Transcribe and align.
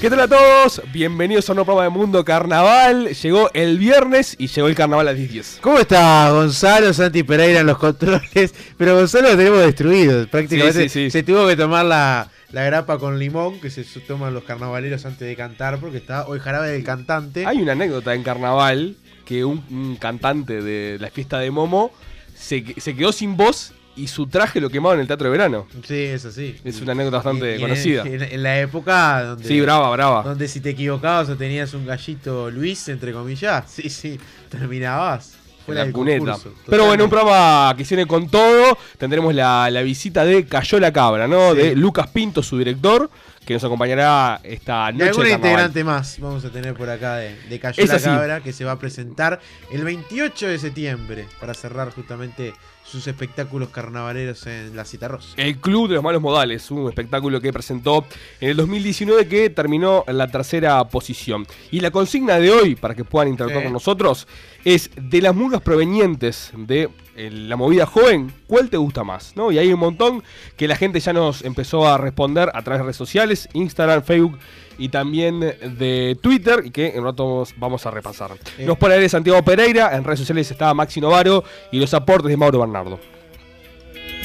¿Qué 0.00 0.08
tal 0.08 0.20
a 0.20 0.28
todos? 0.28 0.80
Bienvenidos 0.92 1.46
a 1.48 1.52
un 1.52 1.56
nuevo 1.56 1.66
programa 1.66 1.92
de 1.92 1.98
Mundo 1.98 2.24
Carnaval. 2.24 3.08
Llegó 3.10 3.50
el 3.52 3.78
viernes 3.78 4.34
y 4.38 4.46
llegó 4.46 4.66
el 4.68 4.74
carnaval 4.74 5.08
a 5.08 5.12
las 5.12 5.28
10. 5.28 5.58
¿Cómo 5.60 5.78
está 5.78 6.30
Gonzalo 6.30 6.94
Santi 6.94 7.22
Pereira 7.22 7.60
en 7.60 7.66
los 7.66 7.76
controles? 7.76 8.54
Pero 8.78 8.94
Gonzalo 8.96 9.28
lo 9.30 9.36
tenemos 9.36 9.60
destruido. 9.60 10.26
Prácticamente 10.28 10.84
Sí, 10.84 10.88
sí, 10.88 11.04
sí. 11.06 11.10
se 11.10 11.22
tuvo 11.22 11.46
que 11.46 11.54
tomar 11.56 11.84
la, 11.84 12.30
la 12.50 12.64
grapa 12.64 12.98
con 12.98 13.18
limón 13.18 13.60
que 13.60 13.68
se 13.68 13.84
toman 14.00 14.32
los 14.32 14.44
carnavaleros 14.44 15.04
antes 15.04 15.28
de 15.28 15.36
cantar 15.36 15.78
porque 15.78 15.98
está 15.98 16.26
hoy 16.26 16.38
jarabe 16.40 16.70
del 16.70 16.82
cantante. 16.82 17.44
Hay 17.44 17.60
una 17.60 17.72
anécdota 17.72 18.14
en 18.14 18.22
carnaval 18.22 18.96
que 19.26 19.44
un, 19.44 19.62
un 19.70 19.96
cantante 19.96 20.62
de 20.62 20.96
la 20.98 21.10
fiesta 21.10 21.38
de 21.40 21.50
Momo 21.50 21.90
se, 22.34 22.64
se 22.78 22.96
quedó 22.96 23.12
sin 23.12 23.36
voz 23.36 23.74
y 24.02 24.06
su 24.08 24.26
traje 24.26 24.60
lo 24.60 24.70
quemaron 24.70 24.98
en 24.98 25.02
el 25.02 25.06
teatro 25.06 25.26
de 25.26 25.30
verano. 25.32 25.66
Sí, 25.86 25.94
es 26.04 26.24
así. 26.24 26.56
Es 26.64 26.80
una 26.80 26.92
anécdota 26.92 27.18
bastante 27.18 27.58
conocida. 27.60 28.02
En, 28.06 28.22
en 28.22 28.42
la 28.42 28.58
época 28.60 29.22
donde, 29.24 29.44
Sí, 29.48 29.60
brava, 29.60 29.90
brava. 29.90 30.22
donde 30.22 30.48
si 30.48 30.60
te 30.60 30.70
equivocabas 30.70 31.28
o 31.28 31.36
tenías 31.36 31.72
un 31.74 31.86
gallito 31.86 32.50
Luis, 32.50 32.88
entre 32.88 33.12
comillas, 33.12 33.64
sí, 33.70 33.88
sí, 33.90 34.18
terminabas. 34.48 35.34
Fuera 35.66 35.80
la 35.80 35.84
del 35.86 35.92
cuneta. 35.94 36.18
concurso. 36.32 36.54
Pero 36.66 36.86
bueno, 36.86 37.04
un 37.04 37.10
programa 37.10 37.74
que 37.76 37.84
viene 37.84 38.06
con 38.06 38.28
todo. 38.28 38.78
Tendremos 38.98 39.34
la, 39.34 39.68
la 39.70 39.82
visita 39.82 40.24
de 40.24 40.44
Cayó 40.46 40.80
la 40.80 40.92
Cabra, 40.92 41.28
¿no? 41.28 41.52
Sí. 41.52 41.58
De 41.58 41.76
Lucas 41.76 42.08
Pinto, 42.08 42.42
su 42.42 42.56
director, 42.58 43.10
que 43.50 43.54
nos 43.54 43.64
acompañará 43.64 44.40
esta 44.44 44.90
Y 44.90 44.92
noche. 44.92 45.06
de 45.06 45.10
carnaval. 45.12 45.32
integrante 45.32 45.82
más 45.82 46.20
vamos 46.20 46.44
a 46.44 46.50
tener 46.50 46.72
por 46.74 46.88
acá 46.88 47.16
de, 47.16 47.34
de 47.48 47.58
Cayó 47.58 47.84
la. 47.84 47.98
Cabra 48.00 48.40
que 48.42 48.52
se 48.52 48.64
va 48.64 48.72
a 48.72 48.78
presentar 48.78 49.40
el 49.72 49.82
28 49.82 50.46
de 50.46 50.56
septiembre 50.60 51.26
para 51.40 51.52
cerrar 51.52 51.90
justamente 51.92 52.52
sus 52.84 53.08
espectáculos 53.08 53.70
carnavaleros 53.70 54.46
en 54.46 54.74
la 54.76 54.84
Cita 54.84 55.08
Rosa. 55.08 55.34
El 55.36 55.58
Club 55.58 55.88
de 55.88 55.94
los 55.96 56.04
Malos 56.04 56.22
Modales, 56.22 56.70
un 56.70 56.88
espectáculo 56.88 57.40
que 57.40 57.52
presentó 57.52 58.04
en 58.40 58.50
el 58.50 58.56
2019 58.56 59.26
que 59.26 59.50
terminó 59.50 60.04
en 60.06 60.16
la 60.18 60.28
tercera 60.28 60.82
posición. 60.84 61.44
Y 61.72 61.80
la 61.80 61.90
consigna 61.90 62.36
de 62.38 62.50
hoy, 62.52 62.74
para 62.76 62.94
que 62.94 63.04
puedan 63.04 63.28
interactuar 63.28 63.62
Sí. 63.62 63.66
con 63.66 63.72
nosotros, 63.72 64.28
es 64.64 64.90
de 64.96 65.22
las 65.22 65.34
murgas 65.34 65.60
provenientes 65.60 66.52
de 66.56 66.88
la 67.30 67.56
movida 67.56 67.84
joven, 67.86 68.32
¿cuál 68.46 68.70
te 68.70 68.76
gusta 68.76 69.04
más? 69.04 69.32
¿No? 69.36 69.50
Y 69.52 69.58
hay 69.58 69.72
un 69.72 69.80
montón 69.80 70.22
que 70.56 70.66
la 70.68 70.76
gente 70.76 71.00
ya 71.00 71.12
nos 71.12 71.42
empezó 71.44 71.86
a 71.86 71.98
responder 71.98 72.48
a 72.54 72.62
través 72.62 72.78
de 72.78 72.84
redes 72.84 72.96
sociales, 72.96 73.48
Instagram, 73.52 74.02
Facebook 74.04 74.38
y 74.78 74.88
también 74.88 75.40
de 75.40 76.16
Twitter, 76.22 76.62
y 76.64 76.70
que 76.70 76.88
en 76.88 77.00
un 77.00 77.04
rato 77.06 77.44
vamos- 77.56 77.84
a 77.84 77.90
repasar. 77.90 78.30
Eh. 78.56 78.64
Nos 78.64 78.78
pone 78.78 78.96
de 78.96 79.08
Santiago 79.08 79.42
Pereira, 79.44 79.94
en 79.94 80.04
redes 80.04 80.20
sociales 80.20 80.50
está 80.50 80.72
Maxi 80.72 81.00
Novaro 81.00 81.44
y 81.70 81.78
los 81.80 81.92
aportes 81.92 82.30
de 82.30 82.36
Mauro 82.38 82.60
Bernardo. 82.60 82.98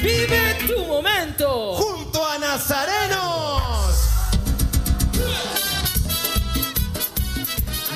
Vive 0.02 0.56
tu 0.68 0.86
momento. 0.86 1.74
junto 1.74 2.26
a 2.26 2.38
Nazarenos. 2.38 3.75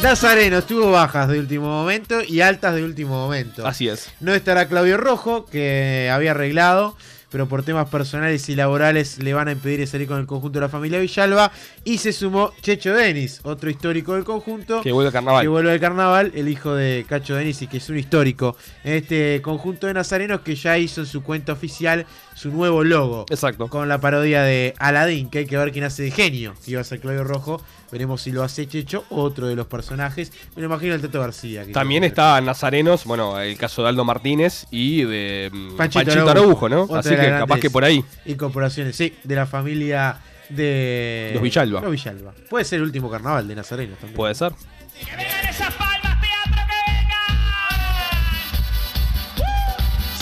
Nazareno 0.01 0.63
tuvo 0.63 0.91
bajas 0.91 1.27
de 1.27 1.39
último 1.39 1.67
momento 1.67 2.21
y 2.25 2.39
altas 2.39 2.73
de 2.73 2.85
último 2.85 3.15
momento. 3.15 3.67
Así 3.67 3.89
es. 3.89 4.09
No 4.21 4.33
estará 4.33 4.69
Claudio 4.69 4.95
Rojo, 4.95 5.45
que 5.45 6.09
había 6.11 6.31
arreglado, 6.31 6.95
pero 7.29 7.47
por 7.47 7.63
temas 7.63 7.89
personales 7.89 8.47
y 8.49 8.55
laborales 8.55 9.19
le 9.19 9.33
van 9.33 9.47
a 9.47 9.51
impedir 9.51 9.87
salir 9.87 10.07
con 10.07 10.19
el 10.19 10.25
conjunto 10.25 10.59
de 10.59 10.65
la 10.65 10.69
familia 10.69 10.99
Villalba. 10.99 11.51
Y 11.83 11.97
se 11.97 12.11
sumó 12.11 12.51
Checho 12.61 12.93
Denis, 12.93 13.39
otro 13.43 13.69
histórico 13.69 14.15
del 14.15 14.23
conjunto. 14.23 14.81
Que 14.81 14.91
vuelve 14.91 15.07
al 15.07 15.13
carnaval. 15.13 15.41
Que 15.43 15.47
vuelve 15.47 15.71
al 15.71 15.79
carnaval, 15.79 16.31
el 16.35 16.47
hijo 16.47 16.73
de 16.73 17.05
Cacho 17.07 17.35
Denis 17.35 17.61
y 17.61 17.67
que 17.67 17.77
es 17.77 17.89
un 17.89 17.97
histórico 17.97 18.55
en 18.83 18.93
este 18.93 19.41
conjunto 19.41 19.87
de 19.87 19.93
nazarenos 19.93 20.41
que 20.41 20.55
ya 20.55 20.77
hizo 20.77 21.01
en 21.01 21.07
su 21.07 21.23
cuenta 21.23 21.53
oficial 21.53 22.05
su 22.35 22.51
nuevo 22.51 22.83
logo. 22.83 23.25
Exacto. 23.29 23.67
Con 23.67 23.89
la 23.89 23.99
parodia 23.99 24.43
de 24.43 24.73
Aladdin, 24.79 25.29
que 25.29 25.39
hay 25.39 25.45
que 25.45 25.57
ver 25.57 25.71
quién 25.71 25.83
hace 25.83 26.03
de 26.03 26.11
genio. 26.11 26.53
Que 26.63 26.71
iba 26.71 26.81
a 26.81 26.83
ser 26.85 26.99
Claudio 26.99 27.23
Rojo. 27.23 27.61
Veremos 27.91 28.21
si 28.21 28.31
lo 28.31 28.43
hace 28.43 28.67
Checho, 28.67 29.03
otro 29.09 29.47
de 29.47 29.55
los 29.55 29.65
personajes. 29.65 30.31
Me 30.55 30.61
lo 30.61 30.67
imagino 30.67 30.93
el 30.93 31.01
Tato 31.01 31.19
García. 31.19 31.65
que 31.65 31.71
También 31.71 32.03
está 32.03 32.39
Nazarenos, 32.39 33.03
bueno, 33.05 33.39
el 33.39 33.57
caso 33.57 33.81
de 33.81 33.89
Aldo 33.89 34.05
Martínez 34.05 34.67
y 34.69 35.03
de 35.03 35.49
mm, 35.51 35.75
Panchito 35.75 36.05
Panchito, 36.05 36.29
Araujo, 36.29 36.69
¿no? 36.69 36.83
otra 36.83 36.99
Así 36.99 37.09
que 37.21 37.29
capaz 37.29 37.59
que 37.59 37.69
por 37.69 37.83
ahí. 37.83 38.03
Incorporaciones, 38.25 38.95
sí, 38.95 39.15
de 39.23 39.35
la 39.35 39.45
familia 39.45 40.17
de. 40.49 41.31
Los 41.33 41.43
Villalba. 41.43 41.81
Los 41.81 41.91
Villalba. 41.91 42.33
Puede 42.49 42.65
ser 42.65 42.77
el 42.77 42.83
último 42.83 43.09
carnaval 43.09 43.47
de 43.47 43.55
Nazareno 43.55 43.93
también. 43.95 44.15
Puede 44.15 44.35
ser. 44.35 44.51
Que 44.99 45.15
vengan 45.15 45.45
esas 45.49 45.73
palmas, 45.75 46.19
teatro, 46.21 46.61
que 46.67 46.91
vengan. 46.91 47.29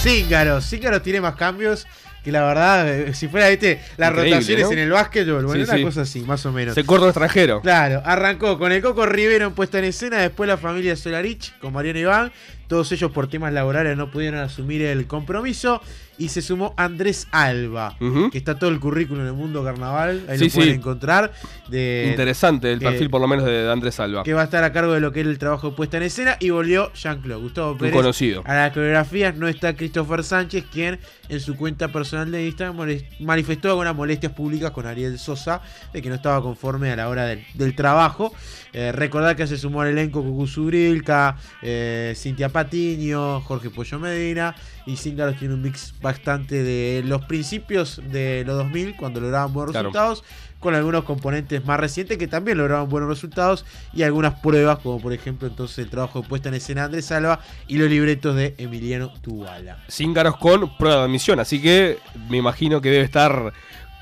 Cíngaros. 0.01 0.65
Cíngaros 0.69 1.01
tiene 1.03 1.21
más 1.21 1.35
cambios 1.35 1.87
que 2.23 2.31
la 2.33 2.43
verdad, 2.43 2.89
eh, 2.93 3.13
si 3.13 3.29
fuera, 3.29 3.47
viste, 3.47 3.79
las 3.95 4.09
Increíble, 4.09 4.35
rotaciones 4.35 4.65
¿no? 4.65 4.71
en 4.73 4.79
el 4.79 4.91
básquetbol. 4.91 5.45
Bueno, 5.45 5.63
Sí, 5.63 5.69
una 5.69 5.77
sí. 5.77 5.83
cosa 5.85 6.01
así, 6.01 6.19
más 6.23 6.45
o 6.45 6.51
menos. 6.51 6.75
Se 6.75 6.83
corta 6.83 7.03
un 7.05 7.09
extranjero. 7.11 7.61
Claro, 7.61 8.01
arrancó 8.03 8.59
con 8.59 8.73
el 8.73 8.81
Coco 8.81 9.05
Rivero 9.05 9.45
en 9.47 9.53
puesta 9.53 9.79
en 9.79 9.85
escena, 9.85 10.17
después 10.17 10.45
la 10.49 10.57
familia 10.57 10.97
Solarich 10.97 11.57
con 11.59 11.71
Mariano 11.71 11.99
Iván, 11.99 12.31
todos 12.67 12.91
ellos 12.91 13.11
por 13.11 13.27
temas 13.27 13.53
laborales 13.53 13.97
no 13.97 14.11
pudieron 14.11 14.39
asumir 14.39 14.81
el 14.81 15.07
compromiso 15.07 15.81
y 16.19 16.29
se 16.29 16.41
sumó 16.41 16.73
Andrés 16.77 17.27
Alba, 17.31 17.95
que 18.31 18.37
está 18.39 18.57
todo 18.57 18.71
el 18.71 18.79
currículum 18.79 19.21
en 19.21 19.27
el 19.27 19.33
mundo 19.33 19.63
carnaval, 19.63 20.23
ahí 20.27 20.39
Sí, 20.39 20.45
lo 20.47 20.51
pueden 20.55 20.69
sí. 20.71 20.75
encontrar, 20.79 21.31
de, 21.69 22.07
Interesante 22.09 22.71
el 22.73 22.79
eh, 22.81 22.85
perfil, 22.85 23.09
por 23.11 23.21
lo 23.21 23.27
menos, 23.27 23.45
de, 23.45 23.71
Andrés 23.71 23.93
Salva. 23.95 24.23
que 24.23 24.33
va 24.33 24.41
a 24.41 24.45
estar 24.45 24.63
a 24.63 24.73
cargo 24.73 24.93
de 24.93 24.99
lo 24.99 25.11
que 25.11 25.19
era 25.19 25.29
el 25.29 25.37
trabajo 25.37 25.69
de 25.69 25.75
puesta 25.75 25.97
en 25.97 26.03
escena 26.03 26.35
y 26.39 26.49
volvió 26.49 26.91
Jean-Claude 26.93 27.41
Gustavo 27.43 27.71
Un 27.73 27.77
Pérez. 27.77 27.93
conocido. 27.93 28.41
A 28.45 28.55
las 28.55 28.73
coreografías 28.73 29.35
no 29.35 29.47
está 29.47 29.75
Christopher 29.75 30.23
Sánchez, 30.23 30.65
quien 30.71 30.99
en 31.29 31.39
su 31.39 31.55
cuenta 31.55 31.89
personal 31.89 32.31
de 32.31 32.47
Instagram 32.47 32.77
manifestó 33.19 33.69
algunas 33.69 33.95
molestias 33.95 34.31
públicas 34.33 34.71
con 34.71 34.87
Ariel 34.87 35.19
Sosa, 35.19 35.61
de 35.93 36.01
que 36.01 36.09
no 36.09 36.15
estaba 36.15 36.41
conforme 36.41 36.91
a 36.91 36.95
la 36.95 37.09
hora 37.09 37.25
del, 37.25 37.45
del 37.53 37.75
trabajo. 37.75 38.33
Eh, 38.73 38.91
recordar 38.91 39.35
que 39.35 39.45
se 39.45 39.57
sumó 39.57 39.81
al 39.81 39.89
elenco 39.89 40.23
Cucu 40.23 40.47
Subrilca, 40.47 41.37
eh, 41.61 42.13
Cintia 42.15 42.49
Patiño, 42.57 43.41
Jorge 43.41 43.69
Pollo 43.69 43.99
Medina, 43.99 44.55
y 44.87 44.95
Cíngaros 44.97 45.37
tiene 45.37 45.53
un 45.53 45.61
mix 45.61 45.93
bastante 46.01 46.63
de 46.63 47.03
los 47.05 47.23
principios 47.25 48.01
de 48.11 48.43
los 48.47 48.57
2000, 48.57 48.95
cuando 48.95 49.19
lograban 49.21 49.53
buenos 49.53 49.73
Claro. 49.73 49.89
resultados, 49.89 50.23
con 50.59 50.73
algunos 50.73 51.03
componentes 51.03 51.63
más 51.65 51.79
recientes 51.79 52.17
que 52.17 52.27
también 52.27 52.57
lograban 52.57 52.89
buenos 52.89 53.09
resultados 53.09 53.63
y 53.93 54.01
algunas 54.01 54.39
pruebas, 54.39 54.79
como 54.79 54.99
por 54.99 55.13
ejemplo 55.13 55.47
entonces 55.47 55.77
el 55.77 55.89
trabajo 55.91 56.23
de 56.23 56.27
puesta 56.27 56.49
en 56.49 56.55
escena 56.55 56.81
de 56.81 56.85
Andrés 56.85 57.05
Salva 57.05 57.39
y 57.67 57.77
los 57.77 57.87
libretos 57.91 58.35
de 58.35 58.55
Emiliano 58.57 59.13
Tubala. 59.21 59.83
Cíngaros 59.87 60.37
con 60.37 60.75
prueba 60.77 60.97
de 60.97 61.03
admisión, 61.03 61.39
así 61.39 61.61
que 61.61 61.99
me 62.27 62.37
imagino 62.37 62.81
que 62.81 62.89
debe 62.89 63.03
estar 63.03 63.53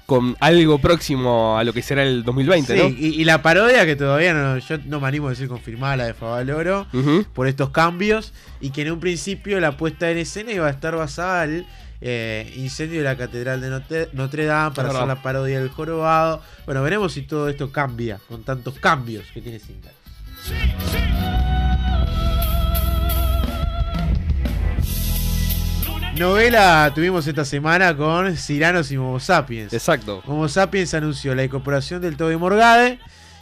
con 0.05 0.35
algo 0.39 0.77
próximo 0.79 1.57
a 1.57 1.63
lo 1.63 1.73
que 1.73 1.81
será 1.81 2.03
el 2.03 2.23
2020, 2.23 2.73
Sí, 2.75 2.79
¿no? 2.79 2.89
y, 2.89 3.21
y 3.21 3.23
la 3.23 3.41
parodia 3.41 3.85
que 3.85 3.95
todavía 3.95 4.33
no, 4.33 4.57
yo 4.59 4.77
no 4.85 4.99
me 4.99 5.07
animo 5.07 5.27
a 5.27 5.29
decir 5.31 5.47
confirmada, 5.47 5.97
la 5.97 6.05
de 6.05 6.13
Favaloro, 6.13 6.85
por 7.33 7.47
estos 7.47 7.71
cambios, 7.71 8.31
y 8.61 8.69
que 8.69 8.83
en 8.83 8.91
un 8.91 8.99
principio 8.99 9.59
la 9.59 9.77
puesta 9.77 10.11
en 10.11 10.17
escena 10.19 10.51
iba 10.51 10.67
a 10.67 10.69
estar 10.69 10.95
basada 10.95 11.41
al 11.41 11.65
eh, 12.01 12.53
incendio 12.57 12.99
de 12.99 13.05
la 13.05 13.17
Catedral 13.17 13.61
de 13.61 13.69
Notre, 13.69 14.09
Notre 14.13 14.45
Dame 14.45 14.75
para 14.75 14.89
hacer 14.89 15.07
la 15.07 15.21
parodia 15.23 15.59
del 15.59 15.69
jorobado. 15.69 16.41
Bueno, 16.65 16.83
veremos 16.83 17.13
si 17.13 17.23
todo 17.23 17.49
esto 17.49 17.71
cambia 17.71 18.19
con 18.27 18.43
tantos 18.43 18.75
cambios 18.79 19.25
que 19.33 19.41
tiene 19.41 19.57
Cinta. 19.59 19.89
Novela 26.17 26.89
tuvimos 26.95 27.27
esta 27.27 27.43
semana 27.43 27.95
con 27.95 28.37
Ciranos 28.37 28.89
y 28.89 28.97
Momo 28.97 29.19
Sapiens. 29.19 29.73
Exacto. 29.73 30.23
Homo 30.25 30.47
Sapiens 30.47 30.93
anunció 30.93 31.35
la 31.35 31.43
incorporación 31.43 32.01
del 32.01 32.15
Toby 32.15 32.37
Morgade 32.37 32.99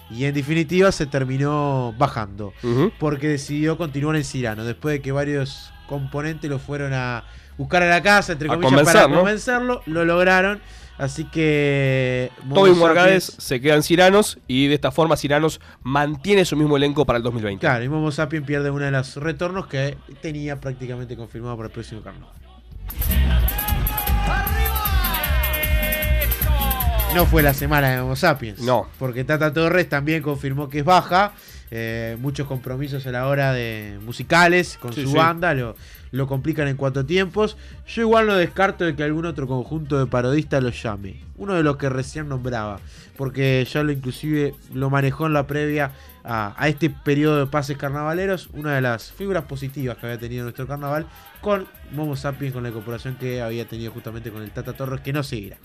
y 0.10 0.26
en 0.26 0.34
definitiva 0.34 0.92
se 0.92 1.06
terminó 1.06 1.94
bajando 2.00 2.52
porque 3.00 3.28
decidió 3.28 3.78
continuar 3.78 4.16
en 4.16 4.24
Cirano 4.24 4.66
después 4.66 4.94
de 4.94 5.02
que 5.04 5.12
varios 5.12 5.72
componentes 5.88 6.50
lo 6.50 6.58
fueron 6.58 6.94
a 6.94 7.26
buscar 7.60 7.84
a 7.84 7.90
la 7.90 8.02
casa, 8.02 8.34
entre 8.34 8.48
comillas, 8.48 8.72
convencer, 8.72 8.94
para 8.94 9.08
¿no? 9.08 9.18
convencerlo, 9.18 9.82
lo 9.86 10.04
lograron. 10.04 10.60
Así 10.98 11.26
que 11.26 12.32
Toby 12.54 12.72
Morgades 12.72 13.36
se 13.38 13.62
quedan 13.62 13.84
Ciranos 13.84 14.40
y 14.48 14.68
de 14.68 14.76
esta 14.76 14.92
forma 14.92 15.16
Ciranos 15.16 15.62
mantiene 15.84 16.44
su 16.44 16.56
mismo 16.56 16.76
elenco 16.76 17.06
para 17.06 17.18
el 17.18 17.24
2020. 17.24 17.60
Claro, 17.60 17.84
y 17.84 17.90
Momo 17.90 18.12
Sapiens 18.12 18.48
pierde 18.48 18.72
uno 18.72 18.86
de 18.86 18.92
los 18.92 19.16
retornos 19.18 19.68
que 19.68 19.96
tenía 20.22 20.60
prácticamente 20.60 21.16
confirmado 21.16 21.56
para 21.56 21.68
el 21.68 21.74
próximo 21.74 22.02
carnaval. 22.02 22.43
No 27.14 27.28
fue 27.28 27.44
la 27.44 27.54
semana 27.54 27.92
de 27.92 28.00
Homo 28.00 28.16
Sapiens. 28.16 28.60
No. 28.62 28.88
Porque 28.98 29.24
Tata 29.24 29.54
Torres 29.54 29.88
también 29.88 30.24
confirmó 30.24 30.68
que 30.70 30.80
es 30.80 30.86
baja. 30.86 31.34
eh, 31.76 32.18
muchos 32.20 32.48
compromisos 32.48 33.06
a 33.08 33.12
la 33.12 33.26
hora 33.28 33.52
de 33.52 33.98
musicales 34.06 34.78
con 34.80 34.94
Sí, 34.94 35.02
su 35.04 35.10
sí. 35.10 35.16
banda, 35.18 35.56
lo, 35.56 35.76
lo 36.12 36.28
complican 36.28 36.68
en 36.68 36.76
cuatro 36.78 37.04
tiempos. 37.06 37.58
Yo 37.88 38.04
igual 38.04 38.28
no 38.28 38.36
descarto 38.36 38.84
de 38.86 38.96
que 38.96 39.04
algún 39.04 39.26
otro 39.26 39.48
conjunto 39.48 39.98
de 39.98 40.06
parodistas 40.06 40.62
lo 40.62 40.70
llame. 40.70 41.22
Uno 41.36 41.56
de 41.56 41.64
los 41.64 41.78
que 41.78 41.90
recién 41.90 42.30
nombraba, 42.30 42.80
porque 43.18 43.66
ya 43.72 43.82
lo 43.82 43.92
inclusive 43.92 44.54
lo 44.72 44.92
manejó 44.92 45.26
en 45.26 45.34
la 45.34 45.48
previa 45.48 45.92
a, 46.24 46.54
a 46.58 46.68
este 46.68 46.92
periodo 46.92 47.40
de 47.40 47.48
pases 47.48 47.76
carnavaleros, 47.78 48.50
una 48.54 48.76
de 48.76 48.82
las 48.82 49.12
figuras 49.12 49.46
positivas 49.46 49.98
que 49.98 50.06
había 50.06 50.20
tenido 50.20 50.44
nuestro 50.44 50.68
carnaval 50.68 51.08
con 51.44 51.68
Momo 51.92 52.16
Sapiens, 52.16 52.54
con 52.54 52.64
la 52.64 52.70
incorporación 52.70 53.18
que 53.18 53.42
había 53.42 53.68
tenido 53.68 53.92
justamente 53.92 54.32
con 54.32 54.42
el 54.42 54.52
Tata 54.52 54.74
Torres, 54.74 55.02
que 55.02 55.12
no 55.12 55.24
seguirá. 55.24 55.58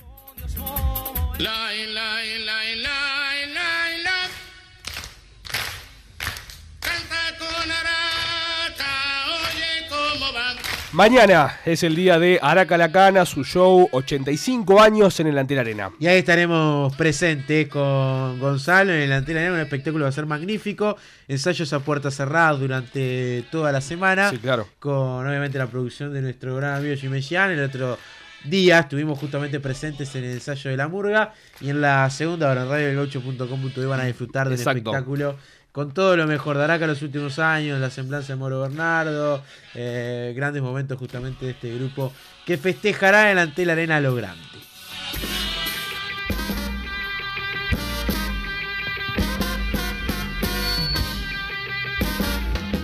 Mañana 10.92 11.60
es 11.66 11.82
el 11.82 11.94
día 11.94 12.18
de 12.18 12.38
Araca 12.40 12.78
Lacana, 12.78 13.26
su 13.26 13.44
show 13.44 13.88
85 13.92 14.80
años 14.80 15.20
en 15.20 15.26
el 15.26 15.36
Antel 15.36 15.58
Arena. 15.58 15.90
Y 16.00 16.06
ahí 16.06 16.18
estaremos 16.18 16.96
presentes 16.96 17.68
con 17.68 18.38
Gonzalo 18.40 18.94
en 18.94 19.00
el 19.02 19.12
Antena 19.12 19.40
Arena. 19.40 19.54
Un 19.56 19.60
espectáculo 19.60 20.04
va 20.04 20.08
a 20.08 20.12
ser 20.12 20.24
magnífico. 20.24 20.96
Ensayos 21.28 21.74
a 21.74 21.80
puerta 21.80 22.10
cerrada 22.10 22.52
durante 22.54 23.44
toda 23.50 23.70
la 23.70 23.82
semana. 23.82 24.30
Sí, 24.30 24.38
claro. 24.38 24.66
Con 24.78 25.26
obviamente 25.26 25.58
la 25.58 25.66
producción 25.66 26.14
de 26.14 26.22
nuestro 26.22 26.56
gran 26.56 26.76
amigo 26.76 26.96
Gian. 27.20 27.50
El 27.50 27.64
otro 27.64 27.98
día 28.44 28.78
estuvimos 28.78 29.18
justamente 29.18 29.60
presentes 29.60 30.14
en 30.14 30.24
el 30.24 30.32
ensayo 30.32 30.70
de 30.70 30.76
la 30.78 30.88
murga. 30.88 31.34
Y 31.60 31.68
en 31.68 31.82
la 31.82 32.08
segunda 32.08 32.50
hora 32.50 32.62
en 32.62 32.68
radio 32.70 33.88
van 33.90 34.00
a 34.00 34.04
disfrutar 34.04 34.48
del 34.48 34.58
Exacto. 34.58 34.78
espectáculo. 34.78 35.36
Con 35.78 35.92
todo 35.92 36.16
lo 36.16 36.26
mejor 36.26 36.58
de 36.58 36.64
Araca 36.64 36.88
los 36.88 37.02
últimos 37.02 37.38
años, 37.38 37.78
la 37.78 37.88
semblanza 37.88 38.32
de 38.32 38.36
Moro 38.36 38.60
Bernardo, 38.60 39.44
eh, 39.76 40.32
grandes 40.34 40.60
momentos 40.60 40.98
justamente 40.98 41.44
de 41.44 41.52
este 41.52 41.72
grupo 41.72 42.12
que 42.44 42.58
festejará 42.58 43.30
en 43.30 43.38
el 43.38 43.44
Antel 43.44 43.70
Arena 43.70 44.00
lo 44.00 44.12
grande. 44.16 44.42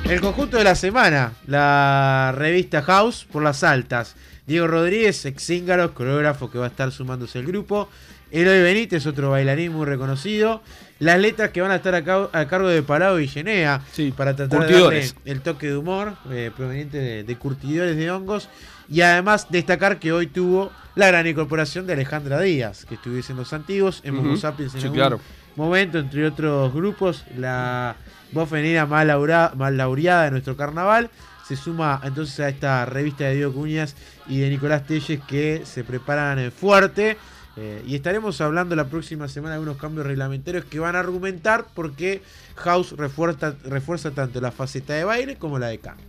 El 0.09 0.21
conjunto 0.21 0.59
de 0.59 0.63
la 0.63 0.77
semana, 0.77 1.33
la 1.49 2.33
revista 2.37 2.81
House 2.83 3.27
por 3.29 3.43
las 3.43 3.65
altas. 3.65 4.15
Diego 4.47 4.69
Rodríguez, 4.69 5.25
ex 5.25 5.45
Zíngaros, 5.45 5.91
coreógrafo 5.91 6.49
que 6.49 6.59
va 6.59 6.67
a 6.67 6.69
estar 6.69 6.93
sumándose 6.93 7.41
al 7.41 7.47
grupo. 7.47 7.89
Eloy 8.31 8.63
Benítez, 8.63 9.05
otro 9.07 9.31
bailarín 9.31 9.73
muy 9.73 9.85
reconocido. 9.87 10.63
Las 11.05 11.21
letras 11.21 11.51
que 11.51 11.61
van 11.61 11.71
a 11.71 11.77
estar 11.77 11.95
a, 11.95 12.03
cabo- 12.03 12.31
a 12.33 12.47
cargo 12.47 12.67
de 12.69 12.83
Parado 12.83 13.21
y 13.21 13.29
Genea 13.29 13.83
Sí, 13.93 14.11
para 14.17 14.35
tratar 14.35 14.61
curtidores. 14.61 15.13
de 15.13 15.19
darle 15.19 15.33
el 15.33 15.41
toque 15.43 15.67
de 15.67 15.77
humor 15.77 16.15
eh, 16.31 16.51
proveniente 16.57 16.97
de, 16.99 17.25
de 17.25 17.37
curtidores 17.37 17.95
de 17.97 18.11
hongos. 18.11 18.49
Y 18.89 19.03
además 19.03 19.47
destacar 19.51 19.99
que 19.99 20.13
hoy 20.13 20.27
tuvo 20.29 20.71
la 20.95 21.09
gran 21.09 21.27
incorporación 21.27 21.87
de 21.87 21.93
Alejandra 21.93 22.41
Díaz, 22.41 22.87
que 22.87 22.95
estuviese 22.95 23.33
en 23.33 23.39
los 23.39 23.53
antiguos, 23.53 24.01
en 24.05 24.17
Ujú. 24.17 24.37
Sapiens 24.39 24.75
en 24.75 24.81
Sí, 24.81 24.87
algún 24.87 24.99
claro. 24.99 25.21
momento, 25.57 25.99
entre 25.99 26.27
otros 26.27 26.73
grupos, 26.73 27.25
la 27.37 27.97
voz 28.33 28.49
femenina 28.49 28.87
más, 28.87 29.05
laura- 29.07 29.53
más 29.57 29.73
laureada 29.75 30.25
de 30.25 30.31
nuestro 30.31 30.57
carnaval. 30.57 31.11
Se 31.47 31.57
suma 31.57 32.01
entonces 32.03 32.41
a 32.41 32.49
esta 32.49 32.87
revista 32.87 33.25
de 33.25 33.35
Diego 33.35 33.53
Cuñas 33.53 33.95
y 34.27 34.39
de 34.41 34.49
Nicolás 34.49 34.87
Telles 34.87 35.21
que 35.29 35.63
se 35.67 35.85
preparan 35.85 36.39
eh, 36.39 36.51
fuerte. 36.51 37.19
Eh, 37.57 37.83
y 37.87 37.95
estaremos 37.95 38.41
hablando 38.41 38.75
la 38.75 38.87
próxima 38.87 39.29
semana 39.29 39.51
de 39.51 39.55
algunos 39.57 39.77
cambios 39.77 40.07
reglamentarios 40.07 40.65
que 40.65 40.81
van 40.81 40.97
a 40.97 41.01
argumentar 41.01 41.67
porque 41.75 42.21
House 42.57 42.93
refuerza, 42.97 43.55
refuerza 43.65 44.11
tanto 44.11 44.41
la 44.41 44.51
faceta 44.51 44.95
de 44.95 45.05
baile 45.05 45.37
como 45.37 45.59
la 45.59 45.69
de 45.69 45.79
canto. 45.79 46.03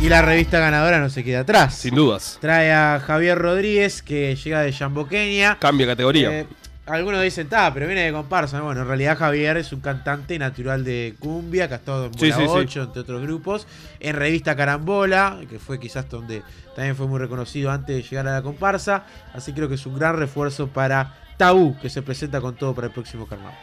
Y 0.00 0.08
la 0.10 0.20
revista 0.20 0.58
ganadora 0.58 1.00
no 1.00 1.08
se 1.08 1.24
queda 1.24 1.40
atrás. 1.40 1.76
Sin 1.76 1.94
dudas. 1.94 2.36
Trae 2.42 2.70
a 2.70 3.00
Javier 3.00 3.38
Rodríguez, 3.38 4.02
que 4.02 4.36
llega 4.36 4.60
de 4.60 4.70
Jamboqueña. 4.70 5.58
Cambia 5.58 5.86
categoría. 5.86 6.40
Eh, 6.40 6.46
algunos 6.86 7.22
dicen, 7.22 7.48
ta, 7.48 7.72
pero 7.72 7.86
viene 7.86 8.02
de 8.02 8.12
comparsa. 8.12 8.60
Bueno, 8.60 8.82
en 8.82 8.86
realidad 8.86 9.16
Javier 9.16 9.56
es 9.56 9.72
un 9.72 9.80
cantante 9.80 10.38
natural 10.38 10.84
de 10.84 11.14
cumbia, 11.18 11.68
que 11.68 11.74
ha 11.74 11.76
estado 11.78 12.06
en 12.06 12.12
Bola 12.12 12.36
sí, 12.36 12.42
sí. 12.42 12.46
8, 12.46 12.82
entre 12.82 13.00
otros 13.00 13.22
grupos. 13.22 13.66
En 14.00 14.16
revista 14.16 14.54
Carambola, 14.54 15.40
que 15.48 15.58
fue 15.58 15.80
quizás 15.80 16.08
donde 16.08 16.42
también 16.76 16.96
fue 16.96 17.06
muy 17.06 17.18
reconocido 17.18 17.70
antes 17.70 17.96
de 17.96 18.02
llegar 18.02 18.28
a 18.28 18.32
la 18.32 18.42
comparsa. 18.42 19.04
Así 19.32 19.52
creo 19.52 19.68
que 19.68 19.76
es 19.76 19.86
un 19.86 19.98
gran 19.98 20.16
refuerzo 20.18 20.68
para 20.68 21.14
Tabú, 21.36 21.76
que 21.80 21.88
se 21.88 22.02
presenta 22.02 22.40
con 22.40 22.54
todo 22.54 22.74
para 22.74 22.88
el 22.88 22.92
próximo 22.92 23.26
carnaval. 23.26 23.54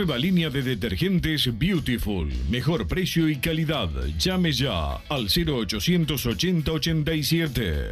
Nueva 0.00 0.16
línea 0.16 0.48
de 0.48 0.62
detergentes 0.62 1.46
Beautiful. 1.58 2.32
Mejor 2.48 2.88
precio 2.88 3.28
y 3.28 3.36
calidad. 3.36 3.90
Llame 4.18 4.50
ya 4.50 4.94
al 5.10 5.28
0880 5.28 6.72
87. 6.72 7.84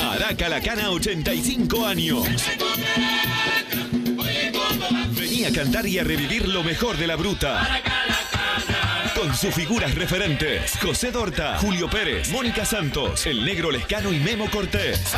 Araca 0.00 0.48
la 0.48 0.60
Cana 0.60 0.90
85 0.90 1.86
años. 1.86 2.24
Vení 5.10 5.44
a 5.44 5.50
cantar 5.52 5.88
y 5.88 5.98
a 5.98 6.04
revivir 6.04 6.46
lo 6.46 6.62
mejor 6.62 6.96
de 6.96 7.08
la 7.08 7.16
bruta. 7.16 7.97
Con 9.18 9.34
sus 9.34 9.52
figuras 9.52 9.96
referentes, 9.96 10.78
José 10.80 11.10
Dorta, 11.10 11.58
Julio 11.58 11.90
Pérez, 11.90 12.30
Mónica 12.30 12.64
Santos, 12.64 13.26
El 13.26 13.44
Negro 13.44 13.72
Lescano 13.72 14.12
y 14.12 14.20
Memo 14.20 14.48
Cortés. 14.48 15.12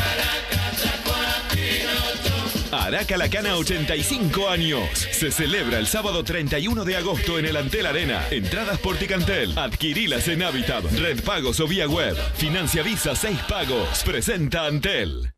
Araca 2.73 3.19
la 3.19 3.29
Cana 3.29 3.57
85 3.57 4.49
años. 4.49 4.89
Se 5.13 5.31
celebra 5.31 5.79
el 5.79 5.87
sábado 5.87 6.25
31 6.25 6.85
de 6.87 6.97
agosto 6.97 7.39
en 7.39 7.45
el 7.45 7.57
Antel 7.59 7.85
Arena. 7.85 8.27
Entradas 8.31 8.79
por 8.79 8.97
Ticantel. 8.97 9.59
Adquirilas 9.59 10.29
en 10.29 10.45
Habitat, 10.45 10.85
Red 10.93 11.23
Pagos 11.23 11.61
o 11.61 11.67
vía 11.67 11.87
web. 11.87 12.17
Financia 12.37 12.83
Visa 12.83 13.15
6 13.15 13.39
pagos. 13.49 14.03
Presenta 14.03 14.65
Antel. 14.65 15.35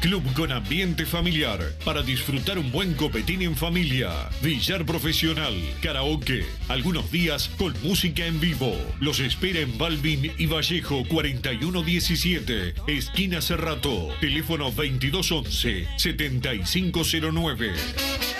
Club 0.00 0.22
con 0.34 0.52
ambiente 0.52 1.06
familiar 1.06 1.60
para 1.84 2.02
disfrutar 2.02 2.58
un 2.58 2.70
buen 2.70 2.94
copetín 2.94 3.42
en 3.42 3.56
familia. 3.56 4.10
Billar 4.42 4.84
profesional, 4.84 5.54
karaoke, 5.82 6.44
algunos 6.68 7.10
días 7.10 7.50
con 7.56 7.74
música 7.82 8.26
en 8.26 8.40
vivo. 8.40 8.76
Los 9.00 9.20
espera 9.20 9.60
en 9.60 9.76
Balvin 9.78 10.32
y 10.38 10.46
Vallejo 10.46 11.04
4117, 11.08 12.74
esquina 12.86 13.40
Cerrato. 13.40 14.08
Teléfono 14.20 14.70
2211 14.70 15.88
7509. 15.96 18.35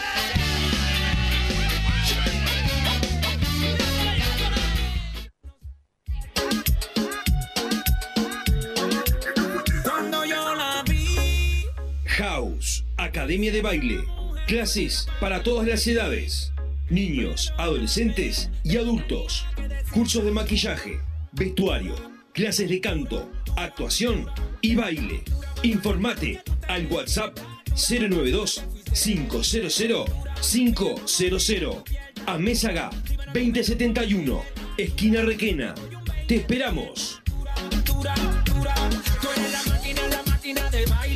Academia 13.17 13.51
de 13.51 13.63
Baile. 13.63 14.05
Clases 14.47 15.09
para 15.21 15.43
todas 15.43 15.67
las 15.67 15.87
edades. 15.87 16.53
Niños, 16.91 17.51
adolescentes 17.57 18.51
y 18.63 18.77
adultos. 18.77 19.47
Cursos 19.91 20.23
de 20.23 20.33
maquillaje, 20.33 21.01
vestuario, 21.33 21.95
clases 22.35 22.69
de 22.69 22.79
canto, 22.79 23.33
actuación 23.57 24.27
y 24.61 24.75
baile. 24.75 25.23
Informate 25.63 26.43
al 26.69 26.89
WhatsApp 26.89 27.39
092 27.75 28.63
500 28.93 29.55
500 30.43 31.85
a 32.27 32.37
Mésaga 32.37 32.91
2071, 33.33 34.43
esquina 34.77 35.23
Requena. 35.23 35.75
Te 36.29 36.37
esperamos. 36.37 37.23
La 38.05 38.15
máquina, 39.73 40.03
la 40.07 40.23
máquina 40.31 40.71
de 40.71 40.85
baile. 40.85 41.16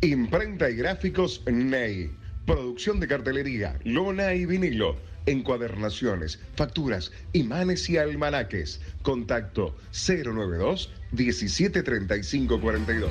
Imprenta 0.00 0.70
y 0.70 0.76
gráficos 0.76 1.42
Ney. 1.46 2.12
Producción 2.46 3.00
de 3.00 3.08
cartelería, 3.08 3.78
lona 3.82 4.32
y 4.32 4.46
vinilo. 4.46 4.96
Encuadernaciones, 5.26 6.38
facturas, 6.54 7.10
imanes 7.32 7.90
y 7.90 7.98
almanaques. 7.98 8.80
Contacto 9.02 9.76
092 9.92 10.92
1735 11.10 12.60
42. 12.60 13.10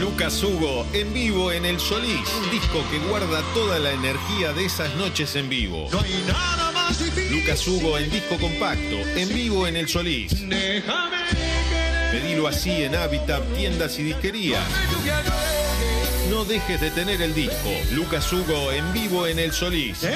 Lucas 0.00 0.42
Hugo 0.42 0.84
en 0.92 1.14
vivo 1.14 1.52
en 1.52 1.64
El 1.64 1.78
Solís, 1.78 2.28
un 2.42 2.50
disco 2.50 2.84
que 2.90 2.98
guarda 3.08 3.42
toda 3.54 3.78
la 3.78 3.92
energía 3.92 4.52
de 4.52 4.64
esas 4.64 4.94
noches 4.96 5.36
en 5.36 5.48
vivo. 5.48 5.88
Lucas 7.30 7.66
Hugo 7.68 7.96
en 7.96 8.10
disco 8.10 8.36
compacto, 8.38 8.96
en 9.16 9.28
vivo 9.28 9.68
en 9.68 9.76
El 9.76 9.88
Solís. 9.88 10.32
Pedilo 12.10 12.48
así 12.48 12.82
en 12.82 12.94
Habitat, 12.94 13.42
tiendas 13.54 13.98
y 13.98 14.04
disquerías. 14.04 14.64
No 16.30 16.44
dejes 16.44 16.80
de 16.80 16.90
tener 16.90 17.20
el 17.20 17.34
disco. 17.34 17.70
Lucas 17.92 18.32
Hugo 18.32 18.72
en 18.72 18.92
vivo 18.92 19.26
en 19.26 19.38
El 19.38 19.52
Solís. 19.52 20.06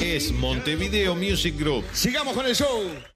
Es 0.00 0.32
Montevideo 0.32 1.14
Music 1.14 1.58
Group. 1.58 1.84
Sigamos 1.92 2.34
con 2.34 2.46
el 2.46 2.54
show. 2.54 3.15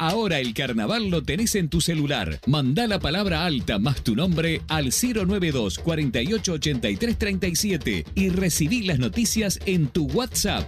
Ahora 0.00 0.38
el 0.38 0.54
carnaval 0.54 1.10
lo 1.10 1.22
tenés 1.22 1.54
en 1.56 1.68
tu 1.68 1.82
celular. 1.82 2.40
Mandá 2.46 2.86
la 2.86 2.98
palabra 2.98 3.44
alta 3.44 3.78
más 3.78 4.02
tu 4.02 4.16
nombre 4.16 4.62
al 4.68 4.92
092 4.92 5.78
48 5.78 6.52
83 6.54 7.18
37 7.18 8.04
y 8.14 8.30
recibí 8.30 8.82
las 8.84 8.98
noticias 8.98 9.60
en 9.66 9.88
tu 9.88 10.06
WhatsApp. 10.06 10.66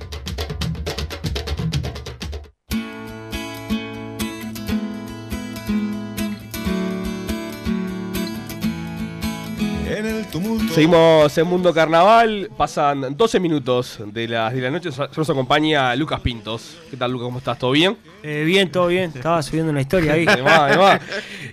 El 10.22 10.30
tumulto. 10.30 10.74
Seguimos 10.74 11.36
en 11.36 11.46
Mundo 11.46 11.72
Carnaval, 11.72 12.50
pasan 12.56 13.16
12 13.16 13.40
minutos 13.40 13.98
de 14.06 14.28
las 14.28 14.52
de 14.54 14.60
la 14.60 14.70
noche, 14.70 14.90
nos 15.16 15.30
acompaña 15.30 15.94
Lucas 15.96 16.20
Pintos. 16.20 16.76
¿Qué 16.90 16.96
tal 16.96 17.12
Lucas? 17.12 17.24
¿Cómo 17.24 17.38
estás? 17.38 17.58
¿Todo 17.58 17.72
bien? 17.72 17.96
Eh, 18.22 18.44
bien, 18.44 18.70
todo 18.70 18.86
bien. 18.86 19.12
Estaba 19.14 19.42
subiendo 19.42 19.70
una 19.70 19.80
historia 19.80 20.12
ahí. 20.12 20.24
Va, 20.26 20.66
ahí 20.66 20.76
va. 20.76 21.00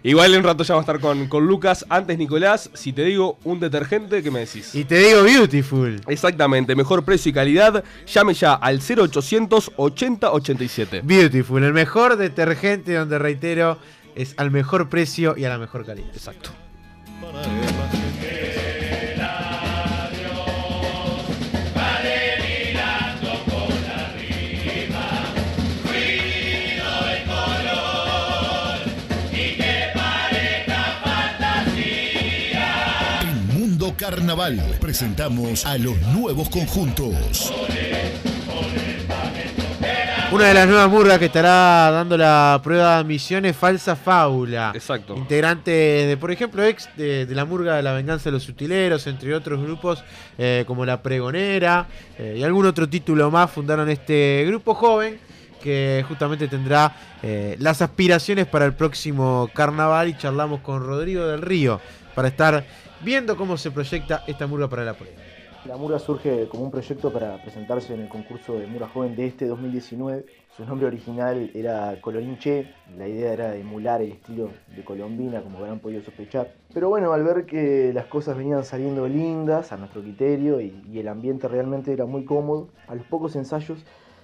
Igual 0.04 0.34
en 0.34 0.40
un 0.40 0.46
rato 0.46 0.64
ya 0.64 0.74
vamos 0.76 0.88
a 0.88 0.92
estar 0.92 1.02
con, 1.02 1.28
con 1.28 1.48
Lucas. 1.48 1.86
Antes, 1.90 2.18
Nicolás, 2.18 2.70
si 2.74 2.94
te 2.94 3.04
digo 3.04 3.38
un 3.44 3.60
detergente, 3.60 4.22
¿qué 4.22 4.32
me 4.32 4.40
decís? 4.42 4.76
Y 4.76 4.84
te 4.86 4.98
digo 4.98 5.24
Beautiful. 5.24 6.02
Exactamente, 6.08 6.76
mejor 6.76 7.04
precio 7.04 7.30
y 7.30 7.34
calidad. 7.34 7.84
Llame 8.06 8.34
ya 8.34 8.54
al 8.54 8.80
0800 8.80 9.72
80 9.76 10.32
87. 10.32 11.02
Beautiful, 11.04 11.64
el 11.64 11.74
mejor 11.74 12.18
detergente 12.18 12.94
donde 12.94 13.18
reitero 13.18 13.78
es 14.16 14.34
al 14.38 14.52
mejor 14.52 14.90
precio 14.90 15.36
y 15.38 15.46
a 15.46 15.50
la 15.50 15.58
mejor 15.58 15.86
calidad. 15.86 16.10
Exacto. 16.14 16.52
Carnaval 34.10 34.60
presentamos 34.82 35.68
a 35.68 35.78
los 35.78 35.96
nuevos 36.08 36.50
conjuntos. 36.50 37.54
Una 40.32 40.46
de 40.46 40.54
las 40.56 40.68
nuevas 40.68 40.90
murgas 40.90 41.20
que 41.20 41.26
estará 41.26 41.92
dando 41.92 42.18
la 42.18 42.60
prueba 42.64 42.96
de 42.96 43.00
admisión 43.02 43.46
es 43.46 43.56
Falsa 43.56 43.96
Fábula. 43.96 44.72
Exacto. 44.74 45.16
Integrante 45.16 45.70
de, 45.70 46.18
por 46.18 46.32
ejemplo, 46.32 46.64
ex 46.64 46.90
de, 46.98 47.28
de 47.28 47.36
la 47.36 47.46
murga 47.46 47.76
de 47.76 47.84
la 47.84 47.94
venganza 47.94 48.26
de 48.26 48.32
los 48.32 48.42
sutileros, 48.42 49.06
entre 49.06 49.36
otros 49.36 49.62
grupos 49.62 50.04
eh, 50.40 50.64
como 50.66 50.88
La 50.88 51.04
Pregonera 51.04 51.86
eh, 52.18 52.38
y 52.40 52.42
algún 52.42 52.66
otro 52.66 52.90
título 52.90 53.30
más, 53.30 53.52
fundaron 53.52 53.92
este 53.92 54.44
grupo 54.48 54.74
joven 54.74 55.20
que 55.62 56.04
justamente 56.08 56.48
tendrá 56.48 56.96
eh, 57.22 57.58
las 57.60 57.84
aspiraciones 57.84 58.48
para 58.48 58.66
el 58.66 58.74
próximo 58.74 59.52
carnaval 59.54 60.10
y 60.10 60.18
charlamos 60.18 60.62
con 60.62 60.84
Rodrigo 60.84 61.28
del 61.28 61.44
Río 61.44 61.80
para 62.16 62.28
estar 62.28 62.66
viendo 63.02 63.36
cómo 63.38 63.58
se 63.58 63.72
proyecta 63.72 64.24
esta 64.28 64.48
murga 64.48 64.70
para 64.70 64.84
la 64.84 64.94
prueba. 64.94 65.16
La 65.66 65.76
Murga 65.76 66.00
surge 66.00 66.48
como 66.48 66.64
un 66.64 66.72
proyecto 66.72 67.12
para 67.12 67.42
presentarse 67.42 67.94
en 67.94 68.00
el 68.00 68.08
concurso 68.08 68.58
de 68.58 68.66
Murga 68.66 68.88
Joven 68.88 69.18
de 69.18 69.28
este 69.28 69.46
2019. 69.46 70.26
Su 70.56 70.66
nombre 70.66 70.88
original 70.88 71.52
era 71.54 72.00
Colorín 72.00 72.38
Che, 72.38 72.74
la 72.98 73.08
idea 73.08 73.34
era 73.34 73.56
emular 73.56 74.02
el 74.02 74.14
estilo 74.14 74.52
de 74.74 74.86
Colombina, 74.86 75.42
como 75.42 75.58
habrán 75.58 75.80
podido 75.80 76.02
sospechar. 76.02 76.54
Pero 76.74 76.88
bueno, 76.88 77.12
al 77.12 77.24
ver 77.24 77.46
que 77.46 77.92
las 77.94 78.06
cosas 78.06 78.38
venían 78.38 78.64
saliendo 78.64 79.06
lindas 79.06 79.74
a 79.74 79.78
nuestro 79.78 80.02
criterio 80.02 80.62
y, 80.62 80.82
y 80.90 81.00
el 81.00 81.10
ambiente 81.10 81.50
realmente 81.50 81.92
era 81.92 82.06
muy 82.06 82.24
cómodo, 82.24 82.70
a 82.88 82.96
los 82.96 83.06
pocos 83.06 83.36
ensayos 83.36 83.80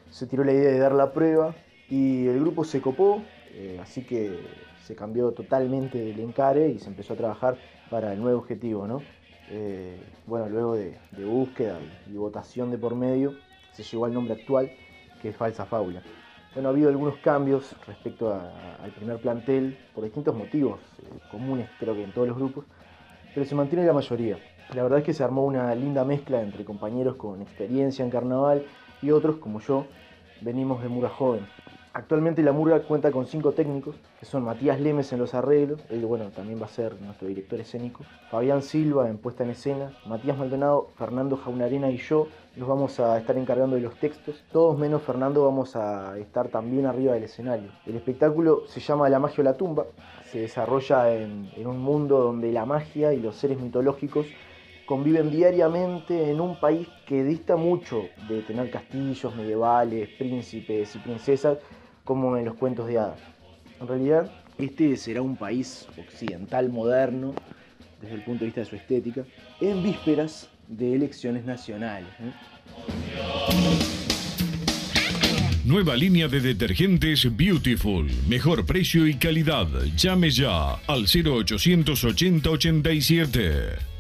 se 0.09 0.27
tiró 0.27 0.45
la 0.45 0.53
idea 0.53 0.71
de 0.71 0.79
dar 0.79 0.93
la 0.93 1.11
prueba 1.11 1.53
y 1.89 2.27
el 2.27 2.39
grupo 2.39 2.63
se 2.63 2.79
copó, 2.79 3.21
eh, 3.53 3.77
así 3.81 4.03
que 4.03 4.39
se 4.85 4.95
cambió 4.95 5.31
totalmente 5.31 6.11
el 6.11 6.19
encare 6.19 6.69
y 6.69 6.79
se 6.79 6.87
empezó 6.87 7.13
a 7.13 7.17
trabajar 7.17 7.57
para 7.89 8.13
el 8.13 8.21
nuevo 8.21 8.39
objetivo, 8.39 8.87
¿no? 8.87 9.01
Eh, 9.49 9.99
bueno, 10.25 10.49
luego 10.49 10.75
de, 10.75 10.97
búsqueda 11.25 11.79
y, 12.11 12.15
votación 12.15 12.71
de 12.71 12.77
por 12.77 12.95
medio, 12.95 13.35
se 13.73 13.83
llegó 13.83 14.05
al 14.05 14.13
nombre 14.13 14.33
actual, 14.33 14.71
que 15.21 15.29
es 15.29 15.35
Falsa 15.35 15.65
Fábula. 15.65 16.01
Bueno, 16.53 16.69
ha 16.69 16.71
habido 16.71 16.89
algunos 16.89 17.17
cambios 17.17 17.75
respecto 17.85 18.33
al 18.33 18.91
primer 18.91 19.17
plantel 19.17 19.77
por 19.93 20.03
distintos 20.03 20.35
motivos, 20.35 20.79
eh, 20.99 21.19
comunes 21.29 21.69
creo 21.79 21.93
que 21.93 22.03
en 22.03 22.13
todos 22.13 22.27
los 22.27 22.37
grupos, 22.37 22.65
pero 23.33 23.45
se 23.45 23.55
mantiene 23.55 23.85
la 23.85 23.93
mayoría. 23.93 24.37
La 24.73 24.81
verdad 24.81 24.99
es 24.99 25.05
que 25.05 25.13
se 25.13 25.23
armó 25.23 25.45
una 25.45 25.75
linda 25.75 26.03
mezcla 26.05 26.41
entre 26.41 26.65
compañeros 26.65 27.15
con 27.17 27.41
experiencia 27.41 28.03
en 28.03 28.09
carnaval 28.09 28.63
y 29.01 29.11
otros, 29.11 29.35
como 29.37 29.59
yo, 29.59 29.85
venimos 30.41 30.81
de 30.81 30.89
Mura 30.89 31.09
Joven. 31.09 31.45
Actualmente 31.95 32.43
la 32.43 32.51
murga 32.51 32.81
cuenta 32.81 33.09
con 33.09 33.25
cinco 33.25 33.53
técnicos, 33.53 33.95
que 34.19 34.25
son 34.25 34.43
Matías 34.43 34.81
Lemes 34.81 35.13
en 35.13 35.19
los 35.19 35.33
arreglos, 35.33 35.79
él 35.89 36.05
bueno, 36.05 36.25
también 36.25 36.61
va 36.61 36.65
a 36.65 36.67
ser 36.67 37.01
nuestro 37.01 37.29
director 37.29 37.57
escénico, 37.57 38.03
Fabián 38.29 38.63
Silva 38.63 39.07
en 39.07 39.17
puesta 39.17 39.45
en 39.45 39.51
escena, 39.51 39.93
Matías 40.05 40.37
Maldonado, 40.37 40.89
Fernando 40.97 41.37
Jaunarena 41.37 41.89
y 41.89 41.95
yo 41.95 42.27
nos 42.57 42.67
vamos 42.67 42.99
a 42.99 43.17
estar 43.17 43.37
encargando 43.37 43.77
de 43.77 43.81
los 43.81 43.95
textos. 43.95 44.43
Todos 44.51 44.77
menos 44.77 45.03
Fernando 45.03 45.45
vamos 45.45 45.77
a 45.77 46.17
estar 46.17 46.49
también 46.49 46.85
arriba 46.85 47.13
del 47.13 47.23
escenario. 47.23 47.69
El 47.85 47.95
espectáculo 47.95 48.67
se 48.67 48.81
llama 48.81 49.07
La 49.07 49.19
magia 49.19 49.41
o 49.41 49.45
la 49.45 49.53
tumba, 49.53 49.85
se 50.29 50.39
desarrolla 50.39 51.13
en, 51.13 51.49
en 51.55 51.65
un 51.65 51.79
mundo 51.79 52.19
donde 52.19 52.51
la 52.51 52.65
magia 52.65 53.13
y 53.13 53.21
los 53.21 53.37
seres 53.37 53.57
mitológicos 53.57 54.25
conviven 54.85 55.31
diariamente 55.31 56.29
en 56.29 56.41
un 56.41 56.59
país 56.59 56.89
que 57.07 57.23
dista 57.23 57.55
mucho 57.55 58.03
de 58.27 58.41
tener 58.41 58.69
castillos 58.69 59.33
medievales, 59.33 60.09
príncipes 60.17 60.93
y 60.93 60.99
princesas 60.99 61.57
como 62.05 62.37
en 62.37 62.45
los 62.45 62.55
cuentos 62.55 62.87
de 62.87 62.99
hadas. 62.99 63.19
En 63.81 63.87
realidad, 63.89 64.31
este 64.57 64.95
será 64.95 65.21
un 65.21 65.35
país 65.35 65.85
occidental 65.97 66.69
moderno 66.69 67.33
desde 68.01 68.15
el 68.15 68.23
punto 68.23 68.39
de 68.41 68.45
vista 68.45 68.61
de 68.61 68.67
su 68.67 68.75
estética, 68.75 69.23
en 69.59 69.83
vísperas 69.83 70.49
de 70.67 70.95
elecciones 70.95 71.45
nacionales. 71.45 72.09
Nueva 75.65 75.95
línea 75.95 76.27
de 76.27 76.41
detergentes 76.41 77.35
Beautiful. 77.35 78.07
Mejor 78.27 78.65
precio 78.65 79.07
y 79.07 79.15
calidad. 79.15 79.67
Llame 79.95 80.29
ya 80.29 80.73
al 80.87 81.05
0880 81.05 82.49
87. 82.49 83.94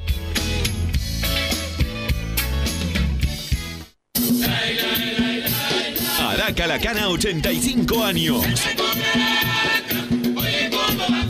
Araca 6.55 6.67
la 6.67 6.79
Cana 6.79 7.09
85 7.09 8.05
años. 8.05 8.45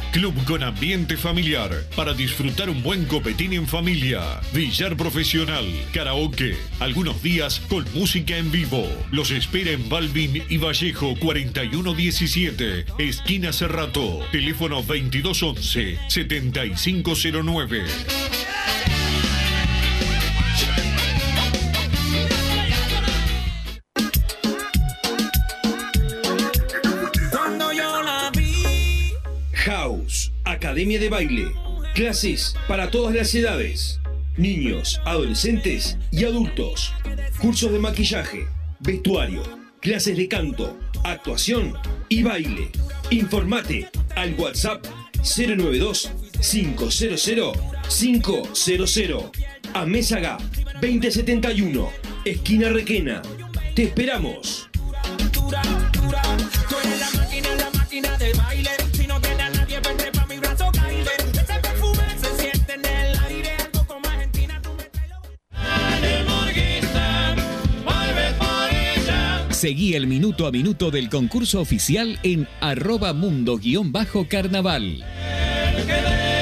Club 0.11 0.43
con 0.43 0.61
ambiente 0.61 1.15
familiar 1.15 1.71
para 1.95 2.13
disfrutar 2.13 2.69
un 2.69 2.83
buen 2.83 3.05
copetín 3.05 3.53
en 3.53 3.65
familia. 3.65 4.41
Billar 4.53 4.97
profesional, 4.97 5.65
karaoke, 5.93 6.57
algunos 6.81 7.23
días 7.23 7.61
con 7.69 7.85
música 7.93 8.37
en 8.37 8.51
vivo. 8.51 8.85
Los 9.11 9.31
espera 9.31 9.71
en 9.71 9.87
Balvin 9.87 10.43
y 10.49 10.57
Vallejo 10.57 11.15
4117, 11.17 12.85
esquina 12.99 13.53
Cerrato. 13.53 14.19
Teléfono 14.33 14.83
2211 14.83 15.97
7509. 16.09 18.40
Academia 30.71 31.01
de 31.01 31.09
Baile. 31.09 31.51
Clases 31.93 32.55
para 32.65 32.89
todas 32.89 33.13
las 33.13 33.35
edades. 33.35 33.99
Niños, 34.37 35.01
adolescentes 35.03 35.97
y 36.11 36.23
adultos. 36.23 36.93
Cursos 37.41 37.73
de 37.73 37.79
maquillaje, 37.79 38.47
vestuario, 38.79 39.43
clases 39.81 40.15
de 40.15 40.29
canto, 40.29 40.79
actuación 41.03 41.73
y 42.07 42.23
baile. 42.23 42.69
Informate 43.09 43.89
al 44.15 44.33
WhatsApp 44.35 44.85
092 45.17 46.09
500 46.39 47.03
500 47.89 49.31
a 49.73 49.85
Mésaga 49.85 50.37
2071, 50.75 51.89
esquina 52.23 52.69
Requena. 52.69 53.21
Te 53.75 53.83
esperamos. 53.83 54.69
Seguí 69.61 69.93
el 69.93 70.07
minuto 70.07 70.47
a 70.47 70.51
minuto 70.51 70.89
del 70.89 71.07
concurso 71.07 71.61
oficial 71.61 72.17
en 72.23 72.47
arroba 72.61 73.13
mundo-carnaval. 73.13 75.05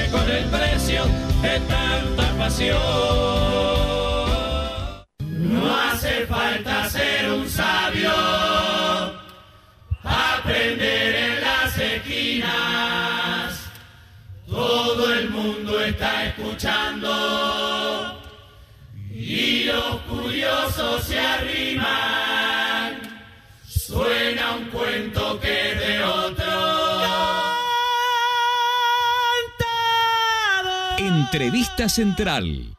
con 0.10 0.32
el 0.32 0.46
precio 0.46 1.04
de 1.42 1.60
tanta 1.68 2.38
pasión. 2.38 2.78
No 5.38 5.76
hace 5.76 6.26
falta 6.28 6.90
ser 6.90 7.30
un 7.34 7.50
sabio, 7.50 8.10
aprender 10.02 11.16
en 11.16 11.42
las 11.42 11.78
esquinas. 11.78 13.60
Todo 14.48 15.14
el 15.14 15.30
mundo 15.30 15.78
está 15.82 16.28
escuchando 16.28 18.18
y 19.12 19.66
los 19.66 19.98
curiosos 20.04 21.04
se 21.04 21.20
arriman. 21.20 21.99
Entrevista 31.32 31.88
Central. 31.88 32.76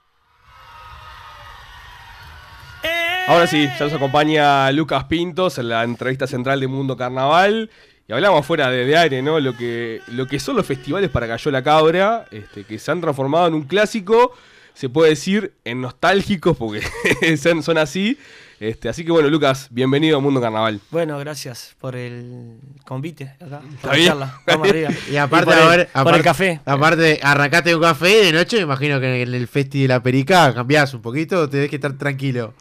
Ahora 3.29 3.47
sí, 3.47 3.69
ya 3.79 3.85
nos 3.85 3.93
acompaña 3.93 4.73
Lucas 4.73 5.05
Pintos 5.05 5.59
en 5.59 5.69
la 5.69 5.85
entrevista 5.85 6.27
central 6.27 6.59
de 6.59 6.67
Mundo 6.67 6.97
Carnaval. 6.97 7.71
Y 8.09 8.13
hablamos 8.13 8.45
fuera 8.45 8.69
de, 8.69 8.97
aire, 8.97 9.23
¿no? 9.23 9.39
Lo 9.39 9.57
que, 9.57 10.01
lo 10.09 10.27
que 10.27 10.41
son 10.41 10.57
los 10.57 10.67
festivales 10.67 11.11
para 11.11 11.29
Cayó 11.29 11.53
la 11.53 11.63
Cabra, 11.63 12.27
este, 12.33 12.65
que 12.65 12.81
se 12.81 12.91
han 12.91 13.01
transformado 13.01 13.47
en 13.47 13.55
un 13.55 13.63
clásico, 13.63 14.33
se 14.75 14.89
puede 14.89 15.11
decir, 15.11 15.53
en 15.65 15.81
nostálgicos, 15.81 16.57
porque 16.57 16.83
son 17.63 17.79
así. 17.79 18.19
Este, 18.61 18.91
así 18.91 19.07
que 19.07 19.11
bueno, 19.11 19.31
Lucas, 19.31 19.69
bienvenido 19.71 20.19
a 20.19 20.21
Mundo 20.21 20.39
Carnaval. 20.39 20.81
Bueno, 20.91 21.19
gracias 21.19 21.75
por 21.81 21.97
el 21.97 22.59
convite 22.85 23.35
acá. 23.41 23.63
Está 23.75 23.81
por 23.81 23.91
la 23.91 23.97
bien. 23.97 24.09
charla. 24.09 24.41
Vamos 24.47 24.69
arriba. 24.69 24.91
Y 25.11 25.17
aparte, 25.17 25.47
por, 25.47 25.55
el, 25.55 25.69
ver, 25.69 25.89
por 25.89 26.01
aparte- 26.03 26.19
el 26.19 26.23
café. 26.25 26.61
Aparte, 26.67 27.21
arrancaste 27.23 27.75
un 27.75 27.81
café 27.81 28.11
y 28.21 28.27
de 28.27 28.33
noche, 28.33 28.57
me 28.59 28.63
imagino 28.65 29.01
que 29.01 29.23
en 29.23 29.33
el 29.35 29.49
festi 29.49 29.81
de 29.83 29.89
la 29.89 30.03
perica 30.03 30.53
cambiás 30.53 30.93
un 30.93 31.01
poquito, 31.01 31.49
tenés 31.49 31.71
que 31.71 31.77
estar 31.77 31.95
tranquilo. 31.95 32.53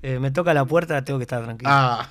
Eh, 0.00 0.20
me 0.20 0.30
toca 0.30 0.54
la 0.54 0.64
puerta, 0.64 1.04
tengo 1.04 1.18
que 1.18 1.24
estar 1.24 1.42
tranquilo. 1.42 1.70
Ah. 1.72 2.08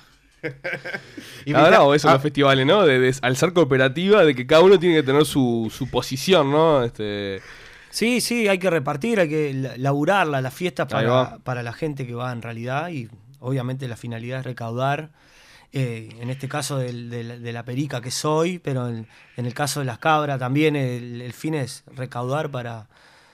Y 1.46 1.52
eso 1.52 1.66
en 1.66 1.74
ah, 1.74 2.12
los 2.12 2.22
festivales, 2.22 2.66
¿no? 2.66 2.84
De, 2.84 2.98
de- 3.00 3.16
al 3.22 3.34
ser 3.34 3.54
cooperativa, 3.54 4.24
de 4.26 4.34
que 4.34 4.46
cada 4.46 4.60
uno 4.60 4.78
tiene 4.78 4.96
que 4.96 5.02
tener 5.02 5.24
su, 5.24 5.72
su 5.74 5.90
posición, 5.90 6.50
¿no? 6.50 6.84
Este, 6.84 7.40
Sí, 7.90 8.20
sí, 8.20 8.46
hay 8.46 8.58
que 8.58 8.68
repartir, 8.68 9.18
hay 9.20 9.28
que 9.30 9.54
la- 9.54 9.76
laburarla, 9.78 10.42
la 10.42 10.50
fiesta 10.50 10.82
Ahí 10.82 10.88
para, 11.06 11.38
para 11.38 11.62
la 11.62 11.72
gente 11.72 12.06
que 12.06 12.12
va 12.14 12.30
en 12.30 12.42
realidad 12.42 12.90
y 12.90 13.08
obviamente 13.40 13.88
la 13.88 13.96
finalidad 13.96 14.40
es 14.40 14.44
recaudar, 14.46 15.10
eh, 15.72 16.08
en 16.20 16.30
este 16.30 16.48
caso 16.48 16.78
del- 16.78 17.10
de, 17.10 17.24
la, 17.24 17.36
de 17.38 17.52
la 17.52 17.64
perica 17.64 18.00
que 18.00 18.10
soy, 18.10 18.58
pero 18.58 18.88
en, 18.88 19.06
en 19.36 19.46
el 19.46 19.54
caso 19.54 19.80
de 19.80 19.86
las 19.86 19.98
cabras 19.98 20.38
también 20.38 20.76
el, 20.76 21.20
el 21.20 21.32
fin 21.32 21.54
es 21.54 21.84
recaudar 21.94 22.50
para 22.50 22.86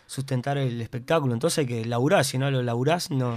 sustentar 0.07 0.59
el 0.59 0.81
espectáculo, 0.81 1.33
entonces 1.33 1.59
hay 1.59 1.67
que 1.67 1.85
laburar, 1.85 2.25
si 2.25 2.37
no 2.39 2.51
lo 2.51 2.63
laburás 2.63 3.11
no... 3.11 3.37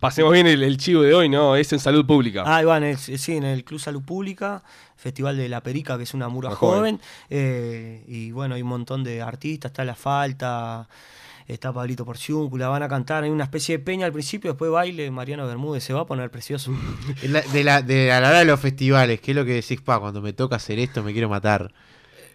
pasemos 0.00 0.32
bien 0.32 0.46
el, 0.46 0.62
el 0.62 0.76
chivo 0.78 1.02
de 1.02 1.14
hoy, 1.14 1.28
¿no? 1.28 1.56
Es 1.56 1.72
en 1.72 1.78
salud 1.78 2.04
pública. 2.06 2.42
Ah, 2.46 2.62
Iván, 2.62 2.84
el- 2.84 2.96
sí, 2.98 3.36
en 3.36 3.44
el 3.44 3.64
Club 3.64 3.80
Salud 3.80 4.02
Pública, 4.02 4.62
Festival 4.96 5.36
de 5.36 5.48
la 5.48 5.62
Perica, 5.62 5.96
que 5.96 6.02
es 6.04 6.14
una 6.14 6.26
joven. 6.28 6.54
joven. 6.56 7.00
eh, 7.30 8.04
y 8.08 8.30
bueno, 8.32 8.54
hay 8.54 8.62
un 8.62 8.68
montón 8.68 9.04
de 9.04 9.22
artistas, 9.22 9.70
está 9.70 9.84
La 9.84 9.94
Falta, 9.94 10.88
está 11.48 11.72
Pablito 11.72 12.04
Porciúncula, 12.04 12.68
van 12.68 12.82
a 12.82 12.88
cantar, 12.88 13.24
hay 13.24 13.30
una 13.30 13.44
especie 13.44 13.78
de 13.78 13.84
peña 13.84 14.06
al 14.06 14.12
principio, 14.12 14.52
después 14.52 14.70
baile, 14.70 15.10
Mariano 15.10 15.46
Bermúdez 15.46 15.82
se 15.82 15.92
va 15.92 16.02
a 16.02 16.06
poner 16.06 16.30
precioso. 16.30 16.72
la- 17.22 17.40
de, 17.42 17.64
la, 17.64 17.82
de 17.82 18.12
a 18.12 18.20
la 18.20 18.28
hora 18.28 18.38
de 18.40 18.44
los 18.44 18.60
festivales, 18.60 19.20
¿qué 19.20 19.32
es 19.32 19.36
lo 19.36 19.44
que 19.44 19.54
decís, 19.54 19.80
pa? 19.80 19.98
Cuando 19.98 20.20
me 20.20 20.32
toca 20.32 20.56
hacer 20.56 20.78
esto, 20.78 21.02
me 21.02 21.12
quiero 21.12 21.28
matar. 21.28 21.72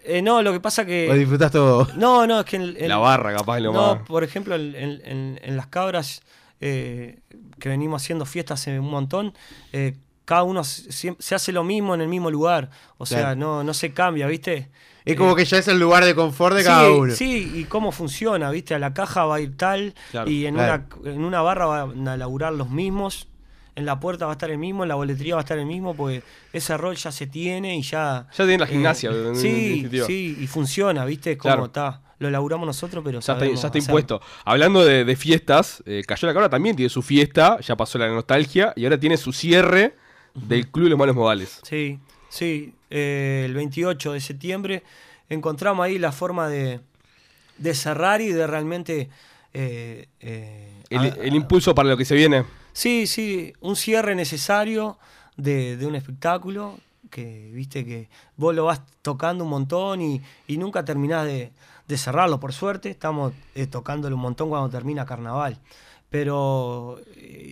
Eh, 0.05 0.21
no, 0.21 0.41
lo 0.41 0.51
que 0.51 0.59
pasa 0.59 0.85
que... 0.85 1.09
¿O 1.09 1.13
disfrutás 1.13 1.51
todo? 1.51 1.87
No, 1.95 2.27
no, 2.27 2.39
es 2.41 2.45
que... 2.45 2.57
en- 2.57 2.75
en- 2.77 2.89
La 2.89 2.97
barra, 2.97 3.33
capaz, 3.33 3.59
lo 3.59 3.71
No, 3.71 3.95
más. 3.95 4.05
por 4.07 4.23
ejemplo, 4.23 4.55
en, 4.55 4.75
en- 4.75 5.01
en- 5.05 5.39
en 5.41 5.55
las 5.57 5.67
cabras, 5.67 6.21
eh, 6.59 7.19
que 7.59 7.69
venimos 7.69 8.01
haciendo 8.01 8.25
fiestas 8.25 8.59
hace 8.61 8.79
un 8.79 8.89
montón, 8.89 9.33
eh, 9.71 9.95
cada 10.25 10.43
uno 10.43 10.63
se, 10.63 11.15
se 11.19 11.35
hace 11.35 11.51
lo 11.51 11.63
mismo 11.63 11.93
en 11.95 12.01
el 12.01 12.07
mismo 12.07 12.31
lugar. 12.31 12.69
O 12.97 13.05
sea, 13.05 13.19
Claro. 13.19 13.35
no, 13.35 13.63
no 13.63 13.73
se 13.73 13.93
cambia, 13.93 14.25
¿viste? 14.27 14.69
Es 15.05 15.15
como 15.17 15.33
Eh, 15.33 15.35
que 15.35 15.45
ya 15.45 15.57
es 15.57 15.67
el 15.67 15.79
lugar 15.79 16.05
de 16.05 16.15
confort 16.15 16.55
de 16.55 16.61
sí, 16.61 16.67
cada 16.67 16.91
uno. 16.91 17.13
Sí, 17.13 17.51
y 17.55 17.63
cómo 17.65 17.91
funciona, 17.91 18.49
¿viste? 18.51 18.73
A 18.75 18.79
la 18.79 18.93
caja 18.93 19.25
va 19.25 19.35
a 19.35 19.39
ir 19.41 19.57
tal, 19.57 19.93
Claro, 20.11 20.29
y 20.29 20.45
en, 20.45 20.55
claro. 20.55 20.83
una, 21.01 21.11
en 21.11 21.23
una 21.23 21.41
barra 21.41 21.65
van 21.65 22.07
a 22.07 22.17
laburar 22.17 22.53
los 22.53 22.69
mismos, 22.69 23.27
en 23.75 23.85
la 23.85 23.99
puerta 23.99 24.25
va 24.25 24.31
a 24.31 24.35
estar 24.35 24.51
el 24.51 24.59
mismo, 24.59 24.83
en 24.83 24.89
la 24.89 24.95
boletería 24.95 25.35
va 25.35 25.41
a 25.41 25.43
estar 25.43 25.57
el 25.57 25.65
mismo, 25.65 25.95
porque 25.95 26.21
ese 26.53 26.77
rol 26.77 26.95
ya 26.95 27.11
se 27.11 27.27
tiene 27.27 27.75
y 27.77 27.81
ya... 27.81 28.27
Ya 28.31 28.45
tiene 28.45 28.59
la 28.59 28.67
gimnasia, 28.67 29.09
en- 29.09 29.27
en 29.27 29.35
sí, 29.35 29.89
sí, 30.05 30.37
y 30.39 30.47
funciona, 30.47 31.03
¿viste? 31.05 31.37
Cómo 31.37 31.53
Claro. 31.55 31.65
está. 31.65 32.01
Lo 32.19 32.29
laburamos 32.29 32.65
nosotros, 32.65 33.03
pero 33.03 33.19
Ya 33.19 33.33
está, 33.33 33.45
ya 33.45 33.67
está 33.67 33.77
impuesto. 33.77 34.21
Hablando 34.45 34.85
de, 34.85 35.03
de 35.03 35.15
fiestas, 35.17 35.83
eh, 35.85 36.03
Cayó 36.07 36.27
la 36.27 36.33
Cabra 36.33 36.49
también 36.49 36.75
tiene 36.75 36.89
su 36.89 37.01
fiesta, 37.01 37.59
ya 37.59 37.75
pasó 37.75 37.97
la 37.97 38.07
nostalgia, 38.07 38.71
y 38.77 38.85
ahora 38.85 38.97
tiene 38.97 39.17
su 39.17 39.33
cierre 39.33 39.95
del 40.33 40.69
Club 40.69 40.85
de 40.85 40.89
los 40.91 40.99
Malos 40.99 41.15
Modales. 41.15 41.59
Sí, 41.63 41.99
sí. 42.33 42.73
eh, 42.89 43.43
el 43.45 43.53
28 43.53 44.13
de 44.13 44.19
septiembre 44.21 44.83
encontramos 45.29 45.85
ahí 45.85 45.97
la 45.99 46.11
forma 46.11 46.47
de, 46.47 46.79
de 47.57 47.73
cerrar 47.73 48.21
y 48.21 48.29
de 48.31 48.47
realmente... 48.47 49.09
eh, 49.53 50.07
eh, 50.21 50.69
El, 50.89 50.99
a- 51.01 51.07
el 51.07 51.35
impulso 51.35 51.73
para 51.75 51.89
lo 51.89 51.97
que 51.97 52.05
se 52.05 52.15
viene. 52.15 52.45
Sí, 52.73 53.07
sí, 53.07 53.53
un 53.61 53.75
cierre 53.75 54.15
necesario 54.15 54.97
de, 55.37 55.77
de 55.77 55.85
un 55.85 55.95
espectáculo 55.95 56.79
que, 57.09 57.51
viste, 57.53 57.85
que 57.85 58.09
vos 58.37 58.55
lo 58.55 58.65
vas 58.65 58.81
tocando 59.01 59.43
un 59.43 59.49
montón 59.51 60.01
y, 60.01 60.21
y 60.47 60.57
nunca 60.57 60.83
terminás 60.83 61.25
de, 61.25 61.51
de 61.87 61.97
cerrarlo, 61.97 62.39
por 62.39 62.53
suerte. 62.53 62.89
Estamos 62.89 63.33
eh, 63.55 63.67
tocándolo 63.67 64.15
un 64.15 64.21
montón 64.23 64.49
cuando 64.49 64.69
termina 64.69 65.05
carnaval. 65.05 65.59
Pero, 66.09 66.99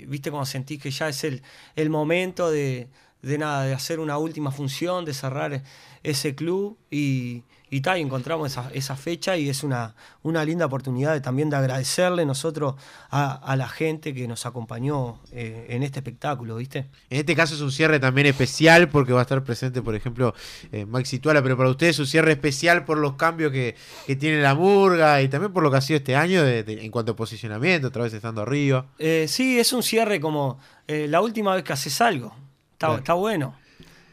viste, 0.07 0.29
cuando 0.31 0.45
sentís 0.45 0.81
que 0.81 0.91
ya 0.91 1.09
es 1.09 1.23
el, 1.23 1.41
el 1.75 1.89
momento 1.89 2.49
de, 2.51 2.87
de 3.21 3.37
nada, 3.37 3.63
de 3.65 3.73
hacer 3.73 3.99
una 3.99 4.17
última 4.17 4.51
función, 4.51 5.05
de 5.05 5.13
cerrar 5.13 5.61
ese 6.03 6.33
club 6.33 6.77
y, 6.89 7.43
y 7.69 7.81
tal, 7.81 7.99
y 7.99 8.01
encontramos 8.01 8.51
esa, 8.51 8.71
esa 8.73 8.95
fecha 8.95 9.37
y 9.37 9.47
es 9.49 9.63
una, 9.63 9.93
una 10.23 10.43
linda 10.43 10.65
oportunidad 10.65 11.13
de, 11.13 11.21
también 11.21 11.51
de 11.51 11.57
agradecerle 11.57 12.25
nosotros 12.25 12.73
a, 13.11 13.33
a 13.33 13.55
la 13.55 13.67
gente 13.69 14.15
que 14.15 14.27
nos 14.27 14.47
acompañó 14.47 15.19
eh, 15.31 15.67
en 15.69 15.83
este 15.83 15.99
espectáculo, 15.99 16.55
¿viste? 16.55 16.87
En 17.11 17.19
este 17.19 17.35
caso 17.35 17.53
es 17.53 17.61
un 17.61 17.71
cierre 17.71 17.99
también 17.99 18.25
especial 18.25 18.89
porque 18.89 19.13
va 19.13 19.19
a 19.19 19.21
estar 19.21 19.43
presente, 19.43 19.83
por 19.83 19.93
ejemplo, 19.93 20.33
eh, 20.71 20.87
Maxi 20.87 21.19
Tuala, 21.19 21.43
pero 21.43 21.55
para 21.55 21.69
ustedes 21.69 21.97
es 21.97 21.99
un 21.99 22.07
cierre 22.07 22.31
especial 22.31 22.83
por 22.83 22.97
los 22.97 23.13
cambios 23.13 23.51
que, 23.51 23.75
que 24.07 24.15
tiene 24.15 24.41
la 24.41 24.55
murga 24.55 25.21
y 25.21 25.27
también 25.29 25.53
por 25.53 25.61
lo 25.61 25.69
que 25.69 25.77
ha 25.77 25.81
sido 25.81 25.97
este 25.97 26.15
año 26.15 26.43
de- 26.43 26.63
de- 26.63 26.83
en 26.83 26.89
cuanto 26.89 27.11
a 27.11 27.15
posicionamiento, 27.15 27.89
otra 27.89 28.01
vez 28.01 28.13
estando 28.13 28.41
arriba. 28.41 28.87
Eh, 28.97 29.27
sí, 29.27 29.59
es 29.59 29.71
un 29.71 29.83
cierre 29.83 30.19
como 30.19 30.57
eh, 30.87 31.05
la 31.07 31.21
última 31.21 31.53
vez 31.53 31.63
que 31.63 31.73
haces 31.73 32.01
algo. 32.01 32.35
Está, 32.81 32.87
Claro. 32.87 32.99
está 32.99 33.13
bueno. 33.13 33.53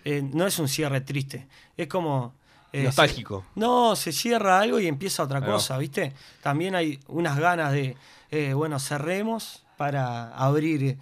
Eh, 0.05 0.21
no 0.23 0.47
es 0.47 0.59
un 0.59 0.69
cierre 0.69 1.01
triste. 1.01 1.47
Es 1.77 1.89
como. 1.89 2.35
eh, 2.71 2.83
Nostálgico. 2.85 3.47
se- 3.55 3.61
no, 3.61 3.97
se 3.97 4.13
cierra 4.13 4.61
algo 4.61 4.79
y 4.79 4.87
empieza 4.87 5.23
otra 5.23 5.41
cosa, 5.43 5.79
¿viste? 5.79 6.13
También 6.43 6.75
hay 6.75 7.01
unas 7.09 7.39
ganas 7.39 7.73
de. 7.73 7.97
eh, 8.31 8.53
bueno, 8.53 8.79
cerremos 8.79 9.65
para 9.79 10.35
abrir 10.37 10.99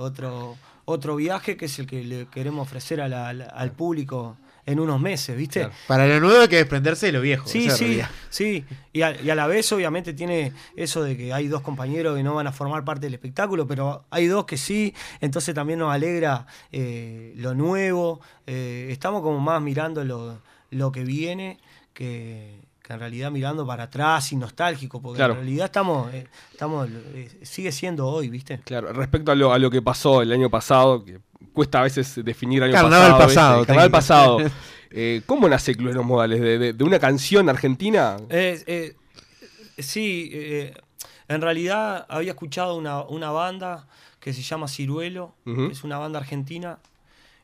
otro, 0.00 0.56
otro 0.86 1.14
viaje 1.14 1.56
que 1.56 1.66
es 1.66 1.78
el 1.78 1.86
que 1.86 2.02
le 2.02 2.26
queremos 2.26 2.66
ofrecer 2.66 3.00
a 3.00 3.06
la- 3.08 3.28
al- 3.28 3.48
al 3.54 3.70
público 3.70 4.36
en 4.68 4.80
unos 4.80 5.00
meses, 5.00 5.34
¿viste? 5.34 5.70
Para 5.86 6.06
lo 6.06 6.20
nuevo 6.20 6.42
hay 6.42 6.48
que 6.48 6.56
desprenderse 6.56 7.06
de 7.06 7.12
lo 7.12 7.22
viejo. 7.22 7.48
Sí, 7.48 7.70
sí, 7.70 7.84
realidad. 7.84 8.10
sí. 8.28 8.66
Y 8.92 9.00
a, 9.00 9.18
y 9.18 9.30
a 9.30 9.34
la 9.34 9.46
vez, 9.46 9.72
obviamente, 9.72 10.12
tiene 10.12 10.52
eso 10.76 11.02
de 11.02 11.16
que 11.16 11.32
hay 11.32 11.48
dos 11.48 11.62
compañeros 11.62 12.18
que 12.18 12.22
no 12.22 12.34
van 12.34 12.46
a 12.48 12.52
formar 12.52 12.84
parte 12.84 13.06
del 13.06 13.14
espectáculo, 13.14 13.66
pero 13.66 14.04
hay 14.10 14.26
dos 14.26 14.44
que 14.44 14.58
sí. 14.58 14.94
Entonces 15.22 15.54
también 15.54 15.78
nos 15.78 15.90
alegra 15.90 16.46
eh, 16.70 17.32
lo 17.36 17.54
nuevo. 17.54 18.20
Eh, 18.46 18.88
estamos 18.90 19.22
como 19.22 19.40
más 19.40 19.62
mirando 19.62 20.04
lo, 20.04 20.42
lo 20.70 20.92
que 20.92 21.02
viene 21.02 21.58
que, 21.94 22.60
que 22.88 22.94
en 22.94 23.00
realidad 23.00 23.30
mirando 23.30 23.64
para 23.66 23.84
atrás 23.84 24.32
y 24.32 24.36
nostálgico, 24.36 25.00
porque 25.00 25.18
Claro. 25.18 25.34
en 25.34 25.40
realidad 25.40 25.66
estamos, 25.66 26.12
eh, 26.12 26.26
estamos 26.50 26.88
eh, 27.14 27.28
sigue 27.42 27.70
siendo 27.70 28.08
hoy, 28.08 28.30
¿viste? 28.30 28.58
Claro, 28.64 28.92
respecto 28.92 29.30
a 29.30 29.34
lo, 29.36 29.52
a 29.52 29.58
lo 29.58 29.70
que 29.70 29.80
pasó 29.82 30.22
el 30.22 30.32
año 30.32 30.48
pasado, 30.50 31.04
que 31.04 31.20
cuesta 31.52 31.80
a 31.80 31.82
veces 31.82 32.20
definir 32.24 32.62
año 32.62 32.72
Carnaval 32.72 33.18
pasado. 33.18 33.64
pasado, 33.66 33.90
pasado. 33.90 34.38
Eh, 34.90 35.20
¿Cómo 35.26 35.46
nace 35.50 35.74
Club 35.74 35.90
de 35.90 35.96
los 35.96 36.04
Modales? 36.06 36.40
¿De, 36.40 36.58
de- 36.58 36.72
de 36.72 36.82
una 36.82 36.98
canción 36.98 37.50
argentina? 37.50 38.16
Eh, 38.30 38.64
eh, 38.66 38.96
sí, 39.76 40.30
eh, 40.32 40.72
en 41.28 41.42
realidad 41.42 42.06
había 42.08 42.30
escuchado 42.30 42.74
una, 42.74 43.02
una 43.02 43.30
banda 43.30 43.86
que 44.18 44.32
se 44.32 44.40
llama 44.40 44.66
Ciruelo, 44.66 45.34
que 45.44 45.66
es 45.72 45.84
una 45.84 45.98
banda 45.98 46.18
argentina, 46.20 46.78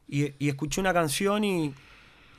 y, 0.08 0.32
y 0.38 0.48
escuché 0.48 0.80
una 0.80 0.94
canción 0.94 1.44
y, 1.44 1.74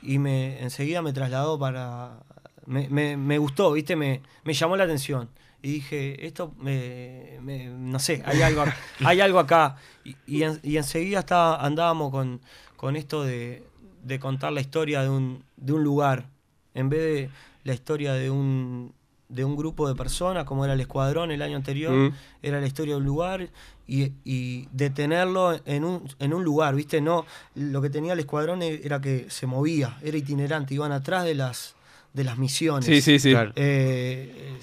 y 0.02 0.18
me 0.18 0.60
enseguida 0.60 1.02
me 1.02 1.12
trasladó 1.12 1.56
para... 1.56 2.18
Me, 2.66 2.88
me- 2.88 3.16
me 3.16 3.38
gustó, 3.38 3.72
¿viste? 3.72 3.96
Me, 3.96 4.20
me 4.44 4.52
llamó 4.52 4.76
la 4.76 4.84
atención. 4.84 5.28
Y 5.62 5.72
dije, 5.72 6.26
esto, 6.26 6.52
me, 6.58 7.38
me- 7.42 7.66
no 7.66 7.98
sé, 7.98 8.22
hay 8.26 8.42
algo, 8.42 8.64
hay 9.04 9.20
algo 9.20 9.38
acá. 9.38 9.76
Y, 10.04 10.16
y, 10.26 10.42
en- 10.42 10.60
y 10.62 10.76
enseguida 10.76 11.20
estaba, 11.20 11.64
andábamos 11.64 12.10
con, 12.10 12.40
con 12.76 12.96
esto 12.96 13.22
de, 13.24 13.64
de 14.02 14.18
contar 14.18 14.52
la 14.52 14.60
historia 14.60 15.02
de 15.02 15.08
un, 15.08 15.42
de 15.56 15.72
un 15.72 15.82
lugar, 15.82 16.28
en 16.74 16.88
vez 16.88 17.00
de 17.00 17.30
la 17.64 17.72
historia 17.74 18.12
de 18.12 18.30
un, 18.30 18.92
de 19.28 19.44
un 19.44 19.56
grupo 19.56 19.88
de 19.88 19.94
personas, 19.94 20.44
como 20.44 20.64
era 20.64 20.74
el 20.74 20.80
Escuadrón 20.80 21.30
el 21.30 21.42
año 21.42 21.56
anterior, 21.56 21.92
Mm. 21.92 22.14
era 22.42 22.60
la 22.60 22.66
historia 22.66 22.94
de 22.94 23.00
un 23.00 23.06
lugar 23.06 23.48
y, 23.88 24.12
y 24.24 24.68
detenerlo 24.72 25.58
en 25.64 25.84
un, 25.84 26.08
en 26.18 26.34
un 26.34 26.44
lugar, 26.44 26.74
¿viste? 26.74 27.00
No, 27.00 27.24
lo 27.54 27.80
que 27.80 27.90
tenía 27.90 28.12
el 28.12 28.18
Escuadrón 28.20 28.62
e- 28.62 28.80
era 28.84 29.00
que 29.00 29.26
se 29.30 29.46
movía, 29.46 29.96
era 30.02 30.16
itinerante, 30.16 30.74
iban 30.74 30.92
atrás 30.92 31.24
de 31.24 31.34
las 31.36 31.75
de 32.16 32.24
las 32.24 32.38
misiones. 32.38 32.86
Sí, 32.86 33.00
sí, 33.02 33.18
sí. 33.18 33.30
Claro. 33.30 33.52
Eh, 33.56 34.54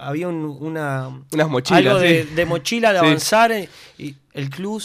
había 0.00 0.28
un- 0.28 0.56
una... 0.60 1.08
Unas 1.32 1.48
mochilas, 1.48 1.78
Algo 1.86 1.98
de, 1.98 2.24
sí. 2.24 2.34
de 2.34 2.44
mochila, 2.46 2.92
de 2.92 3.00
Sí. 3.00 3.04
avanzar, 3.06 3.52
eh, 3.52 3.68
y 3.98 4.14
el 4.34 4.50
club, 4.50 4.82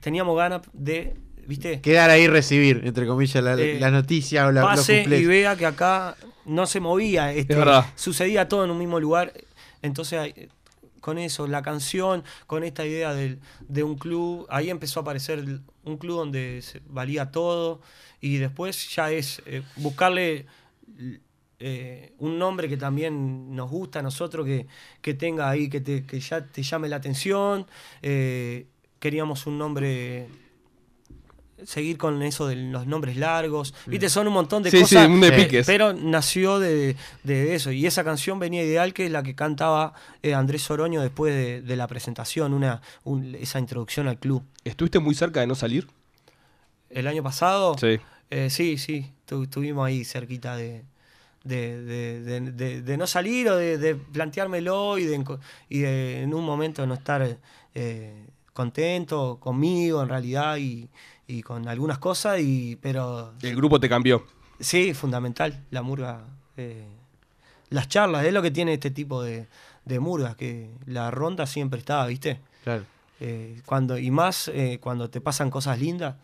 teníamos 0.00 0.36
ganas 0.36 0.62
de, 0.74 1.14
¿viste? 1.46 1.80
Quedar 1.80 2.10
ahí 2.10 2.22
y 2.24 2.28
recibir, 2.28 2.82
entre 2.84 3.06
comillas, 3.06 3.42
la, 3.42 3.54
Eh, 3.54 3.78
la 3.80 3.90
noticia 3.90 4.46
o 4.46 4.52
la, 4.52 4.62
pase 4.62 4.98
cumpleaños. 5.00 5.24
y 5.24 5.26
vea 5.26 5.56
que 5.56 5.66
acá 5.66 6.14
no 6.44 6.66
se 6.66 6.78
movía, 6.78 7.32
este, 7.32 7.54
Es 7.54 7.58
verdad. 7.58 7.86
sucedía 7.96 8.46
todo 8.48 8.64
en 8.64 8.70
un 8.70 8.78
mismo 8.78 9.00
lugar. 9.00 9.32
Entonces, 9.82 10.34
con 11.00 11.16
eso, 11.18 11.46
la 11.46 11.62
canción, 11.62 12.22
con 12.46 12.64
esta 12.64 12.84
idea 12.84 13.14
de 13.14 13.82
un 13.82 13.96
club, 13.96 14.46
ahí 14.50 14.68
empezó 14.70 15.00
a 15.00 15.02
aparecer 15.02 15.42
un 15.84 15.96
club 15.96 16.18
donde 16.18 16.60
se- 16.62 16.82
valía 16.88 17.30
todo 17.30 17.80
y 18.20 18.36
después 18.38 18.94
ya 18.94 19.10
es 19.10 19.40
eh, 19.46 19.62
buscarle 19.76 20.46
eh, 21.58 22.12
un 22.18 22.38
nombre 22.38 22.68
que 22.68 22.76
también 22.76 23.54
nos 23.54 23.70
gusta 23.70 24.00
a 24.00 24.02
nosotros, 24.02 24.44
que, 24.46 24.66
que 25.00 25.14
tenga 25.14 25.48
ahí, 25.48 25.68
que, 25.68 25.80
te, 25.80 26.04
que 26.04 26.20
ya 26.20 26.44
te 26.44 26.62
llame 26.62 26.88
la 26.88 26.96
atención. 26.96 27.66
Eh, 28.02 28.66
queríamos 28.98 29.46
un 29.46 29.58
nombre 29.58 30.28
seguir 31.64 31.96
con 31.96 32.22
eso 32.22 32.46
de 32.46 32.56
los 32.56 32.86
nombres 32.86 33.16
largos. 33.16 33.72
Viste, 33.86 34.10
son 34.10 34.28
un 34.28 34.34
montón 34.34 34.62
de 34.62 34.70
Sí, 34.70 34.76
sí, 34.78 34.82
cosas. 34.94 35.08
un 35.08 35.24
eh, 35.24 35.62
pero 35.64 35.94
nació 35.94 36.58
de, 36.58 36.96
de 37.22 37.54
eso. 37.54 37.72
Y 37.72 37.86
esa 37.86 38.04
canción 38.04 38.38
venía 38.38 38.62
ideal, 38.62 38.92
que 38.92 39.06
es 39.06 39.10
la 39.10 39.22
que 39.22 39.34
cantaba 39.34 39.94
eh, 40.22 40.34
Andrés 40.34 40.62
Soroño 40.62 41.00
después 41.00 41.32
de, 41.34 41.62
de 41.62 41.76
la 41.76 41.86
presentación, 41.86 42.52
una, 42.52 42.82
un- 43.04 43.34
esa 43.34 43.58
introducción 43.58 44.06
al 44.06 44.18
club. 44.18 44.42
¿Estuviste 44.64 44.98
muy 44.98 45.14
cerca 45.14 45.40
de 45.40 45.46
no 45.46 45.54
salir? 45.54 45.86
El 46.90 47.06
año 47.06 47.22
pasado. 47.22 47.76
Sí. 47.78 47.98
Eh, 48.30 48.50
sí, 48.50 48.76
sí, 48.76 49.12
tu- 49.24 49.44
estuvimos 49.44 49.86
ahí 49.86 50.04
cerquita 50.04 50.56
de, 50.56 50.82
de, 51.46 51.82
de- 51.82 52.40
de- 52.52 52.82
de- 52.82 52.96
no 52.96 53.06
salir 53.06 53.48
o 53.48 53.56
de, 53.56 53.94
planteármelo 53.94 54.98
y 54.98 55.04
de, 55.04 55.24
y 55.68 55.84
en 55.84 56.34
un 56.34 56.44
momento 56.44 56.86
no 56.86 56.94
estar 56.94 57.38
eh, 57.74 58.26
contento 58.52 59.38
conmigo 59.40 60.02
en 60.02 60.08
realidad 60.08 60.56
y, 60.56 60.88
y 61.26 61.42
con 61.42 61.68
algunas 61.68 61.98
cosas, 61.98 62.40
y, 62.40 62.76
pero 62.76 63.32
El 63.42 63.54
grupo 63.56 63.78
te 63.78 63.88
cambió. 63.88 64.24
sí, 64.58 64.94
fundamental, 64.94 65.64
la 65.70 65.82
murga. 65.82 66.24
eh, 66.56 66.86
las 67.68 67.88
charlas, 67.88 68.24
es 68.24 68.32
lo 68.32 68.42
que 68.42 68.50
tiene 68.52 68.74
este 68.74 68.90
tipo 68.90 69.22
de, 69.22 69.46
de 69.84 69.98
murgas, 70.00 70.36
que 70.36 70.70
la 70.86 71.10
ronda 71.10 71.46
siempre 71.46 71.80
está, 71.80 72.06
¿viste? 72.06 72.40
Claro. 72.64 72.84
Eh, 73.20 73.60
cuando, 73.66 73.98
y 73.98 74.10
más 74.10 74.50
cuando 74.80 75.10
te 75.10 75.20
pasan 75.20 75.50
cosas 75.50 75.78
lindas, 75.80 76.14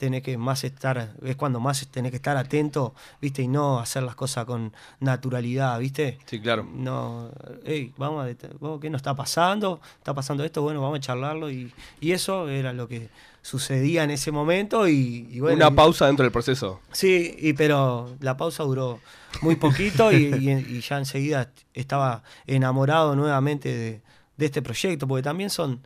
tenés 0.00 0.22
que 0.22 0.38
más 0.38 0.64
estar, 0.64 1.12
es 1.22 1.36
cuando 1.36 1.60
más 1.60 1.86
tenés 1.88 2.10
que 2.10 2.16
estar 2.16 2.34
atento, 2.36 2.94
¿viste? 3.20 3.42
Y 3.42 3.48
no 3.48 3.78
hacer 3.78 4.02
las 4.02 4.14
cosas 4.14 4.46
con 4.46 4.72
naturalidad, 4.98 5.78
¿viste? 5.78 6.18
Sí, 6.24 6.40
claro. 6.40 6.66
No, 6.74 7.30
hey, 7.64 7.92
vamos 7.98 8.24
a, 8.26 8.34
¿qué 8.80 8.88
nos 8.90 9.00
está 9.00 9.14
pasando? 9.14 9.78
¿Está 9.98 10.14
pasando 10.14 10.42
esto? 10.42 10.62
Bueno, 10.62 10.80
vamos 10.80 10.96
a 10.98 11.00
charlarlo. 11.02 11.50
Y, 11.50 11.70
y 12.00 12.12
eso 12.12 12.48
era 12.48 12.72
lo 12.72 12.88
que 12.88 13.10
sucedía 13.42 14.02
en 14.04 14.10
ese 14.10 14.32
momento. 14.32 14.88
Y, 14.88 15.28
y 15.30 15.40
bueno, 15.40 15.56
Una 15.58 15.68
y- 15.68 15.76
pausa 15.76 16.06
dentro 16.06 16.22
del 16.24 16.32
proceso. 16.32 16.80
Sí, 16.92 17.36
y, 17.38 17.52
pero 17.52 18.16
la 18.20 18.38
pausa 18.38 18.62
duró 18.64 19.00
muy 19.42 19.56
poquito 19.56 20.10
y 20.12 20.80
ya 20.80 20.96
enseguida 20.96 21.50
estaba 21.74 22.22
enamorado 22.46 23.14
nuevamente 23.14 23.68
de, 23.68 24.00
de 24.38 24.46
este 24.46 24.62
proyecto, 24.62 25.06
porque 25.06 25.22
también 25.22 25.50
son... 25.50 25.80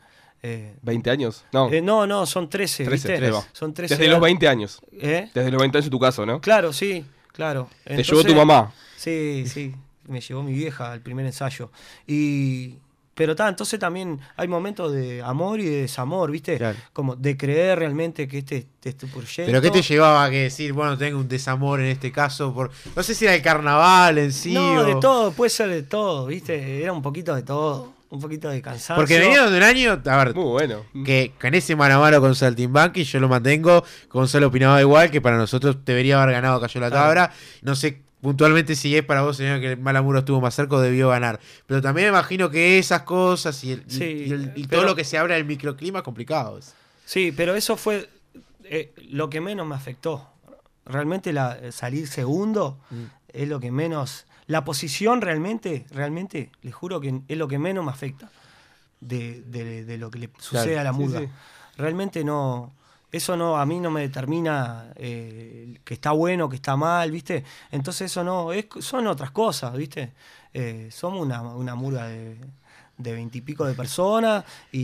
eh, 0.47 0.75
¿20 0.85 1.11
años? 1.11 1.45
No. 1.53 1.71
eh, 1.73 1.81
no, 1.81 2.07
no, 2.07 2.27
son 2.27 2.51
13, 2.51 2.85
13, 2.85 3.09
¿viste? 3.09 3.25
ahí 3.25 3.33
va. 3.33 3.43
Son 3.53 3.73
13 3.73 3.97
Desde 3.97 4.11
los 4.11 4.21
20 4.21 4.47
años. 4.47 4.81
¿Eh? 4.93 5.31
Desde 5.33 5.51
los 5.51 5.59
20 5.61 5.79
años 5.79 5.87
en 5.87 5.91
tu 5.91 5.99
caso, 5.99 6.27
¿no? 6.27 6.41
Claro, 6.41 6.73
sí, 6.73 7.05
claro. 7.33 7.69
Te 7.85 8.03
llevó 8.03 8.23
tu 8.23 8.35
mamá. 8.35 8.73
Sí, 8.97 9.45
sí, 9.47 9.75
me 10.07 10.21
llevó 10.21 10.43
mi 10.43 10.53
vieja 10.53 10.93
al 10.93 11.01
primer 11.01 11.25
ensayo. 11.27 11.71
Y 12.07 12.75
pero 13.15 13.33
está, 13.33 13.49
entonces 13.49 13.79
también 13.79 14.19
hay 14.37 14.49
momentos 14.49 14.93
de 14.93 15.23
amor 15.23 15.61
y 15.61 15.65
de 15.67 15.83
desamor, 15.83 16.31
¿viste? 16.33 16.59
Como 16.93 17.15
de 17.15 17.37
creer 17.37 17.79
realmente 17.79 18.27
que 18.27 18.39
este, 18.39 18.67
este 18.83 19.07
proyecto 19.07 19.45
Pero 19.47 19.63
¿qué 19.63 19.71
te 19.71 19.83
llevaba 19.83 20.25
a 20.25 20.31
que 20.31 20.41
decir, 20.43 20.73
bueno, 20.73 20.99
tengo 20.99 21.21
un 21.21 21.29
desamor 21.29 21.79
en 21.81 21.87
este 21.87 22.11
caso? 22.11 22.53
por 22.53 22.73
No 22.97 23.03
sé 23.05 23.15
si 23.15 23.25
era 23.25 23.35
el 23.37 23.41
carnaval 23.43 24.19
en 24.19 24.33
sí. 24.33 24.53
No, 24.53 24.81
o- 24.81 24.85
de 24.85 24.97
todo, 24.97 25.31
puede 25.33 25.49
ser 25.51 25.69
de 25.71 25.85
todo, 25.85 26.27
¿viste? 26.27 26.83
Era 26.83 26.93
un 26.93 27.03
poquito 27.03 27.35
de 27.37 27.43
todo, 27.45 27.94
un 28.15 28.21
poquito 28.21 28.49
de 28.49 28.63
cansancio. 28.63 28.97
Porque 28.97 29.19
veníamos 29.19 29.51
de 29.51 29.57
un 29.59 29.63
año, 29.63 30.01
a 30.05 30.17
ver, 30.25 30.35
Muy 30.35 30.45
bueno. 30.45 30.85
que 31.05 31.33
con 31.41 31.55
ese 31.55 31.77
mano 31.77 31.97
a 31.97 31.99
mano 31.99 32.21
con 32.21 32.35
Saltimbanqui 32.35 33.05
yo 33.05 33.21
lo 33.21 33.29
mantengo, 33.29 33.85
Gonzalo 34.11 34.47
opinaba 34.47 34.81
igual, 34.81 35.11
que 35.11 35.21
para 35.21 35.37
nosotros 35.37 35.79
debería 35.85 36.23
haber 36.23 36.35
ganado 36.35 36.61
Cayó 36.61 36.81
la. 36.81 36.91
Cabra. 36.91 37.33
No 37.63 37.75
sé 37.75 38.01
puntualmente 38.21 38.75
si 38.75 38.97
es 38.97 39.05
para 39.05 39.21
vos, 39.23 39.37
señor, 39.37 39.61
que 39.61 39.73
el 39.73 39.77
Malamuro 39.79 40.21
estuvo 40.21 40.41
más 40.41 40.55
cerca 40.55 40.77
o 40.77 40.81
debió 40.81 41.11
ganar. 41.11 41.41
Pero 41.67 41.83
también 41.83 42.07
me 42.07 42.11
imagino 42.17 42.49
que 42.51 42.79
esas 42.79 43.03
cosas 43.03 43.63
y, 43.65 43.73
el- 43.73 43.85
y- 43.87 43.91
Sí, 43.93 44.05
y 44.29 44.33
el- 44.33 44.53
y 44.57 44.67
pero- 44.67 44.81
todo 44.83 44.91
lo 44.91 44.97
que 44.97 45.05
se 45.05 45.19
habla 45.19 45.35
del 45.35 45.45
microclima 45.45 45.99
es 45.99 46.05
complicado. 46.05 46.59
Sí, 47.05 47.33
pero 47.37 47.55
eso 47.55 47.77
fue 47.77 48.09
eh, 48.65 48.93
lo 49.11 49.29
que 49.29 49.43
menos 49.43 49.67
me 49.67 49.75
afectó. 49.75 50.27
Realmente 50.87 51.33
la, 51.35 51.59
salir 51.71 52.07
segundo 52.09 52.79
Mm. 52.91 53.03
Es 53.35 53.49
lo 53.49 53.61
que 53.61 53.71
menos... 53.71 54.27
La 54.47 54.65
posición 54.65 55.21
realmente, 55.23 55.87
realmente, 55.91 56.51
les 56.63 56.75
juro 56.75 57.01
que 57.01 57.23
es 57.29 57.37
lo 57.39 57.49
que 57.49 57.59
menos 57.59 57.85
me 57.85 57.91
afecta 57.91 58.31
de, 59.01 59.43
de- 59.43 59.85
de 59.85 59.99
lo 59.99 60.11
que 60.11 60.19
le 60.19 60.31
sucede 60.39 60.75
Claro, 60.75 60.81
a 60.81 60.85
la 60.85 60.99
sí, 60.99 60.99
sí. 61.27 61.29
Realmente 61.77 62.25
no... 62.25 62.73
Eso 63.11 63.37
no, 63.37 63.57
a 63.57 63.65
mí 63.65 63.79
no 63.79 63.93
me 63.93 64.01
determina 64.01 64.91
eh, 64.97 65.79
que 65.85 65.95
está 65.95 66.11
bueno, 66.11 66.49
que 66.49 66.57
está 66.57 66.77
mal, 66.77 67.13
¿viste? 67.13 67.45
Entonces 67.71 68.11
eso 68.11 68.25
no, 68.25 68.53
es, 68.53 68.67
son 68.81 69.07
otras 69.07 69.31
cosas, 69.31 69.73
¿viste? 69.77 70.13
Eh, 70.53 70.89
somos 70.91 71.23
una, 71.23 71.41
una 71.43 71.77
murga 71.77 72.09
de 72.09 72.37
de 72.97 73.13
veintipico 73.13 73.65
de 73.67 73.75
personas 73.75 74.45
y, 74.71 74.79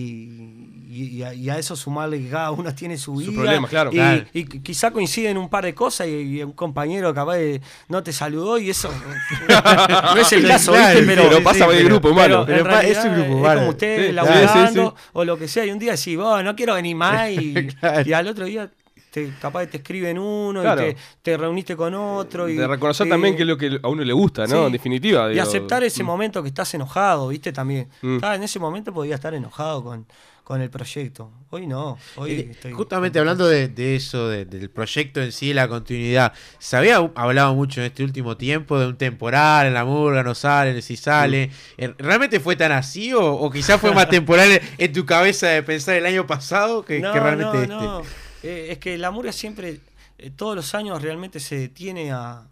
y- 0.91 1.09
y 1.19 1.23
a, 1.23 1.33
y 1.33 1.49
a 1.49 1.59
eso 1.59 1.77
sumarle 1.77 2.19
que 2.21 2.29
cada 2.29 2.51
uno 2.51 2.75
tiene 2.75 2.99
su 2.99 3.15
vida. 3.15 3.33
problema, 3.33 3.69
claro. 3.69 3.91
Y, 3.93 3.95
Claro. 3.95 4.25
y 4.33 4.45
quizá 4.61 4.91
coinciden 4.91 5.39
un 5.39 5.49
par 5.49 5.65
de 5.65 5.75
cosas 5.75 6.09
y, 6.09 6.39
y 6.39 6.43
un 6.43 6.53
compañero 6.53 7.15
capaz 7.15 7.37
de 7.37 7.61
no 7.89 8.03
te 8.03 8.13
saludó 8.13 8.59
y 8.59 8.71
eso 8.71 8.91
no 9.49 10.17
es 10.21 10.33
el 10.33 10.47
caso, 10.47 10.73
Claro, 10.73 10.99
¿viste? 10.99 11.07
Pero, 11.15 11.29
pero 11.29 11.43
pasa 11.45 11.67
por 11.67 11.75
el 11.75 11.85
grupo 11.85 12.11
humano. 12.11 12.45
pero 12.47 12.65
Pero 12.65 12.81
es 12.81 12.99
un 13.05 13.13
grupo 13.15 13.29
es 13.29 13.35
humano. 13.37 13.61
como 13.61 13.71
usted 13.71 14.07
Sí, 14.09 14.13
laburando 14.13 14.67
sí, 14.91 14.97
sí, 14.97 15.03
o 15.13 15.25
lo 15.25 15.39
que 15.39 15.49
sea 15.49 15.65
y 15.67 15.71
un 15.71 15.79
día 15.79 15.93
decís, 15.93 16.19
"Oh, 16.19 16.43
no 16.43 16.57
quiero 16.57 16.75
venir 16.75 16.97
más 16.97 17.31
y 18.05 18.13
al 18.13 18.27
otro 18.27 18.45
día 18.47 18.71
te, 19.11 19.33
capaz 19.41 19.67
te 19.67 19.79
escriben 19.79 20.19
uno 20.19 20.61
Claro. 20.63 20.83
y 20.89 20.95
te, 20.95 21.01
te 21.23 21.37
reuniste 21.37 21.77
con 21.77 21.95
otro. 21.95 22.49
Y, 22.49 22.57
De 22.57 22.67
reconocer 22.67 23.07
eh, 23.07 23.11
también 23.11 23.37
que 23.37 23.43
es 23.43 23.49
lo 23.49 23.57
que 23.59 23.79
a 23.83 23.89
uno 23.89 24.05
le 24.05 24.13
gusta, 24.13 24.47
¿no? 24.47 24.61
Sí. 24.61 24.67
En 24.67 24.73
definitiva. 24.73 25.33
Y 25.33 25.39
aceptar 25.39 25.83
ese 25.85 26.03
mm. 26.03 26.07
momento 26.07 26.43
que 26.43 26.49
estás 26.49 26.73
enojado, 26.75 27.29
¿viste? 27.29 27.53
También. 27.53 27.89
Mm. 28.03 28.17
Estaba- 28.17 28.35
en 28.37 28.43
ese 28.43 28.59
momento 28.59 28.93
podía 28.93 29.15
estar 29.17 29.35
enojado 29.35 29.83
con, 29.83 30.07
con 30.45 30.61
el 30.61 30.71
proyecto. 30.71 31.31
Hoy 31.51 31.67
no. 31.67 31.97
Hoy 32.17 32.31
Eh, 32.33 32.49
estoy. 32.53 32.73
Justamente 32.73 33.19
hablando 33.19 33.47
de, 33.49 33.69
de 33.69 33.97
eso, 33.97 34.29
de- 34.29 34.45
del 34.45 34.69
proyecto 34.71 35.21
en 35.21 35.33
sí, 35.33 35.53
la 35.55 35.69
continuidad, 35.69 36.33
se 36.59 36.77
había 36.77 36.97
hablado 37.15 37.55
mucho 37.55 37.81
en 37.81 37.87
este 37.87 38.03
último 38.05 38.37
tiempo 38.37 38.79
de 38.79 38.87
un 38.89 38.97
temporal 38.97 39.67
en 39.67 39.75
la 39.75 39.85
murga, 39.85 40.23
no 40.23 40.35
sale, 40.35 40.81
si 40.83 40.97
sale. 40.97 41.51
Eh, 41.79 41.93
¿Realmente 41.99 42.41
fue 42.41 42.57
tan 42.57 42.73
así 42.73 43.13
o, 43.13 43.25
o 43.33 43.51
quizás 43.51 43.81
fue 43.81 43.93
más 43.95 44.09
temporal 44.11 44.51
en- 44.53 44.61
en 44.79 44.93
tu 44.93 45.05
cabeza 45.07 45.49
de 45.49 45.63
pensar 45.63 45.97
el 45.97 46.07
año 46.07 46.27
pasado 46.27 46.85
que, 46.85 47.01
no, 47.01 47.13
que 47.13 47.21
realmente 47.21 47.67
no, 47.69 47.75
este? 47.75 47.85
no. 47.87 48.03
Eh, 48.43 48.69
es 48.71 48.79
que 48.79 48.97
la 48.99 49.11
murga 49.11 49.33
siempre, 49.33 49.81
eh, 50.19 50.31
todos 50.35 50.57
los 50.57 50.75
años 50.75 51.03
realmente 51.03 51.41
se 51.41 51.57
detiene 51.59 52.13
a. 52.13 52.45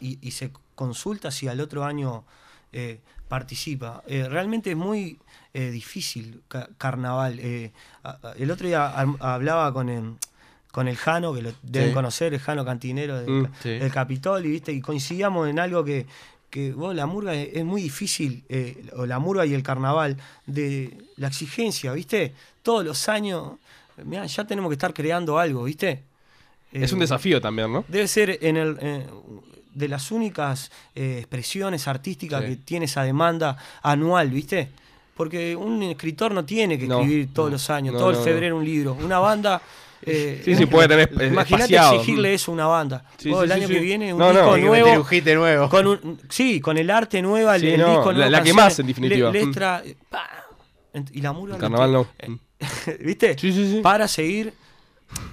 y, 0.00 0.18
y 0.20 0.30
se 0.32 0.50
consulta 0.74 1.30
si 1.30 1.46
al 1.48 1.60
otro 1.60 1.84
año 1.84 2.24
eh, 2.72 2.98
participa. 3.28 4.02
Realmente 4.06 4.70
es 4.72 4.76
muy 4.76 5.18
difícil 5.54 6.42
ca- 6.48 6.68
carnaval. 6.78 7.38
El 7.38 8.50
otro 8.50 8.66
día 8.66 8.86
ha- 8.88 9.34
hablaba 9.34 9.72
con 9.72 9.88
el, 9.88 10.14
con 10.70 10.88
el 10.88 10.96
Jano, 10.96 11.32
que 11.34 11.42
lo 11.42 11.52
deben 11.62 11.90
Sí. 11.90 11.94
conocer, 11.94 12.34
el 12.34 12.40
Jano 12.40 12.64
Cantinero 12.64 13.20
del, 13.20 13.30
Mm, 13.30 13.44
ca- 13.44 13.50
sí. 13.62 13.68
del 13.70 13.92
Capitol, 13.92 14.44
y, 14.46 14.50
¿viste? 14.50 14.72
y 14.72 14.80
coincidíamos 14.80 15.48
en 15.48 15.58
algo 15.58 15.84
que, 15.84 16.06
que 16.50 16.72
vos, 16.72 16.94
la 16.94 17.06
murga 17.06 17.34
es, 17.34 17.50
es 17.56 17.64
muy 17.64 17.82
difícil, 17.82 18.44
eh, 18.48 18.86
o 18.96 19.06
la 19.06 19.18
murga 19.18 19.46
y 19.46 19.54
el 19.54 19.62
carnaval, 19.62 20.16
de 20.46 20.96
la 21.16 21.28
exigencia, 21.28 21.92
¿viste? 21.92 22.34
Todos 22.62 22.84
los 22.84 23.08
años, 23.08 23.52
mirá, 24.04 24.26
ya 24.26 24.44
tenemos 24.44 24.68
que 24.70 24.74
estar 24.74 24.92
creando 24.94 25.38
algo, 25.38 25.64
¿viste? 25.64 26.02
Es 26.72 26.92
un 26.92 26.98
Eh, 26.98 27.02
desafío 27.02 27.40
también, 27.40 27.72
¿no? 27.72 27.84
Debe 27.88 28.08
ser 28.08 28.38
en 28.40 28.56
el, 28.56 28.78
eh, 28.80 29.06
de 29.74 29.88
las 29.88 30.10
únicas 30.10 30.70
eh, 30.94 31.16
expresiones 31.18 31.86
artísticas 31.88 32.42
Sí. 32.42 32.48
que 32.48 32.56
tiene 32.56 32.84
esa 32.86 33.02
demanda 33.04 33.56
anual, 33.82 34.30
¿viste? 34.30 34.68
Porque 35.16 35.54
un 35.54 35.82
escritor 35.82 36.32
no 36.32 36.44
tiene 36.44 36.78
que 36.78 36.86
No, 36.86 37.00
escribir 37.00 37.28
todos 37.34 37.50
no, 37.50 37.52
los 37.54 37.70
años, 37.70 37.92
no, 37.92 37.98
todo 38.00 38.10
el 38.10 38.16
febrero 38.16 38.56
un 38.56 38.64
libro. 38.64 38.94
Una 38.94 39.18
banda. 39.18 39.60
Sí, 40.04 40.56
sí, 40.56 40.66
puede 40.66 40.88
tener 40.88 41.28
Imagínate 41.30 41.76
exigirle 41.76 42.34
eso 42.34 42.50
a 42.50 42.54
una 42.54 42.66
banda. 42.66 43.04
Sí, 43.18 43.30
el 43.30 43.52
año 43.52 43.68
que 43.68 43.78
viene 43.78 44.12
un 44.12 44.18
disco 44.20 44.32
nuevo. 44.58 45.06
un 45.08 45.34
nuevo. 45.36 45.68
Con 45.68 45.86
un, 45.86 46.18
sí, 46.28 46.60
con 46.60 46.76
el 46.76 46.90
arte 46.90 47.22
nuevo, 47.22 47.52
el, 47.52 47.60
disco 47.62 47.76
la- 48.10 48.12
nuevo, 48.12 48.30
la 48.30 48.42
que 48.42 48.52
más, 48.52 48.76
en 48.80 48.88
definitiva. 48.88 49.30
le- 49.30 49.44
Mm. 49.44 49.46
letra, 49.48 49.82
y 51.12 51.20
la 51.20 51.32
murga 51.32 51.54
El 51.54 51.70
no 51.70 52.06
carnaval 52.62 52.86
te- 52.86 52.86
no. 52.86 52.92
eh, 52.92 52.98
¿Viste? 53.04 53.82
Para 53.82 54.08
seguir. 54.08 54.52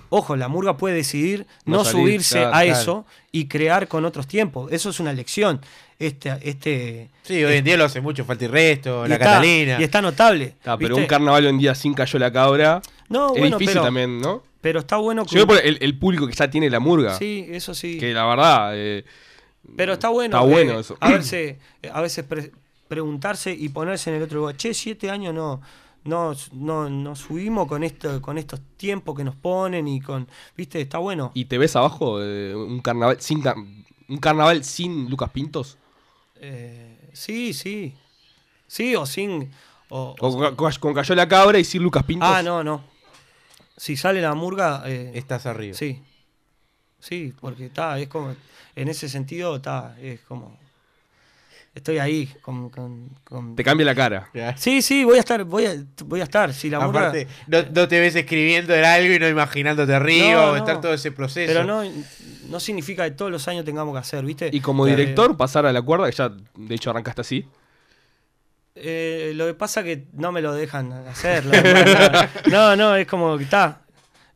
Ojo, 0.09 0.35
la 0.35 0.47
murga 0.49 0.75
puede 0.75 0.95
decidir 0.95 1.45
No 1.65 1.77
no, 1.77 1.83
salir, 1.85 2.01
subirse 2.01 2.35
claro, 2.39 2.47
a 2.55 2.63
claro. 2.63 2.71
eso 2.81 3.05
y 3.31 3.47
crear 3.47 3.87
con 3.87 4.03
otros 4.03 4.27
tiempos. 4.27 4.71
Eso 4.73 4.89
es 4.89 4.99
una 4.99 5.13
lección. 5.13 5.61
Este, 5.97 6.33
este, 6.41 7.09
Sí, 7.23 7.43
hoy 7.43 7.57
en 7.57 7.63
día 7.63 7.77
lo 7.77 7.85
hace 7.85 8.01
mucho, 8.01 8.25
falta 8.25 8.43
y 8.45 8.47
resto, 8.47 9.05
y 9.05 9.09
la 9.09 9.15
está- 9.15 9.25
Catalina. 9.25 9.77
Y 9.79 9.83
está 9.83 10.01
notable. 10.01 10.55
Ah, 10.65 10.75
pero 10.77 10.89
¿viste? 10.95 11.01
un 11.01 11.07
carnaval 11.07 11.43
hoy 11.45 11.49
en 11.51 11.57
día 11.59 11.75
sin 11.75 11.93
cayó 11.93 12.19
la 12.19 12.31
cabra. 12.31 12.81
No, 13.07 13.33
es 13.33 13.39
bueno, 13.39 13.57
difícil 13.57 13.75
pero- 13.75 13.85
también, 13.85 14.19
¿no? 14.19 14.43
Pero 14.61 14.79
está 14.81 14.97
bueno 14.97 15.23
que. 15.25 15.35
Yo 15.35 15.45
veo 15.45 15.47
por 15.57 15.65
el, 15.65 15.77
el 15.79 15.97
público 15.97 16.27
que 16.27 16.33
ya 16.33 16.49
tiene 16.49 16.69
la 16.69 16.81
murga. 16.81 17.17
Sí, 17.17 17.45
eso 17.49 17.73
sí. 17.73 17.97
Que 17.97 18.13
la 18.13 18.25
verdad. 18.25 18.71
eh, 18.75 19.05
Pero 19.77 19.93
está 19.93 20.09
bueno. 20.09 20.35
Está 20.37 20.45
bueno 20.45 20.73
eh, 20.77 20.81
eso. 20.81 20.97
A 20.99 21.11
veces, 21.11 21.55
a 21.93 22.01
veces 22.01 22.25
pre- 22.25 22.51
preguntarse 22.89 23.53
y 23.53 23.69
ponerse 23.69 24.09
en 24.09 24.17
el 24.17 24.23
otro 24.23 24.39
lugar. 24.39 24.57
Che, 24.57 24.73
siete 24.73 25.09
años 25.09 25.33
no, 25.33 25.61
no, 26.05 26.33
no, 26.53 26.89
no 26.89 27.15
subimos 27.15 27.67
con 27.67 27.83
esto, 27.83 28.21
con 28.21 28.37
estos 28.37 28.59
tiempos 28.77 29.15
que 29.17 29.23
nos 29.23 29.35
ponen 29.35 29.87
y 29.87 30.01
con. 30.01 30.27
¿Viste? 30.55 30.81
Está 30.81 30.97
bueno. 30.97 31.31
¿Y 31.33 31.45
te 31.45 31.57
ves 31.57 31.75
abajo 31.75 32.19
de 32.19 32.55
un 32.55 32.79
carnaval 32.81 33.19
sin 33.21 33.41
car- 33.41 33.55
un 33.57 34.17
carnaval 34.17 34.63
sin 34.63 35.09
Lucas 35.09 35.29
Pintos? 35.31 35.77
Eh, 36.35 37.09
sí, 37.13 37.53
sí. 37.53 37.95
Sí, 38.67 38.95
o 38.95 39.05
sin. 39.05 39.51
O, 39.89 40.15
O 40.19 40.37
con, 40.37 40.55
con- 40.55 40.71
con 40.73 40.93
cayó 40.93 41.15
la 41.15 41.27
cabra 41.27 41.57
y 41.59 41.63
sin 41.63 41.81
Lucas 41.83 42.03
Pintos. 42.03 42.29
Ah, 42.31 42.43
no, 42.43 42.63
no. 42.63 42.83
Si 43.75 43.97
sale 43.97 44.21
la 44.21 44.35
murga. 44.35 44.83
eh, 44.85 45.11
Estás 45.15 45.45
arriba. 45.45 45.73
Sí. 45.75 46.01
Sí, 46.99 47.33
porque 47.39 47.67
está, 47.67 47.97
es 47.99 48.07
como. 48.09 48.35
En 48.75 48.87
ese 48.87 49.09
sentido, 49.09 49.55
está, 49.55 49.97
es 49.99 50.19
como. 50.21 50.58
Estoy 51.75 51.97
ahí 51.99 52.27
con, 52.41 52.69
con- 52.69 53.09
con- 53.23 53.55
Te 53.55 53.63
cambia 53.63 53.85
la 53.85 53.95
cara. 53.95 54.29
Sí, 54.57 54.81
sí, 54.81 55.03
voy 55.03 55.17
a 55.17 55.19
estar, 55.19 55.43
voy 55.43 55.65
a, 55.65 55.75
voy 56.05 56.19
a 56.21 56.23
estar. 56.23 56.53
Si 56.53 56.69
la 56.69 56.83
Aparte, 56.83 57.27
no, 57.47 57.59
no 57.73 57.87
te 57.87 57.99
ves 57.99 58.15
escribiendo 58.15 58.73
en 58.75 58.83
algo 58.85 59.13
y 59.13 59.19
no 59.19 59.27
imaginándote 59.27 59.93
arriba 59.93 60.33
No, 60.33 60.43
o 60.43 60.51
no. 60.51 60.57
estar 60.57 60.81
todo 60.81 60.93
ese 60.93 61.11
proceso. 61.11 61.51
Pero 61.51 61.63
no, 61.63 61.83
no 62.49 62.59
significa 62.59 63.03
que 63.05 63.11
todos 63.11 63.31
los 63.31 63.47
años 63.47 63.63
tengamos 63.65 63.93
que 63.93 63.99
hacer, 63.99 64.23
¿viste? 64.25 64.49
Y 64.51 64.59
como 64.59 64.85
Eh, 64.87 64.91
director, 64.91 65.37
pasar 65.37 65.65
a 65.65 65.71
la 65.73 65.81
cuerda, 65.81 66.09
que 66.09 66.15
ya 66.15 66.29
de 66.55 66.75
hecho 66.75 66.89
arrancaste 66.89 67.21
así. 67.21 67.45
Eh, 68.75 69.33
lo 69.35 69.45
que 69.47 69.53
pasa 69.55 69.83
que 69.83 70.07
no 70.13 70.31
me 70.31 70.41
lo 70.41 70.53
dejan 70.53 70.91
hacer. 70.91 71.43
no, 72.49 72.75
no, 72.75 72.95
es 72.95 73.07
como 73.07 73.37
que 73.37 73.43
está. 73.43 73.81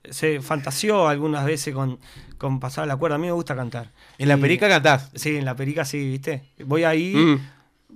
Se 0.10 0.42
fantaseó 0.42 1.08
algunas 1.08 1.46
veces 1.46 1.74
con, 1.74 1.98
con 2.44 2.60
pasar 2.60 2.86
la 2.88 2.98
cuerda. 2.98 3.16
A 3.16 3.18
mí 3.18 3.28
me 3.28 3.32
gusta 3.32 3.56
cantar. 3.56 3.90
¿En 4.18 4.28
la 4.28 4.38
perica 4.38 4.68
cantás? 4.68 5.10
Sí, 5.16 5.38
en 5.38 5.46
la 5.46 5.56
perica 5.56 5.86
sí, 5.86 5.98
¿viste? 6.10 6.44
Voy 6.66 6.84
ahí, 6.84 7.16
Mm. 7.16 7.40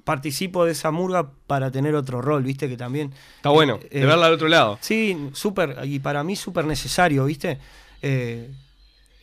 participo 0.05 0.63
de 0.63 0.71
esa 0.71 0.89
murga 0.89 1.29
para 1.47 1.69
tener 1.69 1.93
otro 1.95 2.21
rol, 2.21 2.43
¿viste? 2.43 2.69
Que 2.69 2.77
también. 2.77 3.11
Está 3.35 3.49
bueno, 3.49 3.77
de 3.91 4.05
verla 4.05 4.27
al 4.27 4.33
otro 4.33 4.47
lado. 4.47 4.77
Sí, 4.79 5.29
súper, 5.33 5.77
y 5.83 5.99
para 5.99 6.23
mí 6.23 6.35
súper 6.37 6.63
necesario, 6.65 7.25
¿viste? 7.25 7.59
Eh, 8.01 8.49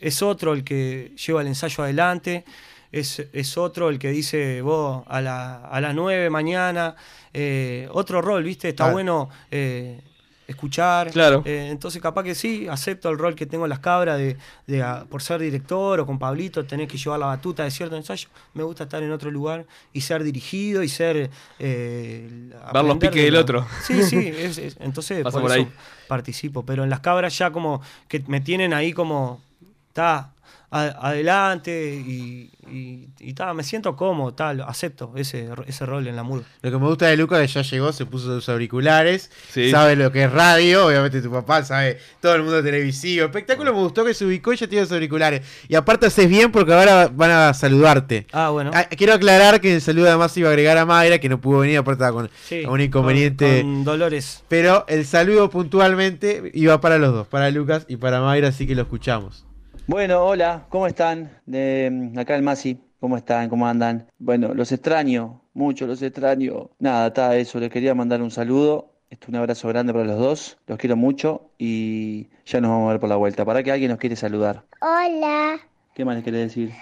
es 0.01 0.21
otro 0.23 0.53
el 0.53 0.63
que 0.63 1.15
lleva 1.27 1.41
el 1.41 1.47
ensayo 1.47 1.83
adelante, 1.85 2.45
es, 2.93 3.21
es 3.33 3.57
otro 3.57 3.89
el 3.89 3.99
que 3.99 4.11
dice, 4.11 4.61
vos, 4.61 5.03
a, 5.09 5.21
la, 5.23 5.57
a 5.65 5.81
las 5.81 5.95
9 5.95 6.29
mañana, 6.29 6.95
eh, 7.33 7.89
otro 7.93 8.21
rol, 8.21 8.45
¿viste? 8.45 8.69
Está 8.69 8.85
Claro. 8.85 8.93
bueno 8.93 9.31
eh, 9.51 10.01
escuchar. 10.47 11.11
Claro. 11.11 11.43
Eh, 11.47 11.69
entonces, 11.71 12.03
capaz 12.03 12.23
que 12.23 12.35
sí, 12.35 12.67
acepto 12.69 13.09
el 13.11 13.19
rol 13.19 13.35
que 13.35 13.47
tengo 13.47 13.65
en 13.65 13.71
las 13.71 13.79
cabras 13.79 14.19
de, 14.19 14.37
de, 14.67 14.83
ah, 14.83 15.07
por 15.09 15.23
ser 15.23 15.41
director 15.41 16.01
o 16.01 16.07
con 16.07 16.19
Pablito, 16.19 16.65
tenés 16.65 16.89
que 16.89 16.99
llevar 16.99 17.19
la 17.21 17.27
batuta 17.27 17.65
de 17.65 17.71
cierto 17.71 17.97
ensayo. 17.97 18.29
Me 18.55 18.63
gusta 18.63 18.85
estar 18.85 19.03
en 19.03 19.11
otro 19.13 19.31
lugar 19.31 19.65
y 19.93 20.01
ser 20.03 20.23
dirigido 20.23 20.83
y 20.83 20.89
ser. 20.89 21.31
eh, 21.59 22.51
Ver 22.73 22.85
los 22.85 22.99
piques 22.99 23.15
de 23.17 23.23
del 23.23 23.37
otro. 23.37 23.67
Sí, 23.85 24.03
sí, 24.03 24.19
es- 24.37 24.59
es- 24.59 24.77
entonces 24.81 25.23
Pasa 25.23 25.39
por 25.41 25.49
por 25.49 25.59
eso 25.59 25.67
ahí. 25.69 25.73
participo. 26.09 26.65
Pero 26.65 26.85
en 26.85 26.91
las 26.91 27.01
cabras 27.01 27.37
ya 27.39 27.51
como 27.51 27.81
que 28.09 28.23
me 28.27 28.41
tienen 28.41 28.73
ahí 28.75 28.93
como. 28.93 29.41
Está 29.89 30.33
adelante 30.83 31.95
y, 31.95 32.51
y, 32.71 33.09
y 33.21 33.35
ta, 33.35 33.53
me 33.55 33.63
siento 33.63 33.95
cómodo, 33.97 34.35
tal, 34.35 34.61
acepto 34.63 35.13
ese, 35.17 35.49
ese 35.67 35.87
rol 35.87 36.07
en 36.07 36.17
la 36.17 36.23
murga. 36.23 36.45
Lo 36.63 36.71
que 36.71 36.79
me 36.79 36.87
gusta 36.87 37.07
de 37.07 37.17
Lucas 37.17 37.41
es 37.41 37.53
que 37.53 37.63
ya 37.63 37.71
llegó, 37.71 37.93
se 37.93 38.07
puso 38.07 38.27
sus 38.35 38.49
auriculares, 38.49 39.31
Sí. 39.53 39.71
sabe 39.71 39.97
lo 39.97 40.11
que 40.11 40.25
es 40.25 40.33
radio, 40.33 40.87
obviamente 40.87 41.21
tu 41.23 41.31
papá 41.31 41.65
sabe 41.65 41.99
todo 42.21 42.35
el 42.35 42.43
mundo 42.43 42.63
televisivo. 42.63 43.27
Espectáculo 43.27 43.73
me 43.73 43.81
gustó 43.81 44.05
que 44.05 44.15
se 44.15 44.25
ubicó 44.25 44.53
y 44.53 44.57
ya 44.57 44.67
tiene 44.67 44.83
los 44.83 44.93
auriculares. 44.93 45.43
Y 45.69 45.75
aparte 45.75 46.07
haces 46.07 46.29
bien 46.29 46.51
porque 46.53 46.73
ahora 46.73 47.09
van 47.13 47.31
a 47.31 47.55
saludarte. 47.55 48.27
Ah, 48.33 48.51
bueno. 48.51 48.71
quiero 48.97 49.15
aclarar 49.15 49.61
que 49.61 49.69
en 49.69 49.75
el 49.77 49.81
saludo 49.81 50.09
además 50.09 50.37
iba 50.37 50.49
a 50.49 50.53
agregar 50.53 50.77
a 50.79 50.87
Mayra, 50.87 51.19
que 51.19 51.29
no 51.29 51.41
pudo 51.41 51.61
venir, 51.61 51.79
aparte 51.79 52.03
estaba 52.03 52.13
con 52.21 52.31
Sí, 52.45 52.65
un 52.67 52.81
inconveniente. 52.81 53.63
con- 53.63 53.75
con 53.75 53.85
Dolores. 53.85 54.43
Pero 54.49 54.85
el 54.89 55.07
saludo 55.07 55.51
puntualmente 55.51 56.51
iba 56.55 56.81
para 56.81 56.99
los 56.99 57.13
dos, 57.13 57.27
para 57.29 57.51
Lucas 57.51 57.85
y 57.89 57.97
para 57.97 58.21
Mayra, 58.21 58.49
así 58.49 58.67
que 58.67 58.75
lo 58.75 58.83
escuchamos. 58.83 59.45
Bueno, 59.87 60.25
hola, 60.25 60.67
¿cómo 60.71 60.87
están? 60.87 61.31
De 61.45 61.91
mm, 61.93 62.19
acá 62.19 62.37
el 62.37 62.43
Masi, 62.43 62.81
¿cómo 63.01 63.17
están? 63.17 63.49
¿Cómo 63.51 63.67
andan? 63.67 64.07
Bueno, 64.19 64.55
los 64.55 64.73
extraño, 64.73 65.43
mucho 65.53 65.87
los 65.87 66.01
extraño. 66.01 66.71
Nada, 66.79 67.09
está 67.09 67.37
eso, 67.37 67.61
les 67.61 67.71
quería 67.71 67.95
mandar 67.95 68.23
un 68.23 68.31
saludo. 68.31 68.93
Esto, 69.11 69.27
un 69.29 69.37
abrazo 69.37 69.69
grande 69.69 69.93
para 69.93 70.07
los 70.07 70.19
dos, 70.19 70.57
los 70.67 70.79
quiero 70.79 70.97
mucho 70.97 71.51
y 71.59 72.29
ya 72.47 72.61
nos 72.61 72.71
vamos 72.71 72.89
a 72.89 72.93
ver 72.93 73.01
por 73.01 73.11
la 73.11 73.17
vuelta. 73.17 73.45
Para 73.45 73.63
que 73.63 73.71
alguien 73.71 73.91
nos 73.91 74.01
quiere 74.01 74.17
saludar. 74.17 74.65
Hola, 74.81 75.59
¿Qué 75.95 76.05
más 76.05 76.15
les 76.17 76.25
quiere 76.25 76.39
decir? 76.39 76.73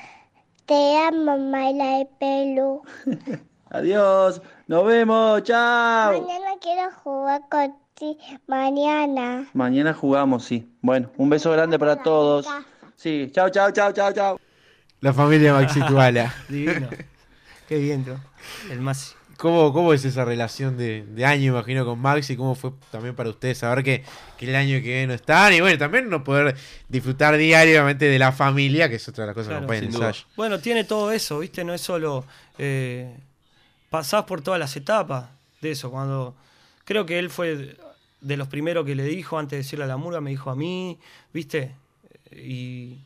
te 0.64 0.96
amo, 0.98 1.36
Mayla 1.38 1.98
de 1.98 2.08
pelo. 2.18 2.82
Adiós, 3.70 4.40
nos 4.68 4.86
vemos, 4.86 5.42
chao. 5.42 6.12
Mañana 6.12 6.50
quiero 6.60 6.88
jugar 7.02 7.42
contigo. 7.50 8.20
Mañana. 8.46 9.48
Mañana 9.52 9.92
jugamos, 9.92 10.44
sí. 10.44 10.68
Bueno, 10.80 11.10
un 11.16 11.28
beso 11.30 11.50
grande 11.50 11.78
para 11.78 11.96
todos. 11.96 12.46
Sí, 13.02 13.32
chao, 13.34 13.50
chao, 13.50 13.72
chao, 13.72 13.92
chao, 13.92 14.12
chao. 14.12 14.40
La 15.00 15.12
familia 15.12 15.52
Maxi 15.54 15.80
Tuala. 15.84 16.32
Divino. 16.48 16.88
Qué 17.68 17.78
bien, 17.78 18.04
¿no? 18.06 18.20
El 18.70 18.80
Masi. 18.80 19.14
¿Cómo, 19.38 19.72
¿Cómo 19.72 19.92
es 19.92 20.04
esa 20.04 20.24
relación 20.24 20.76
de, 20.78 21.04
de 21.04 21.24
año, 21.24 21.50
imagino, 21.50 21.84
con 21.84 21.98
Maxi? 21.98 22.36
¿Cómo 22.36 22.54
fue 22.54 22.70
también 22.92 23.16
para 23.16 23.30
ustedes 23.30 23.58
saber 23.58 23.82
que, 23.82 24.04
que 24.38 24.48
el 24.48 24.54
año 24.54 24.76
que 24.76 24.82
viene 24.82 25.08
no 25.08 25.14
están? 25.14 25.52
Y 25.52 25.60
bueno, 25.60 25.76
también 25.78 26.08
no 26.08 26.22
poder 26.22 26.54
disfrutar 26.88 27.36
diariamente 27.36 28.04
de 28.04 28.20
la 28.20 28.30
familia, 28.30 28.88
que 28.88 28.94
es 28.96 29.08
otra 29.08 29.24
de 29.24 29.26
las 29.28 29.34
cosas 29.34 29.60
que 29.60 29.66
Claro. 29.66 29.80
Sin 29.80 29.90
duda. 29.90 30.06
ensayo. 30.08 30.26
Bueno, 30.36 30.60
tiene 30.60 30.84
todo 30.84 31.10
eso, 31.10 31.40
¿viste? 31.40 31.64
No 31.64 31.74
es 31.74 31.80
solo. 31.80 32.24
Eh, 32.56 33.12
pasás 33.90 34.22
por 34.26 34.42
todas 34.42 34.60
las 34.60 34.76
etapas 34.76 35.24
de 35.60 35.72
eso. 35.72 35.90
Cuando. 35.90 36.36
Creo 36.84 37.04
que 37.04 37.18
él 37.18 37.30
fue 37.30 37.76
de 38.20 38.36
los 38.36 38.46
primeros 38.46 38.86
que 38.86 38.94
le 38.94 39.02
dijo, 39.02 39.38
antes 39.40 39.50
de 39.50 39.56
decirle 39.58 39.86
a 39.86 39.88
la 39.88 39.96
murga, 39.96 40.20
me 40.20 40.30
dijo 40.30 40.50
a 40.50 40.54
mí, 40.54 41.00
¿viste? 41.32 41.74
Y. 42.36 42.98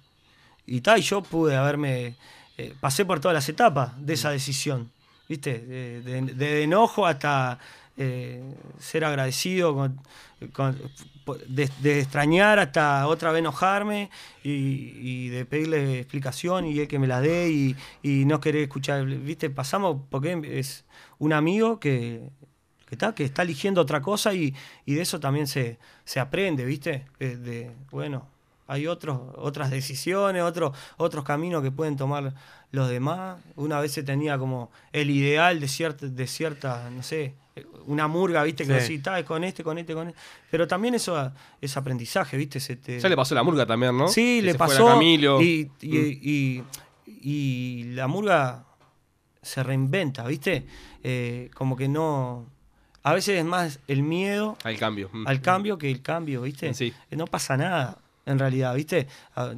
Y 0.66 0.80
tal, 0.80 1.00
yo 1.02 1.22
pude 1.22 1.56
haberme. 1.56 2.16
eh, 2.58 2.74
pasé 2.80 3.04
por 3.04 3.20
todas 3.20 3.34
las 3.34 3.48
etapas 3.48 3.92
de 4.04 4.14
esa 4.14 4.30
decisión, 4.30 4.90
¿viste? 5.28 5.58
De, 5.60 6.22
de- 6.22 6.62
enojo 6.64 7.06
hasta 7.06 7.58
eh, 7.96 8.42
ser 8.78 9.04
agradecido, 9.04 9.74
con, 10.52 10.76
de, 11.48 11.98
extrañar 12.00 12.58
hasta 12.58 13.06
otra 13.06 13.32
vez 13.32 13.40
enojarme 13.40 14.10
y, 14.42 14.50
y 15.00 15.28
de 15.28 15.44
pedirle 15.44 16.00
explicación 16.00 16.66
y 16.66 16.78
él 16.80 16.88
que 16.88 16.98
me 16.98 17.06
la 17.06 17.20
dé 17.20 17.50
y, 17.50 17.76
y 18.02 18.24
no 18.24 18.40
querer 18.40 18.62
escuchar, 18.62 19.04
¿viste? 19.06 19.50
Pasamos 19.50 19.98
porque 20.10 20.58
es 20.58 20.84
un 21.18 21.32
amigo 21.32 21.80
que, 21.80 22.30
que 22.88 22.94
está, 22.94 23.14
que 23.14 23.24
está 23.24 23.42
eligiendo 23.42 23.80
otra 23.80 24.00
cosa 24.02 24.34
y, 24.34 24.54
y 24.84 24.94
de 24.94 25.02
eso 25.02 25.20
también 25.20 25.46
se, 25.46 25.78
se 26.04 26.20
aprende, 26.20 26.64
¿viste? 26.64 27.06
Eh, 27.20 27.36
de, 27.36 27.70
bueno, 27.90 28.28
hay 28.66 28.86
otros, 28.86 29.20
otras 29.36 29.70
decisiones, 29.70 30.42
otros, 30.42 30.76
otros 30.96 31.24
caminos 31.24 31.62
que 31.62 31.70
pueden 31.70 31.96
tomar 31.96 32.34
los 32.72 32.88
demás. 32.88 33.38
Una 33.54 33.80
vez 33.80 33.92
se 33.92 34.02
tenía 34.02 34.38
como 34.38 34.70
el 34.92 35.10
ideal 35.10 35.60
de 35.60 35.68
cierta, 35.68 36.06
de 36.06 36.26
cierta, 36.26 36.90
no 36.90 37.02
sé, 37.02 37.34
una 37.86 38.06
murga, 38.08 38.42
¿viste? 38.42 38.66
Que 38.66 38.80
Sí. 38.80 38.88
decís, 38.94 39.02
"Ta, 39.04 39.18
es 39.18 39.24
con 39.24 39.44
este, 39.44 39.62
con 39.64 39.78
este, 39.78 39.94
con 39.94 40.08
este. 40.08 40.20
Pero 40.50 40.66
también 40.66 40.94
eso 40.94 41.32
es 41.60 41.76
aprendizaje, 41.76 42.36
¿viste? 42.36 42.60
Se 42.60 42.76
te- 42.76 42.98
Ya 43.00 43.08
le 43.08 43.16
pasó 43.16 43.34
la 43.34 43.42
murga 43.42 43.64
también, 43.64 43.96
¿no? 43.96 44.08
Sí, 44.08 44.38
Que 44.40 44.46
le 44.46 44.54
pasó. 44.56 45.00
Y, 45.00 45.14
y, 45.14 45.64
Mm. 45.88 46.18
y- 46.22 46.64
y 47.06 47.82
la 47.94 48.08
murga 48.08 48.64
se 49.42 49.62
reinventa, 49.62 50.26
¿viste? 50.26 50.66
Eh, 51.04 51.50
como 51.54 51.76
que 51.76 51.88
no. 51.88 52.46
A 53.04 53.14
veces 53.14 53.38
es 53.38 53.44
más 53.44 53.78
el 53.86 54.02
miedo 54.02 54.58
Al 54.64 54.76
cambio. 54.76 55.08
Mm. 55.12 55.26
al 55.28 55.40
cambio 55.40 55.78
que 55.78 55.88
el 55.90 56.02
cambio, 56.02 56.42
¿viste? 56.42 56.74
Sí. 56.74 56.92
No 57.12 57.26
pasa 57.26 57.56
nada, 57.56 57.98
en 58.26 58.38
realidad, 58.38 58.74
¿viste? 58.74 59.06
Ah, 59.36 59.54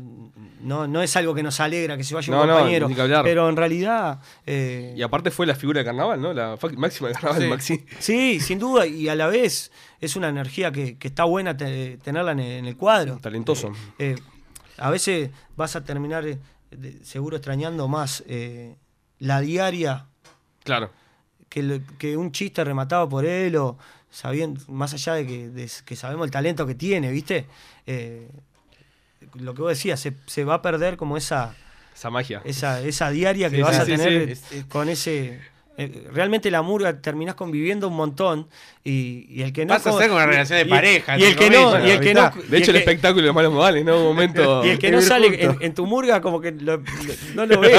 No, 0.61 0.87
no 0.87 1.03
es 1.03 1.17
algo 1.17 1.35
que 1.35 1.43
nos 1.43 1.59
alegra 1.61 1.97
que 1.97 2.05
se 2.05 2.15
vaya 2.15 2.31
No, 2.33 2.43
un 2.43 2.49
no, 2.49 2.55
compañero. 2.55 2.89
ni 2.89 2.95
que 2.95 3.01
hablar. 3.01 3.25
pero 3.25 3.49
en 3.49 3.57
realidad. 3.57 4.21
eh, 4.47 4.95
Y 4.97 5.03
aparte 5.03 5.31
fue 5.31 5.47
la 5.47 5.55
figura 5.55 5.79
de 5.81 5.85
carnaval, 5.87 6.21
¿no? 6.21 6.33
La 6.35 6.57
máxima 6.77 7.09
de 7.09 7.15
carnaval, 7.15 7.43
Sí. 7.43 7.49
Maxi. 7.49 7.85
Sí, 7.99 8.41
sin 8.41 8.59
duda, 8.59 8.87
y 8.87 9.09
a 9.09 9.15
la 9.15 9.27
vez 9.29 9.73
es 10.01 10.15
una 10.17 10.29
energía 10.29 10.71
que, 10.71 10.99
que 10.99 11.09
está 11.09 11.25
buena 11.25 11.57
te- 11.57 11.97
tenerla 11.99 12.33
en 12.33 12.41
el, 12.41 12.53
en 12.53 12.65
el 12.67 12.77
cuadro. 12.77 13.19
Talentoso. 13.21 13.69
Eh, 13.99 14.15
eh, 14.15 14.17
a 14.77 14.91
veces 14.91 15.31
vas 15.57 15.75
a 15.75 15.83
terminar 15.85 16.25
de- 16.25 16.39
seguro 17.05 17.37
extrañando 17.39 17.89
más 17.89 18.23
la 19.19 19.41
diaria 19.41 20.07
Claro. 20.63 20.91
que, 21.49 21.81
que 21.99 22.17
un 22.19 22.31
chiste 22.33 22.63
rematado 22.63 23.09
por 23.09 23.25
él 23.25 23.57
o 23.57 23.79
sabiendo, 24.11 24.61
más 24.69 24.93
allá 24.95 25.15
de 25.15 25.27
que, 25.27 25.49
de 25.49 25.71
que 25.85 25.97
sabemos 25.97 26.25
el 26.27 26.31
talento 26.31 26.67
que 26.67 26.75
tiene, 26.75 27.11
¿viste? 27.11 27.47
Lo 29.35 29.55
que 29.55 29.63
vos 29.63 29.71
decías, 29.71 29.99
se, 30.01 30.15
se 30.27 30.45
va 30.45 30.55
a 30.55 30.63
perder 30.63 30.97
como 30.97 31.17
esa... 31.17 31.55
Esa 31.95 32.11
magia. 32.11 32.41
Esa, 32.45 32.81
esa 32.83 33.11
diaria 33.11 33.51
que 33.51 33.57
Sí, 33.57 33.63
vas 33.63 33.75
sí, 33.77 33.83
a 33.83 33.85
sí, 33.85 33.91
tener 33.97 34.37
sí. 34.37 34.65
con 34.69 34.89
ese... 34.89 35.41
eh, 35.77 36.09
realmente 36.13 36.49
la 36.51 36.63
murga 36.63 37.01
terminás 37.01 37.35
conviviendo 37.35 37.89
un 37.89 37.95
montón 37.97 38.47
y, 38.85 39.27
y 39.29 39.43
el 39.43 39.53
que 39.53 39.67
no... 39.67 39.75
Vas 39.75 39.85
a 39.87 39.91
hacer 39.91 40.05
como 40.09 40.17
una 40.17 40.27
relación 40.27 40.61
de 40.61 40.65
y- 40.67 40.69
pareja, 40.71 41.19
Y 41.19 41.25
el 41.25 41.35
que 41.37 41.51
no... 41.51 41.85
Y 41.87 41.91
el 41.91 42.01
que 42.01 42.15
no 42.15 42.31
De 42.49 42.59
hecho, 42.59 42.71
el, 42.71 42.77
espectáculo 42.77 43.27
de 43.27 43.33
malos 43.33 43.53
modales, 43.53 43.85
¿no? 43.85 43.99
Un 43.99 44.05
momento. 44.05 44.65
y 44.67 44.69
el 44.71 44.79
que 44.79 44.93
no 44.93 45.01
sale 45.03 45.57
en, 45.61 45.75
tu 45.75 45.87
murga 45.87 46.21
como 46.21 46.41
que 46.41 46.53
lo- 46.53 46.77
lo- 46.77 46.85
no 47.35 47.47
lo 47.47 47.61
ves. 47.61 47.77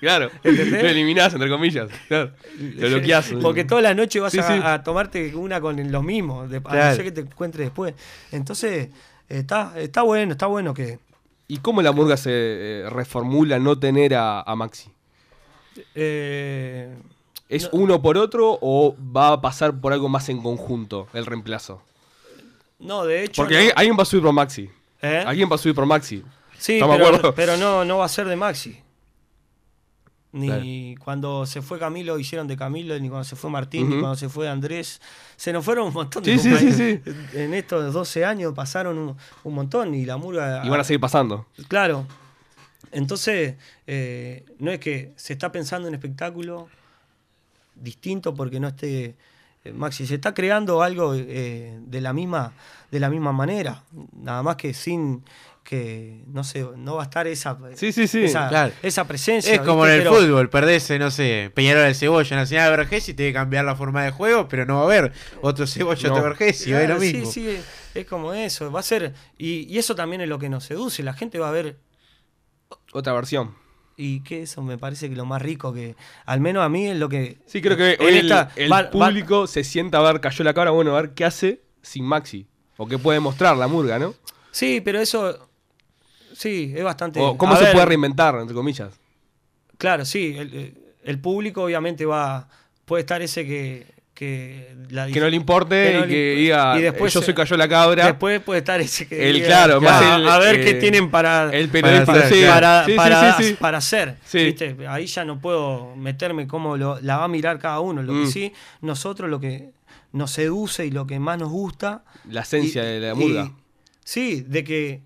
claro. 0.00 0.30
¿Entendés? 0.44 0.82
Lo 0.82 0.88
eliminás, 0.90 1.32
entre 1.32 1.48
comillas. 1.48 1.88
Claro. 2.08 2.32
Lo 2.60 2.88
bloqueás. 2.88 3.32
Porque 3.40 3.64
toda 3.64 3.80
la 3.80 3.94
noche 3.94 4.20
vas 4.20 4.32
Sí, 4.32 4.38
a, 4.38 4.42
sí. 4.46 4.60
a 4.62 4.82
tomarte 4.82 5.34
una 5.34 5.60
con 5.62 5.90
los 5.90 6.04
mismos, 6.04 6.50
de, 6.50 6.58
a 6.58 6.62
Claro. 6.62 6.90
no 6.90 6.94
ser 6.96 7.04
que 7.04 7.12
te 7.12 7.20
encuentres 7.22 7.66
después. 7.66 7.94
Entonces, 8.32 8.88
está, 9.28 9.72
está 9.80 10.02
bueno, 10.02 10.32
está 10.32 10.46
bueno 10.46 10.74
que... 10.74 10.98
¿Y 11.48 11.58
cómo 11.58 11.80
la 11.82 11.92
murga 11.92 12.16
se 12.16 12.30
eh, 12.32 12.90
reformula 12.90 13.58
no 13.58 13.78
tener 13.78 14.14
a, 14.14 14.40
a 14.40 14.56
Maxi? 14.56 14.90
eh, 15.94 16.94
¿Es 17.48 17.68
uno 17.72 18.02
por 18.02 18.18
otro 18.18 18.58
o 18.60 18.96
va 19.16 19.32
a 19.32 19.40
pasar 19.40 19.78
por 19.80 19.92
algo 19.92 20.08
más 20.08 20.28
en 20.28 20.42
conjunto 20.42 21.06
el 21.12 21.26
reemplazo? 21.26 21.82
no, 22.78 23.04
de 23.04 23.24
hecho... 23.24 23.42
Porque 23.42 23.54
no. 23.54 23.60
hay- 23.60 23.70
alguien 23.76 23.96
va 23.98 24.02
a 24.02 24.06
subir 24.06 24.22
por 24.24 24.32
Maxi. 24.32 24.68
¿Eh? 25.02 25.22
Alguien 25.26 25.48
va 25.50 25.54
a 25.54 25.58
subir 25.58 25.74
por 25.74 25.86
Maxi. 25.86 26.22
Sí, 26.58 26.74
¿Estamos 26.74 26.98
de 26.98 27.04
pero, 27.04 27.34
pero 27.34 27.56
no, 27.56 27.84
no 27.84 27.98
va 27.98 28.06
a 28.06 28.08
ser 28.08 28.26
de 28.26 28.36
Maxi. 28.36 28.80
Ni 30.32 30.96
cuando 30.96 31.46
se 31.46 31.62
fue 31.62 31.78
Camilo 31.78 32.18
hicieron 32.18 32.46
de 32.46 32.56
Camilo, 32.56 32.98
ni 32.98 33.08
cuando 33.08 33.24
se 33.24 33.36
fue 33.36 33.48
Martín, 33.48 33.88
ni 33.88 33.98
cuando 34.00 34.16
se 34.16 34.28
fue 34.28 34.48
Andrés. 34.48 35.00
Se 35.36 35.52
nos 35.52 35.64
fueron 35.64 35.86
un 35.88 35.94
montón 35.94 36.22
de 36.22 36.36
Sí, 36.36 36.38
sí, 36.38 36.50
compañeros. 36.50 36.76
sí, 37.32 37.38
En 37.38 37.54
estos 37.54 37.94
12 37.94 38.24
años 38.24 38.52
pasaron 38.52 38.98
un, 38.98 39.16
un 39.44 39.54
montón 39.54 39.94
y 39.94 40.04
la 40.04 40.18
murga... 40.18 40.62
Y 40.64 40.68
van 40.68 40.80
a 40.80 40.84
seguir 40.84 41.00
pasando. 41.00 41.46
Claro. 41.68 42.06
Entonces, 42.92 43.56
eh, 43.86 44.44
no 44.58 44.70
es 44.70 44.78
que 44.80 45.12
se 45.16 45.32
está 45.32 45.52
pensando 45.52 45.88
en 45.88 45.94
espectáculo 45.94 46.68
distinto 47.74 48.34
porque 48.34 48.60
no 48.60 48.68
esté 48.68 49.16
eh, 49.64 49.72
Maxi, 49.72 50.06
se 50.06 50.14
está 50.14 50.32
creando 50.32 50.82
algo 50.82 51.14
eh, 51.14 51.78
de 51.80 52.00
la 52.00 52.12
misma 52.12 52.52
de 52.90 53.00
la 53.00 53.10
misma 53.10 53.32
manera, 53.32 53.82
nada 54.12 54.42
más 54.42 54.56
que 54.56 54.72
sin 54.72 55.24
que 55.68 56.22
no 56.28 56.44
sé, 56.44 56.64
no 56.76 56.94
va 56.94 57.02
a 57.02 57.04
estar 57.06 57.26
esa 57.26 57.58
Sí, 57.74 57.90
sí, 57.90 58.06
sí. 58.06 58.22
esa, 58.24 58.48
Claro. 58.48 58.72
esa 58.82 59.04
presencia. 59.06 59.52
Es 59.52 59.60
como 59.60 59.82
¿viste? 59.82 59.94
en 59.96 60.00
el 60.02 60.08
Pero- 60.08 60.14
fútbol, 60.22 60.48
perdés, 60.48 60.88
eh, 60.90 60.98
no 61.00 61.10
sé, 61.10 61.50
Peñarol 61.54 61.82
del 61.82 61.94
Cebolla, 61.96 62.36
Nacional 62.36 62.70
de 62.70 62.76
Vergés 62.76 63.08
y 63.08 63.14
te 63.14 63.24
que 63.26 63.32
cambiar 63.32 63.64
la 63.64 63.74
forma 63.74 64.04
de 64.04 64.12
juego, 64.12 64.46
pero 64.48 64.64
no 64.64 64.76
va 64.76 64.82
a 64.82 64.84
haber 64.84 65.12
otro 65.42 65.66
Cebolla, 65.66 66.08
No. 66.08 66.14
otro 66.14 66.24
Vergés 66.24 66.64
y 66.68 66.72
es 66.72 66.78
Claro, 66.78 66.94
lo 66.94 67.00
sí, 67.00 67.12
mismo. 67.14 67.32
sí, 67.32 67.58
es 67.94 68.06
como 68.06 68.32
eso, 68.32 68.70
va 68.70 68.78
a 68.80 68.82
ser 68.84 69.12
y, 69.36 69.62
y 69.72 69.78
eso 69.78 69.96
también 69.96 70.20
es 70.20 70.28
lo 70.28 70.38
que 70.38 70.48
nos 70.48 70.62
seduce, 70.64 71.02
la 71.02 71.14
gente 71.14 71.38
va 71.40 71.48
a 71.48 71.52
ver 71.52 71.76
Otra 72.92 73.12
versión. 73.12 73.54
Y 73.96 74.22
que 74.22 74.42
eso 74.42 74.60
me 74.62 74.76
parece 74.78 75.08
que 75.08 75.16
lo 75.16 75.24
más 75.24 75.40
rico 75.42 75.72
que, 75.72 75.96
al 76.26 76.40
menos 76.40 76.62
a 76.64 76.68
mí 76.68 76.86
es 76.86 76.96
lo 76.98 77.08
que... 77.08 77.38
Sí, 77.46 77.62
creo 77.62 77.76
que 77.76 77.94
en 77.94 78.08
el, 78.08 78.16
esta- 78.30 78.50
el 78.56 78.70
va- 78.70 78.82
va- 78.82 78.90
público 78.90 79.46
se 79.46 79.64
sienta 79.64 79.98
a 79.98 80.02
ver, 80.12 80.20
cayó 80.20 80.44
la 80.44 80.52
cabra, 80.54 80.70
bueno, 80.70 80.94
a 80.96 81.00
ver 81.00 81.12
qué 81.14 81.24
hace 81.24 81.62
sin 81.82 82.04
Maxi. 82.04 82.46
O 82.76 82.86
qué 82.86 82.98
puede 82.98 83.20
mostrar 83.20 83.56
la 83.56 83.66
murga, 83.68 83.98
¿no? 83.98 84.14
Sí, 84.50 84.80
pero 84.84 85.00
eso... 85.00 85.45
Sí, 86.36 86.72
es 86.76 86.84
bastante... 86.84 87.18
O 87.20 87.36
cómo 87.38 87.54
a 87.54 87.56
se 87.56 87.64
ver, 87.64 87.72
puede 87.72 87.86
reinventar, 87.86 88.34
entre 88.38 88.54
comillas. 88.54 88.90
Claro, 89.78 90.04
sí, 90.04 90.34
el, 90.38 90.74
el 91.02 91.18
público 91.20 91.62
obviamente 91.62 92.04
va... 92.04 92.48
Puede 92.84 93.00
estar 93.00 93.22
ese 93.22 93.46
que... 93.46 93.96
Que, 94.16 94.74
la 94.88 95.06
Que 95.08 95.20
no 95.20 95.28
le 95.28 95.36
importe 95.36 95.92
no 95.92 95.98
y 95.98 96.02
le 96.02 96.08
que 96.08 96.30
diga, 96.36 96.78
y 96.78 96.82
después 96.82 97.14
eh, 97.14 97.18
yo 97.18 97.22
soy 97.22 97.34
cayó 97.34 97.54
la 97.58 97.68
cabra. 97.68 98.06
Después 98.06 98.40
puede 98.40 98.60
estar 98.60 98.80
ese 98.80 99.06
que 99.06 99.28
El 99.28 99.34
diga, 99.34 99.46
claro, 99.48 99.78
más 99.82 100.00
a, 100.02 100.16
el, 100.16 100.26
a 100.28 100.38
ver 100.38 100.54
eh, 100.60 100.64
qué 100.64 100.74
tienen 100.74 101.10
para 101.10 101.54
el 101.54 101.68
periodista, 101.68 102.06
para, 102.14 102.28
sí. 102.30 102.42
para, 102.46 102.84
Sí, 102.86 102.90
sí, 102.92 102.96
para- 102.96 103.36
sí, 103.36 103.44
sí. 103.44 103.56
para 103.60 103.76
hacer. 103.78 104.16
¿viste? 104.32 104.74
Ahí 104.88 105.04
ya 105.04 105.22
no 105.26 105.38
puedo 105.38 105.94
meterme 105.96 106.46
cómo 106.46 106.78
lo- 106.78 106.98
la 107.02 107.18
va 107.18 107.24
a 107.24 107.28
mirar 107.28 107.58
cada 107.58 107.80
uno. 107.80 108.02
Lo 108.02 108.14
Mm. 108.14 108.24
que 108.24 108.30
sí, 108.30 108.52
nosotros 108.80 109.28
lo 109.28 109.38
que 109.38 109.72
nos 110.12 110.30
seduce 110.30 110.86
y 110.86 110.90
lo 110.90 111.06
que 111.06 111.18
más 111.20 111.38
nos 111.38 111.50
gusta. 111.50 112.02
La 112.30 112.40
esencia 112.40 112.84
y- 112.84 112.86
de 112.98 113.00
la 113.00 113.12
y- 113.12 113.16
murga. 113.16 113.52
sí, 114.02 114.40
de 114.48 114.64
que 114.64 115.02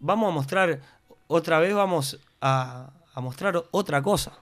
vamos 0.00 0.30
a 0.30 0.34
mostrar, 0.34 0.80
otra 1.26 1.58
vez 1.58 1.74
vamos 1.74 2.18
a, 2.40 2.90
a 3.14 3.20
mostrar 3.20 3.62
otra 3.70 4.02
cosa. 4.02 4.32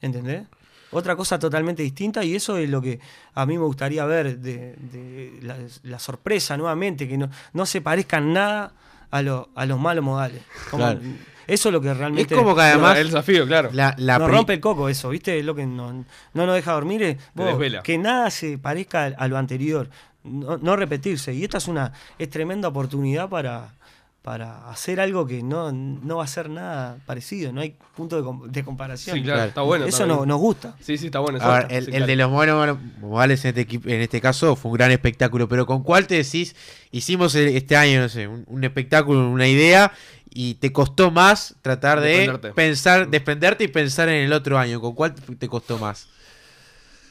¿Entendés? 0.00 0.44
Otra 0.92 1.14
cosa 1.14 1.38
totalmente 1.38 1.82
distinta 1.84 2.24
y 2.24 2.34
eso 2.34 2.56
es 2.56 2.68
lo 2.68 2.82
que 2.82 2.98
a 3.34 3.46
mí 3.46 3.56
me 3.56 3.64
gustaría 3.64 4.04
ver 4.06 4.38
de, 4.40 4.74
de 4.74 5.38
la, 5.42 5.56
la 5.84 5.98
sorpresa 6.00 6.56
nuevamente, 6.56 7.06
que 7.08 7.16
no, 7.16 7.30
no 7.52 7.64
se 7.66 7.80
parezcan 7.80 8.32
nada 8.32 8.72
a, 9.12 9.22
lo- 9.22 9.50
a 9.54 9.66
los 9.66 9.78
malos 9.78 10.04
modales. 10.04 10.42
Como- 10.70 10.84
Claro. 10.84 11.00
Eso 11.46 11.68
es 11.68 11.72
lo 11.72 11.80
que 11.80 11.92
realmente... 11.94 12.32
Es 12.34 12.38
como 12.40 12.54
que 12.54 12.62
además- 12.62 12.96
el 12.98 13.06
desafío, 13.08 13.44
claro. 13.46 13.70
La, 13.72 13.92
la 13.98 14.18
nos 14.20 14.30
rompe 14.30 14.52
el 14.54 14.60
coco 14.60 14.88
eso, 14.88 15.08
¿viste? 15.10 15.36
Es 15.38 15.44
lo 15.44 15.54
que 15.54 15.66
no, 15.66 15.92
no 16.34 16.46
nos 16.46 16.54
deja 16.54 16.72
dormir. 16.72 17.02
es, 17.02 17.16
vos, 17.34 17.46
desvela. 17.46 17.82
que 17.82 17.98
nada 17.98 18.30
se 18.30 18.56
parezca 18.58 19.04
a 19.06 19.26
lo 19.28 19.36
anterior, 19.36 19.88
no, 20.22 20.58
no 20.58 20.76
repetirse. 20.76 21.32
Y 21.34 21.42
esta 21.42 21.58
es 21.58 21.66
una 21.66 21.92
es 22.18 22.30
tremenda 22.30 22.68
oportunidad 22.68 23.28
para, 23.28 23.74
para 24.22 24.68
hacer 24.70 25.00
algo 25.00 25.26
que 25.26 25.42
no, 25.42 25.72
no 25.72 26.16
va 26.18 26.24
a 26.24 26.26
ser 26.26 26.50
nada 26.50 26.98
parecido, 27.06 27.52
no 27.52 27.62
hay 27.62 27.74
punto 27.96 28.16
de, 28.16 28.22
com- 28.22 28.50
de 28.50 28.62
comparación. 28.62 29.16
Sí, 29.16 29.22
claro, 29.22 29.44
está 29.44 29.62
bueno. 29.62 29.86
Eso 29.86 30.06
no- 30.06 30.26
nos 30.26 30.38
gusta. 30.38 30.76
Sí, 30.80 30.98
sí, 30.98 31.06
está 31.06 31.20
bueno. 31.20 31.38
A 31.40 31.48
ver, 31.48 31.56
exacto. 31.62 31.74
el, 31.76 31.84
Sí, 31.84 31.90
el 31.90 31.96
claro. 31.96 32.06
de 32.06 32.16
los 32.16 32.30
monos 32.30 32.78
modales 33.00 33.44
en 33.44 33.48
este, 33.48 33.60
equipo- 33.62 33.88
en 33.88 34.00
este 34.02 34.20
caso 34.20 34.56
fue 34.56 34.70
un 34.72 34.76
gran 34.76 34.90
espectáculo, 34.90 35.48
pero 35.48 35.64
¿con 35.64 35.82
cuál 35.82 36.06
te 36.06 36.16
decís? 36.16 36.54
Hicimos 36.90 37.34
este 37.34 37.76
año, 37.76 38.00
no 38.00 38.08
sé, 38.10 38.28
un, 38.28 38.44
un 38.46 38.62
espectáculo, 38.64 39.26
una 39.30 39.48
idea, 39.48 39.90
y 40.32 40.54
te 40.56 40.70
costó 40.70 41.10
más 41.10 41.54
tratar 41.62 42.00
de 42.00 42.08
Desprenderte. 42.10 42.52
pensar, 42.52 43.08
desprenderte 43.08 43.64
y 43.64 43.68
pensar 43.68 44.08
en 44.10 44.22
el 44.26 44.32
otro 44.34 44.58
año. 44.58 44.80
¿Con 44.82 44.94
cuál 44.94 45.14
te 45.14 45.48
costó 45.48 45.78
más? 45.78 46.08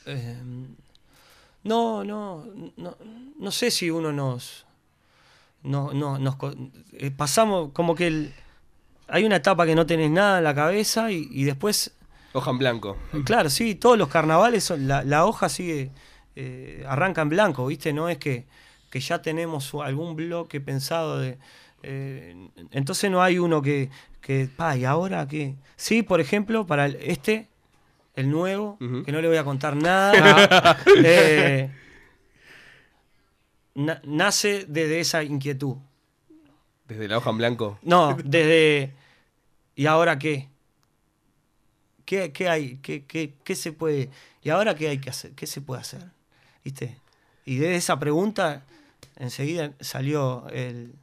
Eh, 0.06 0.38
no, 1.64 2.04
no, 2.04 2.46
no, 2.78 2.96
no 3.38 3.52
sé 3.52 3.72
si 3.72 3.90
uno 3.90 4.12
nos, 4.14 4.66
no, 5.64 5.94
no, 5.94 6.18
nos 6.20 6.36
eh, 6.94 7.12
pasamos 7.12 7.72
como 7.74 7.96
que 7.96 8.08
el- 8.08 8.34
hay 9.08 9.26
una 9.26 9.38
etapa 9.38 9.66
que 9.66 9.76
no 9.76 9.86
tenés 9.86 10.12
nada 10.12 10.38
en 10.38 10.44
la 10.44 10.54
cabeza 10.56 11.12
y, 11.12 11.28
y 11.32 11.44
después, 11.44 11.96
Hoja 12.34 12.52
en 12.52 12.58
blanco. 12.60 12.98
claro, 13.26 13.50
sí, 13.50 13.74
todos 13.76 13.98
los 13.98 14.08
carnavales, 14.10 14.64
son- 14.64 14.88
la, 14.88 15.04
la 15.04 15.26
hoja 15.26 15.50
sigue, 15.50 15.92
eh, 16.36 16.84
arranca 16.88 17.22
en 17.24 17.30
blanco, 17.30 17.66
¿viste? 17.66 17.92
No 17.92 18.08
es 18.10 18.18
que, 18.20 18.46
que 18.92 19.00
ya 19.00 19.22
tenemos 19.22 19.74
algún 19.76 20.16
bloque 20.16 20.62
pensado 20.62 21.20
de... 21.20 21.38
eh, 21.84 22.36
entonces 22.72 23.10
no 23.10 23.22
hay 23.24 23.40
uno 23.40 23.62
que, 23.62 23.90
que, 24.22 24.48
pa, 24.56 24.78
¿y 24.78 24.86
ahora 24.86 25.28
qué? 25.28 25.56
Sí, 25.76 26.04
por 26.04 26.22
ejemplo, 26.22 26.66
para 26.68 26.86
el- 26.86 26.98
este, 27.02 27.48
el 28.16 28.30
nuevo, 28.30 28.78
que 29.06 29.12
no 29.12 29.22
le 29.22 29.28
voy 29.28 29.38
a 29.38 29.44
contar 29.44 29.76
nada, 29.76 30.78
eh, 31.04 31.72
na- 33.76 34.02
nace 34.04 34.66
desde 34.68 35.00
esa 35.00 35.24
inquietud. 35.24 35.76
Desde 36.88 37.08
la 37.08 37.18
hoja 37.18 37.30
en 37.30 37.38
blanco. 37.38 37.80
No, 37.84 38.18
desde. 38.24 38.94
¿Y 39.76 39.86
ahora 39.86 40.18
qué? 40.20 40.48
¿Qué, 42.06 42.32
qué 42.32 42.50
hay? 42.50 42.80
¿Qué, 42.82 43.06
qué, 43.06 43.34
qué 43.44 43.56
se 43.56 43.72
puede.? 43.72 44.10
¿Y 44.42 44.50
ahora 44.50 44.76
qué 44.76 44.90
hay 44.90 44.98
que 45.00 45.10
hacer? 45.10 45.32
¿Qué 45.32 45.46
se 45.46 45.62
puede 45.62 45.82
hacer? 45.82 46.02
¿Viste? 46.64 46.98
Y 47.46 47.58
de 47.58 47.76
esa 47.76 48.00
pregunta, 48.00 48.64
enseguida 49.18 49.72
salió 49.80 50.48
el. 50.50 50.94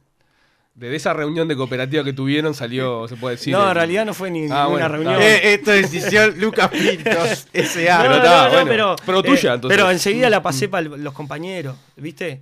Desde 0.75 0.95
esa 0.95 1.13
reunión 1.13 1.47
de 1.47 1.55
cooperativa 1.55 2.03
que 2.03 2.13
tuvieron 2.13 2.53
salió, 2.53 3.07
se 3.07 3.15
puede 3.15 3.35
decir. 3.37 3.51
no, 3.53 3.63
el- 3.63 3.69
en 3.69 3.75
realidad 3.75 4.05
no 4.05 4.13
fue 4.13 4.29
ni 4.29 4.39
Ah, 4.41 4.43
ninguna 4.43 4.67
bueno, 4.67 4.87
reunión. 4.89 5.17
bien. 5.19 5.31
Eh, 5.31 5.53
esto 5.55 5.73
es 5.73 5.89
decisión 5.91 6.35
Lucas 6.39 6.69
Pintos, 6.69 7.47
S.A. 7.53 7.97
No, 7.97 8.03
Pero 8.03 8.23
no, 8.23 8.43
no, 8.63 8.65
pero, 8.69 8.95
Pero 9.05 9.19
eh, 9.19 9.23
tuya, 9.23 9.53
entonces. 9.55 9.75
pero 9.77 9.89
enseguida 9.89 10.29
la 10.29 10.43
pasé 10.43 10.67
para 10.69 10.87
los 10.87 11.13
compañeros, 11.13 11.75
¿viste? 11.95 12.41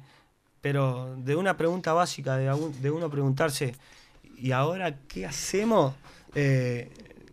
Pero 0.66 1.16
de 1.20 1.36
una 1.36 1.56
pregunta 1.58 1.94
básica, 1.94 2.38
de, 2.38 2.48
algún- 2.50 2.82
de 2.82 2.90
uno 2.90 3.08
preguntarse, 3.08 3.76
¿y 4.36 4.50
ahora 4.52 4.96
qué 5.08 5.28
hacemos? 5.28 5.94
Eh, 6.34 6.90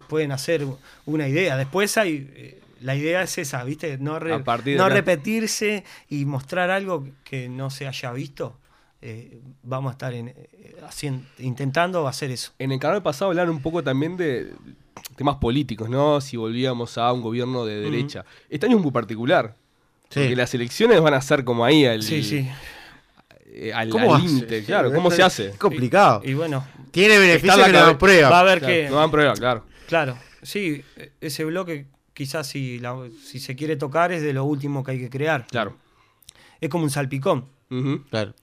pueden 0.07 0.33
hacer 0.33 0.67
una 1.07 1.27
idea. 1.27 1.57
Después 1.57 1.97
hay. 1.97 2.31
eh, 2.35 2.61
la 2.83 2.95
idea 2.95 3.23
es 3.23 3.39
esa, 3.39 3.65
¿viste? 3.65 3.97
No, 3.97 4.19
re- 4.19 4.35
no 4.77 4.85
repetirse 4.97 5.83
y 6.11 6.27
mostrar 6.27 6.69
algo 6.71 7.09
que 7.25 7.49
no 7.49 7.71
se 7.71 7.87
haya 7.87 8.13
visto. 8.13 8.59
Eh, 9.01 9.41
vamos 9.63 9.89
a 9.89 9.93
estar 9.93 10.13
en, 10.13 10.29
eh, 10.29 10.77
haciendo- 10.87 11.25
intentando 11.39 12.07
hacer 12.07 12.31
eso. 12.31 12.53
En 12.59 12.71
el 12.71 12.79
canal 12.81 13.03
pasado 13.03 13.31
hablaron 13.31 13.55
un 13.57 13.63
poco 13.63 13.83
también 13.83 14.19
de 14.19 14.53
temas 15.17 15.37
políticos, 15.37 15.89
¿no? 15.89 16.21
Si 16.21 16.37
volvíamos 16.37 16.99
a 16.99 17.11
un 17.15 17.23
gobierno 17.23 17.65
de 17.65 17.77
derecha. 17.81 18.27
Este 18.51 18.67
año 18.67 18.77
es 18.77 18.83
muy 18.83 18.93
particular. 18.93 19.57
Sí. 20.11 20.21
Porque 20.21 20.37
las 20.37 20.53
elecciones 20.53 21.01
van 21.01 21.15
a 21.15 21.23
ser 21.23 21.45
como 21.45 21.65
ahí 21.65 21.87
al, 21.87 22.03
Sí, 22.03 22.23
sí. 22.23 22.47
Eh, 23.55 23.73
al 23.73 23.89
¿Cómo 23.91 24.15
al 24.15 24.27
Sí, 24.29 24.45
claro. 24.67 24.93
¿Cómo 24.93 25.11
se 25.11 25.23
hace? 25.23 25.49
es 25.51 25.57
complicado. 25.57 26.23
Y 26.25 26.35
bueno, 26.35 26.67
Tiene 26.91 27.19
beneficios 27.19 27.57
que 27.67 27.73
no 27.73 27.79
dan 27.87 27.99
prueba. 27.99 28.31
va 28.31 28.39
a 28.39 28.41
haber 28.41 28.59
Claro, 28.61 28.75
que. 28.75 28.89
No 28.91 28.97
dan 28.97 29.11
prueba, 29.11 29.35
claro. 29.35 29.65
Claro, 29.89 30.19
sí, 30.43 30.83
ese 31.21 31.45
bloque 31.45 31.87
quizás 32.15 32.47
si, 32.47 32.79
la- 32.79 33.09
si 33.25 33.39
se 33.41 33.55
quiere 33.57 33.77
tocar 33.77 34.13
es 34.13 34.23
de 34.23 34.33
lo 34.33 34.45
último 34.45 34.83
que 34.85 34.93
hay 34.93 34.99
que 34.99 35.11
crear. 35.11 35.47
Claro. 35.51 35.77
Es 36.61 36.69
como 36.71 36.85
un 36.85 36.91
salpicón. 36.91 37.47
Claro. 38.11 38.35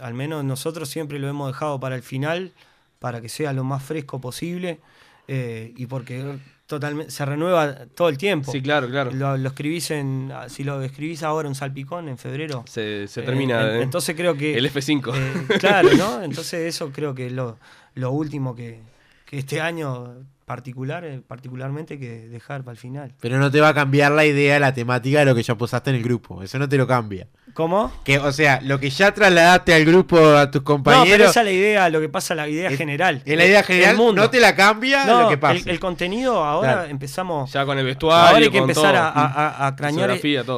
Al 0.00 0.12
menos 0.14 0.44
nosotros 0.44 0.88
siempre 0.90 1.18
lo 1.18 1.28
hemos 1.28 1.48
dejado 1.52 1.80
para 1.80 1.96
el 1.96 2.02
final, 2.02 2.52
para 2.98 3.20
que 3.22 3.28
sea 3.30 3.52
lo 3.54 3.64
más 3.64 3.82
fresco 3.82 4.20
posible 4.20 4.78
eh, 5.26 5.72
y 5.76 5.86
porque 5.86 6.38
totalmente 6.66 7.10
se 7.10 7.24
renueva 7.24 7.86
todo 7.94 8.08
el 8.08 8.18
tiempo. 8.18 8.52
Sí, 8.52 8.60
claro, 8.60 8.88
claro. 8.88 9.10
Lo, 9.12 9.36
lo 9.36 9.48
escribís 9.48 9.90
en, 9.90 10.32
si 10.48 10.64
lo 10.64 10.82
escribís 10.82 11.22
ahora 11.22 11.48
un 11.48 11.54
salpicón 11.54 12.08
en 12.08 12.18
febrero. 12.18 12.64
Se, 12.68 13.06
se 13.08 13.20
eh, 13.20 13.24
termina. 13.24 13.62
eh, 13.76 13.82
entonces 13.82 14.14
creo 14.16 14.36
que 14.36 14.56
El 14.56 14.70
F5. 14.70 15.12
eh, 15.14 15.58
claro, 15.58 15.90
¿no? 15.96 16.22
Entonces 16.22 16.66
eso 16.74 16.90
creo 16.92 17.14
que 17.14 17.26
es 17.26 17.32
lo, 17.32 17.58
lo 17.94 18.10
último 18.10 18.54
que, 18.54 18.80
que 19.24 19.38
este 19.38 19.60
año 19.60 20.14
particular, 20.44 21.04
particularmente 21.26 21.98
que 21.98 22.28
dejar 22.28 22.62
para 22.62 22.72
el 22.72 22.78
final. 22.78 23.14
Pero 23.20 23.38
no 23.38 23.50
te 23.50 23.60
va 23.60 23.70
a 23.70 23.74
cambiar 23.74 24.12
la 24.12 24.24
idea, 24.24 24.60
la 24.60 24.72
temática 24.72 25.18
de 25.20 25.24
lo 25.24 25.34
que 25.34 25.42
ya 25.42 25.56
posaste 25.56 25.90
en 25.90 25.96
el 25.96 26.02
grupo. 26.02 26.42
Eso 26.42 26.58
no 26.58 26.68
te 26.68 26.76
lo 26.76 26.86
cambia. 26.86 27.26
¿Cómo? 27.56 27.90
Que, 28.04 28.18
o 28.18 28.30
sea, 28.32 28.60
lo 28.62 28.78
que 28.78 28.90
ya 28.90 29.14
trasladaste 29.14 29.72
al 29.72 29.86
grupo 29.86 30.18
a 30.18 30.50
tus 30.50 30.60
No, 30.60 30.64
compañeros. 30.66 31.08
pero 31.10 31.24
esa 31.30 31.40
es 31.40 31.46
la 31.46 31.52
idea, 31.52 31.88
lo 31.88 32.00
que 32.02 32.10
pasa, 32.10 32.34
la 32.34 32.46
idea 32.46 32.68
Es- 32.68 32.76
general. 32.76 33.22
en 33.24 33.38
la 33.38 33.46
idea 33.46 33.62
general 33.62 33.90
El 33.92 33.96
mundo. 33.96 34.20
no 34.22 34.28
te 34.28 34.40
la 34.40 34.54
cambia 34.54 35.06
No, 35.06 35.22
lo 35.22 35.28
que 35.30 35.38
pasa. 35.38 35.54
El, 35.60 35.68
el 35.70 35.80
contenido 35.80 36.44
ahora 36.44 36.72
Claro. 36.74 36.88
empezamos. 36.90 37.50
Ya 37.50 37.64
con 37.64 37.78
el 37.78 37.86
vestuario. 37.86 38.26
ahora 38.26 38.36
hay 38.44 38.50
que 38.50 38.58
con 38.58 38.68
empezar 38.68 38.92
todo. 38.94 39.02
a, 39.02 39.08
a, 39.08 39.66
a 39.68 39.74
crañar 39.74 40.10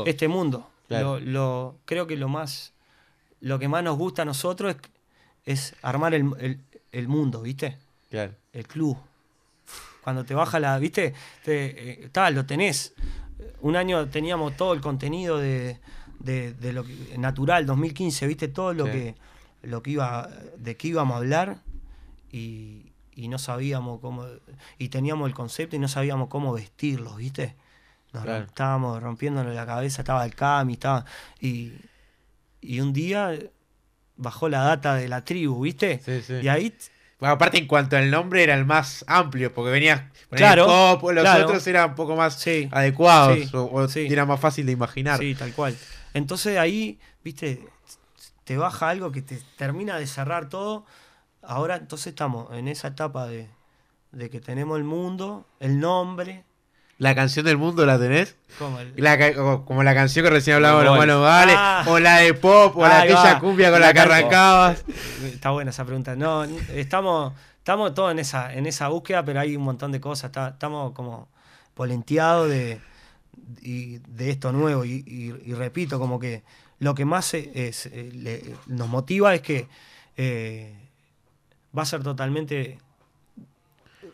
este 0.07 0.27
mundo. 0.27 0.69
Claro. 0.89 1.21
Lo, 1.21 1.27
lo- 1.27 1.77
creo 1.85 2.09
que 2.09 2.17
lo 2.17 2.29
más 2.29 2.73
lo 3.41 3.61
que 3.61 3.69
más 3.69 3.85
nos 3.85 3.97
gusta 3.97 4.23
a 4.23 4.25
nosotros 4.25 4.75
es, 5.45 5.71
es 5.71 5.75
armar 5.83 6.15
el, 6.15 6.29
el- 6.41 6.59
el 6.91 7.07
mundo, 7.07 7.43
¿viste? 7.43 7.79
Claro. 8.11 8.33
El 8.53 8.67
club. 8.67 8.97
cuando 10.03 10.25
te 10.25 10.35
baja 10.35 10.59
la, 10.59 10.77
viste, 10.79 11.15
te, 11.45 12.05
eh, 12.05 12.09
tal, 12.11 12.35
lo 12.35 12.45
tenés. 12.47 12.95
Un 13.61 13.77
año 13.77 14.09
teníamos 14.09 14.57
todo 14.57 14.73
el 14.73 14.81
contenido 14.81 15.39
de, 15.39 15.79
de, 16.21 16.53
de 16.55 16.73
lo 16.73 16.85
que- 16.85 17.17
natural, 17.19 17.67
2015, 17.67 18.27
viste, 18.27 18.49
todo 18.49 18.73
lo 18.75 18.87
Sí. 18.87 18.93
que 18.93 19.15
lo 19.63 19.83
que 19.83 19.91
iba, 19.91 20.29
de 20.57 20.77
qué 20.77 20.89
íbamos 20.89 21.15
a 21.15 21.19
hablar 21.19 21.59
y, 22.31 22.93
y 23.15 23.29
no 23.29 23.39
sabíamos 23.39 24.01
cómo, 24.01 24.25
y 24.79 24.89
teníamos 24.89 25.29
el 25.29 25.35
concepto 25.35 25.75
y 25.77 25.79
no 25.81 25.89
sabíamos 25.89 26.29
cómo 26.29 26.53
vestirlos, 26.53 27.17
viste. 27.17 27.57
Nos 28.13 28.23
Claro. 28.25 28.45
estábamos 28.45 29.03
rompiéndonos 29.03 29.55
la 29.55 29.67
cabeza, 29.67 30.03
estaba 30.03 30.25
el 30.25 30.35
Cami, 30.35 30.75
estaba. 30.75 31.05
Y, 31.41 31.73
y 32.61 32.81
un 32.81 32.93
día 32.93 33.33
bajó 34.17 34.49
la 34.49 34.61
data 34.63 34.95
de 34.95 35.09
la 35.09 35.25
tribu, 35.25 35.61
¿viste? 35.63 36.01
Y 36.43 36.49
ahí. 36.49 36.73
Bueno, 37.19 37.35
aparte, 37.35 37.59
en 37.59 37.67
cuanto 37.67 37.97
al 37.97 38.11
nombre, 38.11 38.45
era 38.45 38.55
el 38.55 38.65
más 38.65 39.05
amplio, 39.09 39.53
porque 39.53 39.73
venía. 39.73 40.11
Claro. 40.31 40.67
Pop, 40.67 41.11
los 41.13 41.23
claro. 41.23 41.47
otros 41.47 41.67
eran 41.67 41.91
un 41.91 41.97
poco 41.97 42.15
más 42.17 42.43
adecuados, 42.71 43.39
sí, 43.39 43.51
o, 43.57 43.65
o 43.73 43.89
sí. 43.89 44.07
era 44.09 44.25
más 44.25 44.39
fácil 44.41 44.65
de 44.67 44.73
imaginar. 44.73 45.19
Sí, 45.19 45.35
tal 45.35 45.53
cual. 45.53 45.77
Entonces 46.15 46.59
ahí, 46.59 46.99
viste, 47.23 47.67
te 48.45 48.57
baja 48.57 48.89
algo 48.89 49.13
que 49.13 49.23
te 49.23 49.41
termina 49.57 49.97
de 49.99 50.07
cerrar 50.07 50.49
todo. 50.49 50.85
Ahora 51.43 51.77
entonces 51.77 52.09
estamos 52.09 52.53
en 52.53 52.69
esa 52.69 52.89
etapa 52.89 53.27
de, 53.27 53.49
de 54.13 54.31
que 54.31 54.41
tenemos 54.41 54.77
el 54.79 54.85
mundo, 54.85 55.47
el 55.61 55.81
nombre. 55.81 56.45
¿La 56.99 57.15
canción 57.15 57.47
del 57.47 57.59
mundo 57.59 57.87
la 57.87 57.97
tenés? 57.99 58.35
Como 58.59 58.81
el- 58.81 58.93
La 58.97 59.17
como 59.65 59.85
la 59.85 59.95
canción 59.95 60.25
que 60.25 60.31
recién 60.31 60.57
hablábamos 60.57 60.85
los 60.85 60.97
goles. 60.97 61.17
vales, 61.17 61.55
Ah. 61.57 61.85
o 61.87 61.99
la 62.01 62.17
de 62.17 62.35
pop, 62.35 62.77
o 62.77 62.83
la 62.83 63.03
aquella 63.03 63.39
cumbia 63.39 63.71
con 63.71 63.81
la, 63.81 63.93
que 63.93 64.01
arrancabas. 64.01 64.85
Está 65.23 65.51
buena 65.51 65.71
esa 65.71 65.85
pregunta. 65.85 66.17
No, 66.17 66.43
estamos, 66.43 67.35
estamos 67.59 67.95
todos 67.95 68.11
en 68.11 68.19
esa, 68.19 68.53
en 68.53 68.67
esa 68.67 68.89
búsqueda, 68.89 69.25
pero 69.25 69.39
hay 69.39 69.55
un 69.55 69.63
montón 69.63 69.93
de 69.93 70.01
cosas. 70.01 70.31
Está- 70.31 70.49
estamos 70.49 70.91
como 70.93 71.29
polenteados 71.75 72.49
de, 72.51 72.81
y- 73.63 73.99
de 73.99 74.31
esto 74.31 74.53
nuevo. 74.53 74.85
Y, 74.85 75.05
y- 75.07 75.51
y 75.51 75.55
repito, 75.55 75.99
como 75.99 76.19
que 76.19 76.43
lo 76.81 76.95
que 76.95 77.05
más 77.05 77.35
es, 77.35 77.87
eh, 77.87 78.11
le- 78.15 78.43
nos 78.67 78.89
motiva 78.89 79.35
es 79.35 79.41
que 79.43 79.67
eh, 80.17 80.75
va 81.77 81.83
a 81.83 81.87
ser 81.87 82.03
totalmente 82.03 82.79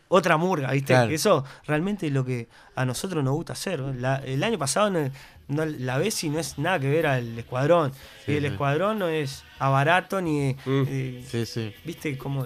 otra 0.07 0.37
murga, 0.37 0.71
¿viste? 0.71 0.93
Claro. 0.93 1.11
Eso 1.11 1.43
realmente 1.65 2.07
es 2.07 2.13
lo 2.13 2.23
que 2.23 2.47
a 2.75 2.85
nosotros 2.85 3.23
nos 3.23 3.33
gusta 3.33 3.53
hacer. 3.53 3.81
el 4.25 4.43
año 4.43 4.57
pasado 4.57 4.89
no, 4.91 5.09
no- 5.47 5.65
la 5.65 5.97
Bessi 5.97 6.29
no 6.29 6.39
es 6.39 6.57
nada 6.59 6.79
que 6.79 6.89
ver 6.89 7.07
al 7.07 7.37
escuadrón. 7.37 7.91
Sí, 8.25 8.33
y 8.33 8.35
el 8.35 8.41
sí. 8.43 8.47
escuadrón 8.49 8.99
no 8.99 9.07
es 9.07 9.43
a 9.59 9.69
barato 9.69 10.21
ni. 10.21 10.55
eh, 10.65 11.25
Sí, 11.27 11.45
sí. 11.45 11.73
¿Viste? 11.83 12.17
Como. 12.17 12.45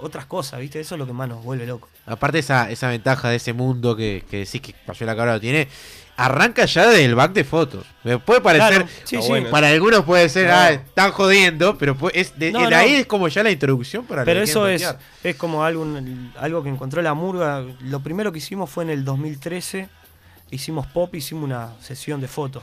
Otras 0.00 0.26
cosas, 0.26 0.60
¿viste? 0.60 0.80
Eso 0.80 0.94
es 0.94 0.98
lo 0.98 1.06
que 1.06 1.12
más 1.12 1.28
nos 1.28 1.42
vuelve 1.42 1.66
loco. 1.66 1.88
Aparte, 2.06 2.38
esa, 2.38 2.70
esa 2.70 2.88
ventaja 2.88 3.30
de 3.30 3.36
ese 3.36 3.52
mundo 3.52 3.96
que, 3.96 4.24
que 4.30 4.38
decís 4.38 4.60
que 4.60 4.74
Payola 4.86 5.14
Cabra 5.16 5.34
lo 5.34 5.40
tiene, 5.40 5.68
arranca 6.16 6.64
ya 6.64 6.88
del 6.88 7.14
back 7.14 7.32
de 7.32 7.44
fotos. 7.44 7.86
Me 8.04 8.18
puede 8.18 8.40
parecer, 8.40 8.82
Claro, 8.84 8.88
sí, 9.04 9.20
sí. 9.22 9.32
para 9.50 9.68
algunos 9.68 10.04
puede 10.04 10.28
ser, 10.28 10.48
No. 10.48 10.54
ah, 10.54 10.70
están 10.72 11.12
jodiendo, 11.12 11.78
pero 11.78 11.96
es 12.12 12.38
de, 12.38 12.50
No, 12.52 12.62
de 12.62 12.70
no. 12.70 12.76
ahí 12.76 12.94
es 12.94 13.06
como 13.06 13.28
ya 13.28 13.42
la 13.42 13.50
introducción 13.50 14.04
para 14.04 14.24
Pero 14.24 14.40
eso 14.42 14.66
es, 14.68 14.82
plantear. 14.82 15.06
es 15.24 15.36
como 15.36 15.64
algo, 15.64 15.86
algo 16.38 16.62
que 16.62 16.68
encontró 16.70 17.02
la 17.02 17.14
murga. 17.14 17.64
Lo 17.82 18.00
primero 18.00 18.32
que 18.32 18.38
hicimos 18.38 18.68
fue 18.70 18.84
en 18.84 18.90
el 18.90 19.04
2013. 19.04 19.88
Hicimos 20.50 20.86
pop, 20.86 21.14
hicimos 21.14 21.44
una 21.44 21.74
sesión 21.80 22.20
de 22.20 22.26
fotos. 22.28 22.62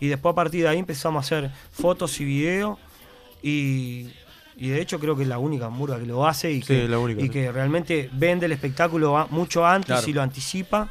Y 0.00 0.08
después 0.08 0.32
a 0.32 0.34
partir 0.34 0.62
de 0.64 0.68
ahí 0.68 0.78
empezamos 0.80 1.24
a 1.24 1.36
hacer 1.36 1.50
fotos 1.72 2.20
y 2.20 2.24
video. 2.24 2.78
Y, 3.42 4.08
y 4.56 4.68
de 4.68 4.80
hecho 4.80 4.98
creo 5.00 5.16
que 5.16 5.22
es 5.22 5.28
la 5.28 5.38
única 5.38 5.68
murga 5.68 5.98
que 5.98 6.06
lo 6.06 6.26
hace 6.26 6.50
y, 6.52 6.60
Sí, 6.62 6.66
que, 6.68 6.88
la 6.88 6.98
única, 6.98 7.20
y 7.20 7.24
sí. 7.24 7.30
que 7.30 7.50
realmente 7.52 8.08
vende 8.12 8.46
el 8.46 8.52
espectáculo 8.52 9.26
mucho 9.30 9.66
antes 9.66 9.86
Claro. 9.88 10.08
y 10.08 10.12
lo 10.12 10.22
anticipa. 10.22 10.88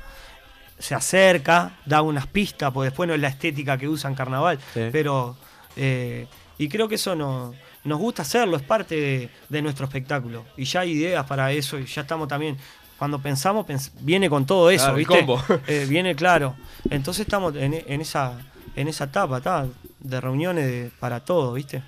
Se 0.80 0.96
acerca, 0.96 1.78
da 1.86 2.02
unas 2.02 2.28
pistas, 2.28 2.72
porque 2.74 2.86
después 2.90 3.08
no 3.08 3.14
es 3.14 3.22
la 3.22 3.28
estética 3.30 3.78
que 3.78 3.88
usan 3.88 4.16
carnaval. 4.16 4.60
Sí. 4.74 4.82
Pero. 4.92 5.36
eh, 5.76 6.28
y 6.58 6.68
creo 6.70 6.88
que 6.88 6.96
eso 6.96 7.16
no, 7.16 7.54
nos 7.84 8.00
gusta 8.00 8.22
hacerlo, 8.22 8.58
es 8.58 8.64
parte 8.64 8.96
de, 8.96 9.30
de 9.50 9.62
nuestro 9.62 9.86
espectáculo. 9.86 10.46
Y 10.58 10.66
ya 10.66 10.82
hay 10.82 10.92
ideas 10.92 11.26
para 11.26 11.52
eso, 11.52 11.80
y 11.80 11.86
ya 11.86 12.02
estamos 12.02 12.28
también. 12.28 12.58
Cuando 12.98 13.20
pensamos, 13.20 13.66
pens- 13.66 13.92
viene 14.02 14.30
con 14.30 14.46
todo 14.46 14.70
eso, 14.70 14.86
Claro, 14.86 14.98
el 14.98 15.06
¿viste? 15.06 15.26
combo. 15.26 15.44
Eh, 15.68 15.86
viene 15.90 16.16
claro. 16.16 16.56
Entonces 16.90 17.22
estamos 17.26 17.56
en, 17.56 17.74
en 17.88 18.02
esa 18.02 18.38
en 18.76 18.88
esa 18.88 19.06
etapa, 19.06 19.40
¿tá? 19.42 19.66
de 20.00 20.20
reuniones 20.22 20.66
de- 20.66 20.92
para 21.00 21.20
todo, 21.22 21.54
¿viste? 21.54 21.82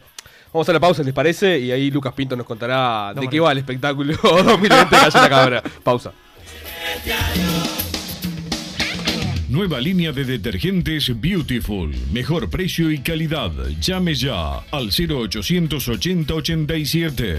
Vamos 0.55 0.69
a 0.69 0.71
la 0.71 0.79
pausa, 0.79 1.03
¿les 1.03 1.13
parece? 1.13 1.59
Y 1.59 1.69
ahí 1.69 1.91
Lucas 1.91 2.13
Pinto 2.13 2.33
nos 2.37 2.45
contará 2.45 3.13
de 3.13 3.27
qué 3.27 3.41
va 3.41 3.51
el 3.51 3.57
espectáculo 3.57 4.15
2020 4.23 4.67
de 4.69 5.01
Galleta 5.01 5.29
Cabra. 5.29 5.63
Pausa. 5.83 6.13
Nueva 9.49 9.81
línea 9.81 10.13
de 10.13 10.23
detergentes 10.23 11.11
Beautiful. 11.19 11.93
Mejor 12.13 12.49
precio 12.49 12.89
y 12.89 12.99
calidad. 12.99 13.51
Llame 13.81 14.15
ya 14.15 14.59
al 14.71 14.91
0880 14.91 16.33
87. 16.33 17.35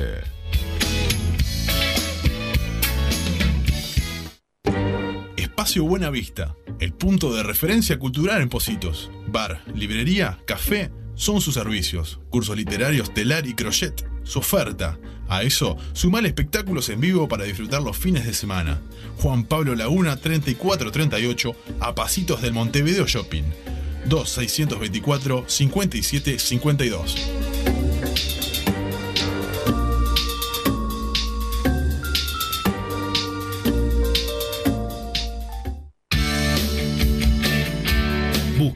Espacio 5.38 5.84
Buena 5.84 6.10
Vista, 6.10 6.54
el 6.80 6.92
punto 6.92 7.34
de 7.34 7.42
referencia 7.42 7.98
cultural 7.98 8.42
en 8.42 8.50
Positos. 8.50 9.10
Bar, 9.26 9.62
librería, 9.74 10.38
café, 10.44 10.90
son 11.16 11.40
sus 11.40 11.54
servicios. 11.54 12.20
Cursos 12.30 12.56
literarios, 12.56 13.12
telar 13.12 13.46
y 13.46 13.54
crochet, 13.54 14.08
su 14.22 14.38
oferta. 14.38 14.98
A 15.28 15.42
eso, 15.42 15.76
sumale 15.92 16.28
espectáculos 16.28 16.88
en 16.88 17.00
vivo 17.00 17.26
para 17.26 17.44
disfrutar 17.44 17.82
los 17.82 17.96
fines 17.96 18.24
de 18.24 18.32
semana. 18.32 18.80
Juan 19.18 19.44
Pablo 19.44 19.74
Laguna 19.74 20.16
3438, 20.16 21.56
a 21.80 21.94
pasitos 21.94 22.42
del 22.42 22.52
Montevideo 22.52 23.06
Shopping. 23.06 23.42
2624 24.08 25.44
5752. 25.48 27.86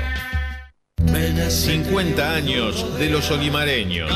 50 1.50 2.36
años 2.36 3.00
de 3.00 3.10
los 3.10 3.32
olimareños. 3.32 4.12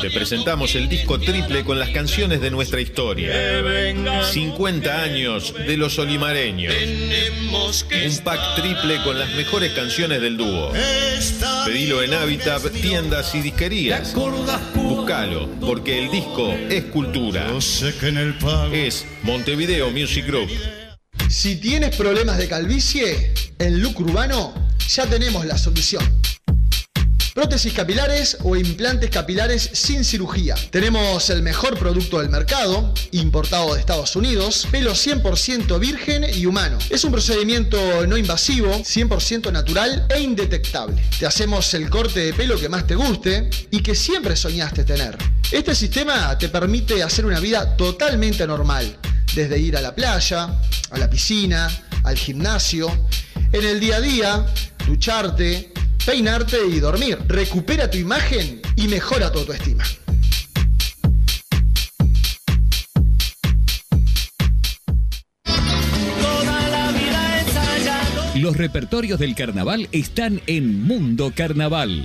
Te 0.00 0.10
presentamos 0.10 0.74
el 0.74 0.88
disco 0.88 1.18
triple 1.18 1.64
con 1.64 1.78
las 1.78 1.90
canciones 1.90 2.40
de 2.40 2.50
nuestra 2.50 2.80
historia. 2.80 3.32
50 4.32 5.02
años 5.02 5.54
de 5.54 5.76
los 5.76 5.98
olimareños. 5.98 6.74
Un 6.74 8.24
pack 8.24 8.56
triple 8.56 9.02
con 9.04 9.18
las 9.18 9.34
mejores 9.34 9.72
canciones 9.72 10.20
del 10.20 10.36
dúo. 10.36 10.72
Pedilo 11.66 12.02
en 12.02 12.14
Habitat, 12.14 12.70
tiendas 12.72 13.34
y 13.34 13.40
disquerías. 13.40 14.14
Búscalo, 14.74 15.50
porque 15.60 15.98
el 15.98 16.10
disco 16.10 16.52
es 16.52 16.84
cultura. 16.84 17.46
Es 18.72 19.06
Montevideo 19.22 19.90
Music 19.90 20.26
Group. 20.26 20.50
Si 21.28 21.56
tienes 21.56 21.96
problemas 21.96 22.38
de 22.38 22.48
calvicie, 22.48 23.34
en 23.58 23.82
Look 23.82 24.00
Urbano 24.00 24.65
ya 24.88 25.06
tenemos 25.06 25.44
la 25.46 25.58
solución. 25.58 26.02
prótesis 27.34 27.74
capilares 27.74 28.38
o 28.44 28.56
implantes 28.56 29.10
capilares 29.10 29.68
sin 29.74 30.06
cirugía. 30.06 30.54
Tenemos 30.70 31.28
el 31.28 31.42
mejor 31.42 31.78
producto 31.78 32.20
del 32.20 32.30
mercado, 32.30 32.94
importado 33.10 33.74
de 33.74 33.80
Estados 33.80 34.16
Unidos, 34.16 34.66
pelo 34.70 34.92
100% 34.92 35.78
virgen 35.78 36.24
y 36.32 36.46
humano. 36.46 36.78
Es 36.88 37.04
un 37.04 37.12
procedimiento 37.12 38.06
no 38.06 38.16
invasivo, 38.16 38.70
100% 38.72 39.52
natural 39.52 40.06
e 40.08 40.20
indetectable. 40.20 41.02
Te 41.18 41.26
hacemos 41.26 41.74
el 41.74 41.90
corte 41.90 42.20
de 42.20 42.32
pelo 42.32 42.58
que 42.58 42.70
más 42.70 42.86
te 42.86 42.94
guste 42.94 43.50
y 43.70 43.82
que 43.82 43.94
siempre 43.94 44.34
soñaste 44.34 44.84
tener. 44.84 45.18
Este 45.52 45.74
sistema 45.74 46.38
te 46.38 46.48
permite 46.48 47.02
hacer 47.02 47.26
una 47.26 47.38
vida 47.38 47.76
totalmente 47.76 48.46
normal, 48.46 48.96
desde 49.34 49.58
ir 49.58 49.76
a 49.76 49.82
la 49.82 49.94
playa, 49.94 50.58
a 50.90 50.98
la 50.98 51.10
piscina, 51.10 51.68
al 52.02 52.16
gimnasio, 52.16 52.90
en 53.52 53.64
el 53.64 53.80
día 53.80 53.96
a 53.96 54.00
día, 54.00 54.46
ducharte, 54.86 55.72
peinarte 56.04 56.58
y 56.68 56.80
dormir. 56.80 57.18
Recupera 57.26 57.90
tu 57.90 57.98
imagen 57.98 58.60
y 58.76 58.88
mejora 58.88 59.32
tu 59.32 59.40
autoestima. 59.40 59.84
Los 68.36 68.56
repertorios 68.56 69.18
del 69.18 69.34
carnaval 69.34 69.88
están 69.92 70.42
en 70.46 70.82
Mundo 70.82 71.32
Carnaval. 71.34 72.04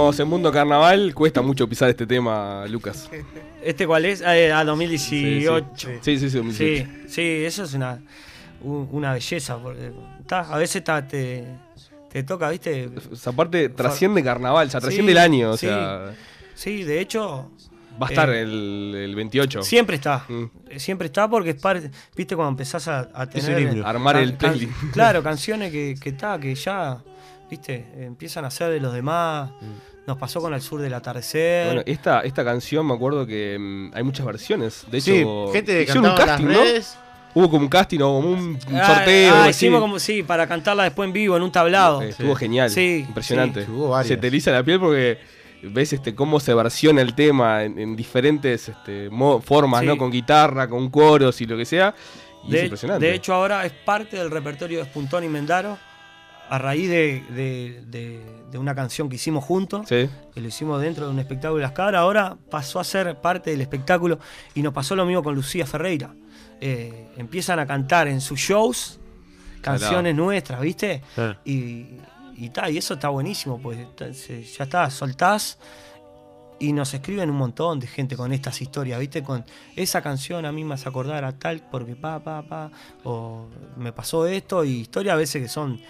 Seguimos 0.00 0.20
en 0.20 0.28
Mundo 0.28 0.50
Carnaval. 0.50 1.14
Cuesta 1.14 1.42
mucho 1.42 1.68
pisar 1.68 1.90
este 1.90 2.06
tema, 2.06 2.64
Lucas. 2.68 3.10
¿Este 3.62 3.86
cuál 3.86 4.06
es? 4.06 4.22
Ah, 4.22 4.36
eh, 4.36 4.50
a 4.50 4.64
2018. 4.64 5.88
Sí, 6.00 6.18
sí, 6.18 6.30
sí, 6.30 6.36
2018. 6.38 6.90
Sí, 7.06 7.08
sí, 7.08 7.22
eso 7.44 7.64
es 7.64 7.74
una, 7.74 8.00
una 8.62 9.12
belleza. 9.12 9.58
Porque, 9.58 9.92
ta, 10.26 10.40
a 10.40 10.56
veces 10.56 10.82
ta, 10.82 11.06
te, 11.06 11.44
te 12.10 12.22
toca, 12.22 12.48
¿viste? 12.48 12.88
Esa 13.12 13.32
parte 13.32 13.68
trasciende 13.68 14.24
carnaval, 14.24 14.68
o 14.68 14.70
sea, 14.70 14.80
Sí, 14.80 14.86
trasciende 14.86 15.12
el 15.12 15.18
año. 15.18 15.50
O 15.50 15.56
sí. 15.58 15.66
sea, 15.66 16.14
Sí, 16.54 16.82
de 16.82 17.00
hecho. 17.00 17.50
va 18.02 18.06
a 18.06 18.10
estar 18.10 18.30
eh, 18.30 18.40
el, 18.40 18.94
el 18.96 19.14
28. 19.14 19.62
Siempre 19.62 19.96
está. 19.96 20.24
Mm. 20.28 20.78
Siempre 20.78 21.06
está 21.06 21.28
porque 21.28 21.50
es 21.50 21.60
parte. 21.60 21.90
Viste 22.16 22.36
cuando 22.36 22.52
empezás 22.52 22.88
a, 22.88 23.26
tener. 23.28 23.60
himno. 23.60 23.86
Armar 23.86 24.16
el 24.16 24.32
playlist. 24.34 24.72
Claro, 24.94 25.22
canciones 25.22 25.70
que, 25.70 25.94
que, 26.00 26.12
ta, 26.12 26.40
que 26.40 26.54
ya. 26.54 27.02
Viste, 27.50 27.84
empiezan 27.98 28.44
a 28.44 28.50
ser 28.50 28.70
de 28.70 28.78
los 28.80 28.94
demás. 28.94 29.50
Nos 30.06 30.16
pasó 30.18 30.40
con 30.40 30.52
El 30.54 30.60
Sur 30.62 30.80
del 30.80 30.94
Atardecer. 30.94 31.66
Bueno, 31.66 31.82
esta, 31.86 32.20
esta 32.20 32.44
canción 32.44 32.86
me 32.86 32.94
acuerdo 32.94 33.26
que 33.26 33.56
mm, 33.58 33.90
hay 33.94 34.02
muchas 34.02 34.26
versiones. 34.26 34.84
De 34.90 35.00
Sí, 35.00 35.18
hecho, 35.18 35.50
gente 35.52 35.72
que 35.72 35.82
hicieron 35.82 36.06
un 36.06 36.16
casting, 36.16 36.46
las 36.46 36.56
¿no? 36.56 37.00
Hubo 37.32 37.48
como 37.50 37.62
un 37.62 37.68
casting 37.68 38.00
o 38.00 38.14
como 38.16 38.28
un, 38.30 38.38
un 38.68 38.76
Ah, 38.76 38.86
sorteo. 38.96 39.34
Ah, 39.34 39.40
así. 39.44 39.50
hicimos 39.66 39.80
como, 39.80 39.98
sí, 40.00 40.22
para 40.24 40.48
cantarla 40.48 40.82
después 40.84 41.06
en 41.06 41.12
vivo, 41.12 41.36
en 41.36 41.42
un 41.44 41.52
tablado. 41.52 42.02
Eh, 42.02 42.08
Estuvo 42.08 42.34
genial. 42.34 42.70
Sí, 42.70 43.04
impresionante. 43.06 43.66
sí. 43.66 44.08
Se 44.08 44.16
te 44.16 44.26
eriza 44.26 44.50
la 44.50 44.64
piel 44.64 44.80
porque 44.80 45.18
ves 45.62 45.92
este 45.92 46.14
cómo 46.14 46.40
se 46.40 46.54
versiona 46.54 47.02
el 47.02 47.14
tema 47.14 47.62
en, 47.62 47.78
en 47.78 47.94
diferentes 47.94 48.68
este, 48.70 49.10
formas, 49.44 49.80
Sí. 49.82 49.86
¿no? 49.86 49.96
Con 49.96 50.10
guitarra, 50.10 50.68
con 50.68 50.90
coros 50.90 51.40
y 51.40 51.46
lo 51.46 51.56
que 51.56 51.66
sea. 51.66 51.94
Y 52.42 52.46
es 52.48 52.52
De, 52.52 52.62
impresionante. 52.64 53.06
de 53.06 53.14
hecho, 53.14 53.32
ahora 53.34 53.64
es 53.64 53.72
parte 53.72 54.16
del 54.16 54.30
repertorio 54.30 54.78
de 54.80 54.86
Spuntón 54.86 55.22
y 55.22 55.28
Mendaro 55.28 55.78
a 56.50 56.58
raíz 56.58 56.90
de, 56.90 57.22
de- 57.30 57.82
de- 57.86 58.40
de 58.50 58.58
una 58.58 58.74
canción 58.74 59.08
que 59.08 59.14
hicimos 59.14 59.44
juntos, 59.44 59.86
Sí. 59.88 60.08
que 60.34 60.40
lo 60.40 60.48
hicimos 60.48 60.82
dentro 60.82 61.06
de 61.06 61.12
un 61.12 61.18
espectáculo 61.20 61.56
de 61.58 61.62
las 61.62 61.72
cabras. 61.72 62.00
Ahora 62.00 62.36
pasó 62.50 62.80
a 62.80 62.84
ser 62.84 63.16
parte 63.20 63.50
del 63.50 63.60
espectáculo 63.60 64.18
y 64.54 64.62
nos 64.62 64.72
pasó 64.74 64.96
lo 64.96 65.06
mismo 65.06 65.22
con 65.22 65.34
Lucía 65.36 65.64
Ferreira. 65.66 66.12
Eh, 66.60 67.08
empiezan 67.16 67.58
a 67.60 67.66
cantar 67.66 68.08
en 68.08 68.20
sus 68.20 68.38
shows 68.40 68.98
canciones 69.62 70.14
nuestras, 70.16 70.60
¿viste? 70.60 71.02
Y, 71.44 71.86
y, 72.36 72.50
ta, 72.50 72.68
y 72.68 72.78
eso 72.78 72.94
está 72.94 73.08
buenísimo, 73.10 73.60
pues 73.62 73.78
ya 73.98 74.64
está, 74.64 74.90
soltás 74.90 75.58
y 76.58 76.72
nos 76.72 76.92
escriben 76.92 77.30
un 77.30 77.36
montón 77.36 77.78
de 77.80 77.86
gente 77.86 78.16
con 78.16 78.32
estas 78.32 78.60
historias, 78.60 78.98
¿viste? 79.00 79.22
Con 79.22 79.44
esa 79.76 80.02
canción 80.02 80.44
a 80.44 80.52
mí 80.52 80.64
me 80.64 80.74
hace 80.74 80.88
acordar 80.88 81.24
a 81.24 81.32
tal 81.38 81.62
porque 81.70 81.94
pa, 81.96 82.18
pa, 82.20 82.42
pa, 82.42 82.70
o 83.04 83.46
me 83.76 83.92
pasó 83.92 84.26
esto, 84.26 84.64
y 84.64 84.80
historias 84.80 85.14
a 85.14 85.16
veces 85.16 85.40
que 85.42 85.48
son 85.48 85.80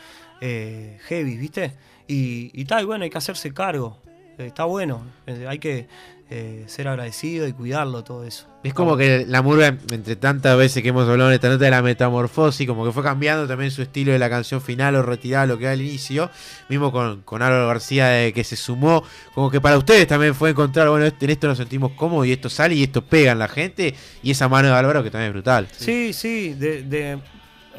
eh, 0.40 0.98
heavy, 1.08 1.36
¿viste? 1.36 1.72
Y, 2.08 2.50
y 2.54 2.64
tal, 2.64 2.82
y 2.82 2.86
bueno, 2.86 3.04
hay 3.04 3.10
que 3.10 3.18
hacerse 3.18 3.52
cargo, 3.52 3.98
eh, 4.38 4.46
está 4.46 4.64
bueno, 4.64 5.04
eh, 5.26 5.46
hay 5.48 5.58
que 5.58 5.86
eh, 6.32 6.64
ser 6.68 6.86
agradecido 6.86 7.48
y 7.48 7.52
cuidarlo 7.52 8.04
todo 8.04 8.24
eso. 8.24 8.46
Es 8.62 8.72
como 8.72 8.96
que 8.96 9.24
la 9.26 9.42
murga, 9.42 9.76
entre 9.90 10.14
tantas 10.14 10.56
veces 10.56 10.80
que 10.82 10.90
hemos 10.90 11.08
hablado 11.08 11.30
en 11.30 11.34
esta 11.34 11.48
nota 11.48 11.64
de 11.64 11.70
la 11.72 11.82
metamorfosis, 11.82 12.68
como 12.68 12.84
que 12.84 12.92
fue 12.92 13.02
cambiando 13.02 13.48
también 13.48 13.70
su 13.72 13.82
estilo 13.82 14.12
de 14.12 14.18
la 14.18 14.30
canción 14.30 14.60
final 14.60 14.94
o 14.94 15.02
retirada 15.02 15.46
lo 15.46 15.58
que 15.58 15.64
era 15.64 15.72
al 15.72 15.80
inicio. 15.80 16.30
Mismo 16.68 16.92
con, 16.92 17.22
con 17.22 17.42
Álvaro 17.42 17.66
García 17.66 18.08
de 18.08 18.32
que 18.32 18.44
se 18.44 18.54
sumó. 18.56 19.02
Como 19.34 19.50
que 19.50 19.60
para 19.60 19.76
ustedes 19.76 20.06
también 20.06 20.34
fue 20.34 20.50
encontrar, 20.50 20.88
bueno, 20.88 21.06
en 21.06 21.30
esto 21.30 21.48
nos 21.48 21.58
sentimos 21.58 21.92
cómodos 21.92 22.26
y 22.26 22.32
esto 22.32 22.48
sale 22.48 22.74
y 22.74 22.84
esto 22.84 23.02
pega 23.02 23.32
en 23.32 23.38
la 23.38 23.48
gente. 23.48 23.94
Y 24.22 24.30
esa 24.30 24.48
mano 24.48 24.68
de 24.68 24.74
Álvaro 24.74 25.02
que 25.02 25.10
también 25.10 25.30
es 25.30 25.32
brutal. 25.32 25.68
Sí, 25.76 26.12
sí, 26.12 26.54
de, 26.54 26.82
de 26.82 27.18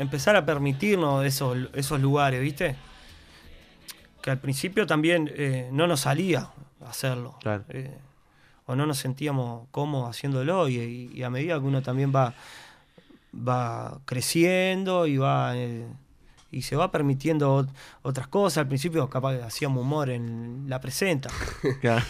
empezar 0.02 0.36
a 0.36 0.46
permitirnos 0.46 1.26
esos, 1.26 1.58
esos 1.74 2.00
lugares, 2.02 2.42
¿viste? 2.42 2.76
Que 4.22 4.32
al 4.32 4.40
principio 4.40 4.86
también 4.86 5.32
eh, 5.36 5.70
no 5.72 5.88
nos 5.88 6.02
salía 6.02 6.50
hacerlo. 6.86 7.36
Claro. 7.42 7.64
Eh, 7.70 7.96
o 8.66 8.76
no 8.76 8.86
nos 8.86 9.00
sentíamos 9.00 9.68
cómodos 9.72 10.10
haciéndolo 10.10 10.68
y, 10.70 10.78
y- 10.78 11.12
y 11.14 11.24
a 11.24 11.30
medida 11.30 11.60
que 11.60 11.66
uno 11.66 11.82
también 11.82 12.12
va, 12.16 12.34
va 13.36 14.00
creciendo 14.06 15.08
y 15.08 15.18
va... 15.18 15.54
eh, 15.56 15.86
y 16.54 16.64
se 16.64 16.76
va 16.76 16.92
permitiendo 16.92 17.64
ot- 17.64 17.70
otras 18.02 18.28
cosas. 18.28 18.58
Al 18.60 18.68
principio 18.68 19.10
capaz 19.10 19.38
que 19.38 19.44
hacíamos 19.44 19.82
humor 19.84 20.10
en 20.10 20.66
la 20.68 20.82
presenta. 20.82 21.30
Claro. 21.82 22.04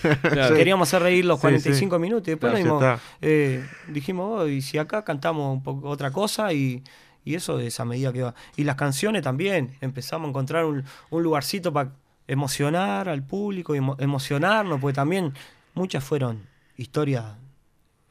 Queríamos 0.55 0.87
hacer 0.89 1.03
reír 1.03 1.25
los 1.25 1.37
Sí, 1.37 1.41
45 1.41 1.95
sí. 1.95 2.01
minutos 2.01 2.27
y 2.27 2.31
después 2.31 2.51
Claro, 2.53 2.79
dimos- 2.79 2.99
eh, 3.21 3.63
dijimos, 3.89 4.41
"Oh, 4.41 4.47
y 4.47 4.61
si 4.63 4.79
acá 4.79 5.03
cantamos 5.03 5.53
un 5.53 5.61
poco 5.63 5.87
otra 5.89 6.09
cosa 6.11 6.51
y, 6.53 6.83
y 7.23 7.35
eso 7.35 7.59
es 7.59 7.79
a 7.79 7.85
medida 7.85 8.11
que 8.13 8.23
va. 8.23 8.35
Y 8.57 8.63
las 8.63 8.75
canciones 8.75 9.21
también, 9.21 9.75
empezamos 9.81 10.27
a 10.27 10.29
encontrar 10.29 10.65
un, 10.65 10.83
un 11.09 11.23
lugarcito 11.23 11.71
para 11.73 11.91
emocionar 12.27 13.09
al 13.09 13.23
público 13.23 13.75
y 13.75 13.79
emo- 13.79 13.95
emocionarnos, 13.99 14.79
porque 14.79 14.95
también 14.95 15.33
muchas 15.73 16.03
fueron 16.03 16.47
historias 16.77 17.25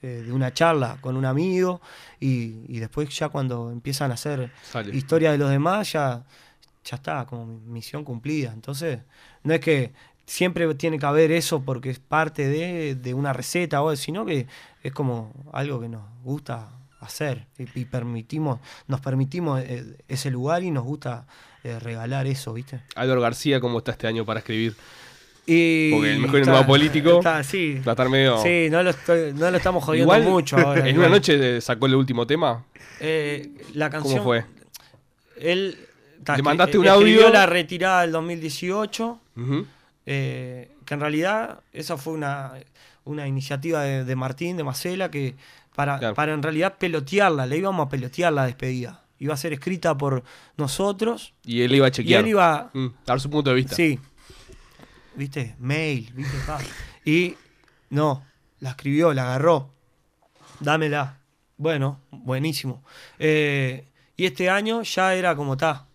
eh, 0.03 0.23
de 0.27 0.33
una 0.33 0.53
charla 0.53 0.97
con 1.01 1.17
un 1.17 1.25
amigo 1.25 1.81
y, 2.19 2.65
y 2.69 2.79
después 2.79 3.09
ya 3.11 3.29
cuando 3.29 3.71
empiezan 3.71 4.11
a 4.11 4.15
hacer 4.15 4.51
Sale. 4.63 4.95
historias 4.97 5.33
de 5.33 5.39
los 5.39 5.51
demás 5.51 5.93
ya, 5.93 6.25
ya 6.85 6.97
está, 6.97 7.27
como 7.27 7.47
mi- 7.47 7.61
misión 7.61 8.05
cumplida. 8.05 8.53
Entonces, 8.53 9.01
no 9.43 9.53
es 9.55 9.61
que 9.61 9.93
siempre 10.27 10.73
tiene 10.75 10.99
que 10.99 11.07
haber 11.07 11.33
eso 11.33 11.63
porque 11.63 11.91
es 11.91 11.99
parte 11.99 12.49
de, 12.49 12.95
de 12.95 13.15
una 13.15 13.33
receta, 13.33 13.83
o 13.83 13.95
sino 13.97 14.25
que 14.25 14.47
es 14.83 14.93
como 14.93 15.33
algo 15.53 15.81
que 15.81 15.89
nos 15.89 16.03
gusta 16.23 16.69
hacer 17.01 17.47
y, 17.59 17.85
permitimos, 17.87 18.61
nos 18.87 19.01
permitimos 19.01 19.61
eh, 19.63 19.97
ese 20.09 20.31
lugar 20.31 20.63
y 20.63 20.71
nos 20.71 20.85
gusta 20.85 21.27
eh, 21.65 21.79
regalar 21.79 22.27
eso, 22.27 22.53
¿viste? 22.53 22.81
Álvaro 22.95 23.21
García, 23.21 23.61
¿cómo 23.61 23.79
está 23.79 23.93
este 23.93 24.07
año 24.07 24.25
para 24.25 24.41
escribir? 24.41 24.75
Y 25.47 25.91
Porque 25.93 26.13
el 26.13 26.19
mejor 26.21 26.41
está- 26.41 26.51
nuevo 26.53 26.67
político 26.67 27.19
está, 27.19 27.43
sí. 27.43 27.81
va 27.87 27.93
a 27.93 27.95
estar 27.95 28.09
medio. 28.09 28.41
Sí, 28.43 28.69
no 28.71 28.83
lo, 28.83 28.91
estoy- 28.91 29.33
no 29.33 29.51
lo 29.51 29.57
estamos 29.57 29.83
jodiendo 29.83 30.05
Igual, 30.15 30.31
mucho 30.31 30.57
ahora. 30.59 30.81
en 30.83 30.89
igual. 30.89 31.07
una 31.09 31.17
noche 31.17 31.61
sacó 31.61 31.87
el 31.87 31.95
último 31.95 32.27
tema. 32.27 32.65
Eh, 33.01 33.51
la 33.75 33.89
canción. 33.91 34.13
¿Cómo 34.19 34.25
fue? 34.25 34.45
Él. 35.41 35.77
ta, 36.25 36.37
Le 36.37 36.43
mandaste 36.43 36.79
un 36.79 36.87
audio. 36.87 37.31
la 37.31 37.47
retirada 37.47 38.03
del 38.03 38.13
2018. 38.13 39.21
Ujú. 39.37 39.67
eh, 40.07 40.71
que 40.85 40.95
en 40.95 41.01
realidad 41.01 41.61
esa 41.73 41.97
fue 41.97 42.13
una, 42.15 42.53
una 43.05 43.27
iniciativa 43.29 43.83
de, 43.83 44.05
de 44.05 44.17
Martín, 44.17 44.57
de 44.57 44.65
Macela, 44.65 45.11
que 45.11 45.35
para, 45.75 46.15
para 46.15 46.35
en 46.35 46.43
realidad 46.43 46.77
pelotearla, 46.79 47.47
le 47.47 47.59
íbamos 47.59 47.87
a 47.87 47.89
pelotear 47.89 48.33
la 48.33 48.47
despedida. 48.47 49.05
Iba 49.19 49.35
a 49.35 49.37
ser 49.37 49.53
escrita 49.53 49.97
por 49.97 50.25
nosotros. 50.57 51.35
Y 51.45 51.61
él 51.61 51.75
iba 51.75 51.87
a 51.87 51.91
chequear. 51.91 52.21
Y 52.21 52.25
él 52.25 52.31
iba. 52.31 52.71
Mm, 52.73 52.87
a 52.87 52.93
dar 53.05 53.21
su 53.21 53.29
punto 53.29 53.51
de 53.51 53.57
vista. 53.57 53.77
Sí. 53.77 53.99
¿Viste? 55.15 55.57
Mail, 55.59 56.11
¿viste? 56.15 56.39
Pa. 56.47 56.59
Y 57.05 57.37
no, 57.91 58.25
la 58.61 58.71
escribió, 58.71 59.13
la 59.13 59.25
agarró. 59.25 59.75
Dámela. 60.61 61.19
Bueno, 61.57 62.01
buenísimo. 62.11 62.83
Eh, 63.19 63.89
y 64.17 64.25
este 64.25 64.49
año 64.49 64.83
ya 64.83 65.15
era 65.15 65.37
como 65.37 65.53
está. 65.53 65.87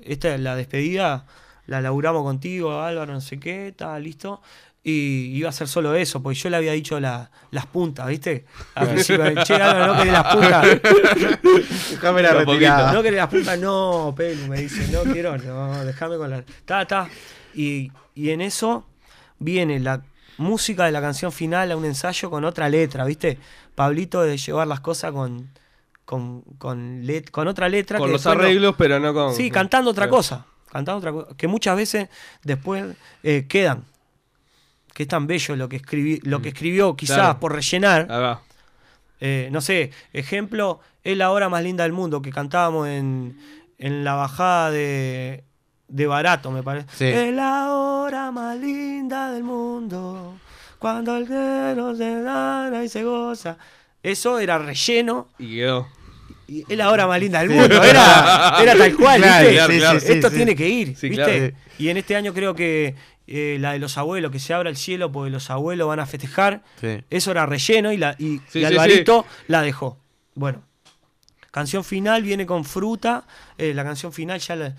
esta 0.00 0.34
es 0.34 0.40
la 0.40 0.56
despedida, 0.56 1.26
la 1.66 1.80
laburamos 1.80 2.24
contigo, 2.24 2.80
Álvaro, 2.80 3.12
no 3.12 3.20
sé 3.20 3.38
qué, 3.38 3.68
estaba 3.68 3.98
listo. 4.00 4.42
Y 4.84 5.36
iba 5.36 5.48
a 5.48 5.52
ser 5.52 5.68
solo 5.68 5.94
eso, 5.94 6.20
porque 6.22 6.36
yo 6.38 6.50
le 6.50 6.56
había 6.56 6.72
dicho 6.72 6.98
la- 6.98 7.30
las 7.52 7.66
puntas, 7.66 8.08
¿viste? 8.08 8.46
Al 8.74 8.88
principio, 8.88 9.24
che, 9.44 9.54
Álvaro, 9.54 9.86
no 9.94 9.98
querés 9.98 10.12
las 10.12 10.34
puntas. 10.34 10.66
Déjame 11.90 12.22
la 12.22 12.32
retirada. 12.34 12.92
No 12.92 13.02
querés 13.02 13.16
las 13.18 13.28
puntas, 13.28 13.58
no, 13.58 14.12
Pelu, 14.16 14.46
me 14.48 14.60
dice, 14.60 14.88
no 14.92 15.02
quiero, 15.12 15.36
no, 15.38 15.84
déjame 15.84 16.16
con 16.16 16.30
la. 16.30 16.42
Ta, 16.64 16.84
ta. 16.86 17.08
Y, 17.54 17.92
y 18.14 18.30
en 18.30 18.40
eso 18.40 18.84
viene 19.38 19.78
la 19.78 20.02
música 20.38 20.84
de 20.86 20.92
la 20.92 21.00
canción 21.00 21.30
final 21.32 21.70
a 21.70 21.76
un 21.76 21.84
ensayo 21.84 22.30
con 22.30 22.44
otra 22.44 22.68
letra, 22.68 23.04
¿viste? 23.04 23.38
Pablito 23.74 24.22
de 24.22 24.36
llevar 24.36 24.66
las 24.66 24.80
cosas 24.80 25.12
con. 25.12 25.50
Con, 26.04 26.42
con, 26.58 27.06
let- 27.06 27.30
con 27.30 27.46
otra 27.46 27.68
letra. 27.68 27.98
Con 27.98 28.08
que 28.08 28.14
los 28.14 28.24
no- 28.24 28.32
arreglos, 28.32 28.74
pero 28.76 28.98
no 28.98 29.14
con. 29.14 29.34
Sí, 29.34 29.50
cantando 29.50 29.90
otra 29.92 30.08
cosa. 30.08 30.44
Cantando 30.70 30.98
otra 30.98 31.12
cosa. 31.12 31.36
Que 31.36 31.46
muchas 31.46 31.76
veces 31.76 32.08
después 32.42 32.84
eh, 33.22 33.46
quedan. 33.48 33.84
Que 35.02 35.04
es 35.04 35.08
tan 35.08 35.26
bello 35.26 35.56
lo 35.56 35.68
que, 35.68 35.74
escribí, 35.76 36.20
lo 36.22 36.40
que 36.40 36.50
escribió, 36.50 36.94
quizás 36.94 37.16
Mm. 37.16 37.20
Claro. 37.20 37.40
por 37.40 37.52
rellenar. 37.54 38.40
Eh, 39.20 39.48
no 39.50 39.60
sé, 39.60 39.90
ejemplo, 40.12 40.78
es 41.02 41.16
la 41.16 41.32
hora 41.32 41.48
más 41.48 41.62
linda 41.64 41.82
del 41.82 41.92
mundo 41.92 42.22
que 42.22 42.30
cantábamos 42.30 42.86
en, 42.88 43.36
en 43.78 44.04
la 44.04 44.14
bajada 44.14 44.70
de, 44.70 45.42
de 45.88 46.06
Barato, 46.06 46.52
me 46.52 46.62
parece. 46.62 46.86
Sí. 46.96 47.04
Es 47.06 47.32
la 47.34 47.72
hora 47.72 48.30
más 48.30 48.56
linda 48.58 49.32
del 49.32 49.42
mundo, 49.42 50.34
cuando 50.78 51.16
el 51.16 51.26
cielo 51.26 51.96
se 51.96 52.22
gana 52.22 52.84
y 52.84 52.88
se 52.88 53.02
goza. 53.02 53.56
Eso 54.04 54.38
era 54.38 54.58
relleno 54.58 55.28
Y 55.38 55.56
quedó. 55.56 55.86
y 56.48 56.64
es 56.68 56.76
la 56.78 56.90
hora 56.90 57.06
más 57.08 57.18
linda 57.20 57.40
del 57.40 57.50
mundo. 57.50 57.82
Era, 57.82 58.56
era 58.60 58.76
tal 58.76 58.94
cual, 58.96 59.20
Claro, 59.20 59.48
¿viste? 59.48 59.66
sí, 59.72 59.80
sí, 60.00 60.06
sí, 60.06 60.12
Esto 60.12 60.30
tiene 60.30 60.54
que 60.54 60.68
ir, 60.68 60.88
¿viste? 60.88 61.10
claro. 61.14 61.50
Y 61.78 61.88
en 61.88 61.96
este 61.96 62.14
año 62.16 62.32
creo 62.34 62.54
que 62.54 62.94
eh, 63.26 63.56
la 63.60 63.72
de 63.72 63.78
los 63.78 63.98
abuelos, 63.98 64.30
que 64.30 64.38
se 64.38 64.52
abra 64.54 64.68
el 64.70 64.76
cielo 64.76 65.10
porque 65.12 65.30
los 65.30 65.50
abuelos 65.50 65.88
van 65.88 66.00
a 66.00 66.06
festejar. 66.06 66.62
Sí. 66.80 67.02
Eso 67.10 67.30
era 67.30 67.46
relleno 67.46 67.92
y, 67.92 67.96
la, 67.96 68.14
y, 68.18 68.38
Sí, 68.48 68.58
y 68.58 68.60
sí, 68.60 68.64
Alvarito 68.64 69.24
la 69.48 69.62
dejó. 69.62 69.98
Bueno, 70.34 70.62
canción 71.50 71.84
final 71.84 72.22
viene 72.22 72.46
con 72.46 72.64
fruta. 72.64 73.24
eh, 73.58 73.74
la 73.74 73.84
canción 73.84 74.12
final 74.12 74.40
ya 74.40 74.56
la, 74.56 74.74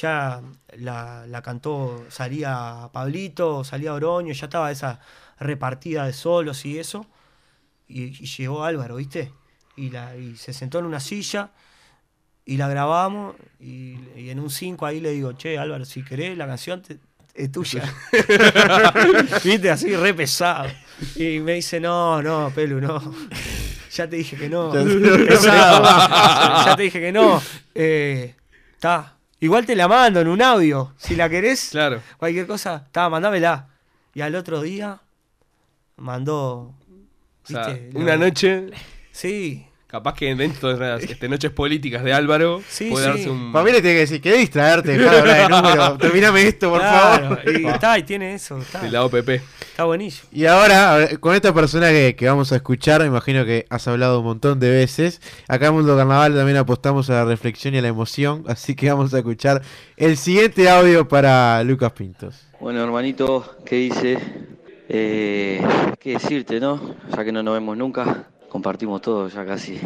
ya 0.00 0.42
la, 0.76 1.26
la 1.26 1.42
cantó, 1.42 2.04
salía 2.10 2.90
Pablito, 2.92 3.64
salía 3.64 3.94
Oroño, 3.94 4.32
ya 4.32 4.46
estaba 4.46 4.70
esa 4.70 5.00
repartida 5.40 6.04
de 6.06 6.12
solos 6.12 6.64
y 6.64 6.78
eso. 6.78 7.06
Y, 7.86 8.04
y 8.22 8.26
llegó 8.26 8.64
Álvaro, 8.64 8.96
¿viste? 8.96 9.32
Y, 9.76 9.90
la, 9.90 10.16
y 10.16 10.36
se 10.36 10.52
sentó 10.52 10.78
en 10.78 10.84
una 10.84 11.00
silla 11.00 11.50
y 12.44 12.56
la 12.58 12.68
grabamos. 12.68 13.36
Y, 13.60 13.96
y 14.16 14.30
en 14.30 14.40
un 14.40 14.50
5 14.50 14.84
ahí 14.84 15.00
le 15.00 15.12
digo, 15.12 15.32
che, 15.32 15.56
Álvaro, 15.58 15.84
si 15.84 16.04
querés 16.04 16.36
la 16.36 16.46
canción 16.46 16.82
te- 16.82 16.98
es 17.34 17.50
tuya. 17.52 17.82
¿Viste? 19.44 19.70
Así, 19.70 19.94
re 19.96 20.14
pesado. 20.14 20.68
Y 21.16 21.38
me 21.40 21.54
dice, 21.54 21.78
no, 21.80 22.20
no, 22.22 22.50
Pelu, 22.54 22.80
no. 22.80 23.14
Ya 23.92 24.08
te 24.08 24.16
dije 24.16 24.36
que 24.36 24.48
no. 24.48 24.72
Ya 24.74 24.84
te- 24.84 25.24
Pesado. 25.26 25.82
ya 26.66 26.74
te 26.76 26.82
dije 26.82 27.00
que 27.00 27.12
no. 27.12 27.42
Eh, 27.74 28.34
Está. 28.74 29.14
Igual 29.40 29.64
te 29.66 29.76
la 29.76 29.86
mando 29.88 30.20
en 30.20 30.28
un 30.28 30.42
audio. 30.42 30.94
Si 30.96 31.14
la 31.14 31.28
querés, 31.28 31.68
Claro. 31.70 32.02
cualquier 32.16 32.46
cosa, 32.46 32.82
está, 32.86 33.08
mandámela. 33.08 33.68
Y 34.14 34.20
al 34.20 34.34
otro 34.34 34.60
día 34.60 35.00
mandó. 35.96 36.74
O 36.74 36.74
sea, 37.44 37.68
¿viste? 37.68 37.90
una 37.96 38.16
noche. 38.16 38.66
Sí. 39.12 39.64
Capaz 39.88 40.12
que 40.14 40.34
dentro 40.34 40.76
de 40.76 40.86
las 40.86 41.02
este, 41.02 41.30
noches 41.30 41.50
políticas 41.50 42.04
de 42.04 42.12
Álvaro 42.12 42.60
Sí, 42.68 42.90
puede 42.90 43.06
sí. 43.06 43.10
darse 43.10 43.30
un. 43.30 43.52
Para 43.52 43.64
mí 43.64 43.72
le 43.72 43.80
tiene 43.80 43.94
que 43.96 44.00
decir, 44.00 44.20
¿querés 44.20 44.40
distraerte? 44.40 44.98
Dejá 44.98 45.10
de 45.12 45.18
hablar 45.20 45.36
de 45.38 45.48
números. 45.48 45.98
Terminame 46.00 46.42
esto, 46.46 46.68
por 46.68 46.80
Claro, 46.80 47.36
favor. 47.36 47.58
Y 47.58 47.66
está, 47.68 47.98
y 47.98 48.02
tiene 48.02 48.34
eso. 48.34 48.58
Está, 48.58 48.82
de 48.82 48.90
la 48.90 49.02
OPP. 49.06 49.28
está 49.30 49.84
buenísimo. 49.84 50.28
Y 50.30 50.44
ahora, 50.44 51.08
con 51.20 51.34
esta 51.34 51.54
persona 51.54 51.88
que, 51.88 52.14
que 52.16 52.28
vamos 52.28 52.52
a 52.52 52.56
escuchar, 52.56 53.00
me 53.00 53.06
imagino 53.06 53.46
que 53.46 53.64
has 53.70 53.88
hablado 53.88 54.18
un 54.18 54.26
montón 54.26 54.60
de 54.60 54.68
veces. 54.68 55.22
Acá 55.48 55.68
en 55.68 55.72
Mundo 55.72 55.96
Carnaval 55.96 56.34
también 56.34 56.58
apostamos 56.58 57.08
a 57.08 57.14
la 57.14 57.24
reflexión 57.24 57.74
y 57.74 57.78
a 57.78 57.80
la 57.80 57.88
emoción, 57.88 58.44
así 58.46 58.74
que 58.74 58.90
vamos 58.90 59.14
a 59.14 59.18
escuchar 59.18 59.62
el 59.96 60.18
siguiente 60.18 60.68
audio 60.68 61.08
para 61.08 61.64
Lucas 61.64 61.92
Pintos. 61.92 62.42
Bueno, 62.60 62.84
hermanito, 62.84 63.56
¿qué 63.64 63.76
dice? 63.76 64.18
Eh, 64.90 65.62
¿Qué 65.98 66.10
decirte, 66.12 66.60
no? 66.60 66.94
Ya 67.16 67.24
que 67.24 67.32
no 67.32 67.42
nos 67.42 67.54
vemos 67.54 67.76
nunca, 67.76 68.26
compartimos 68.48 69.00
todo 69.00 69.28
ya 69.28 69.44
casi. 69.44 69.80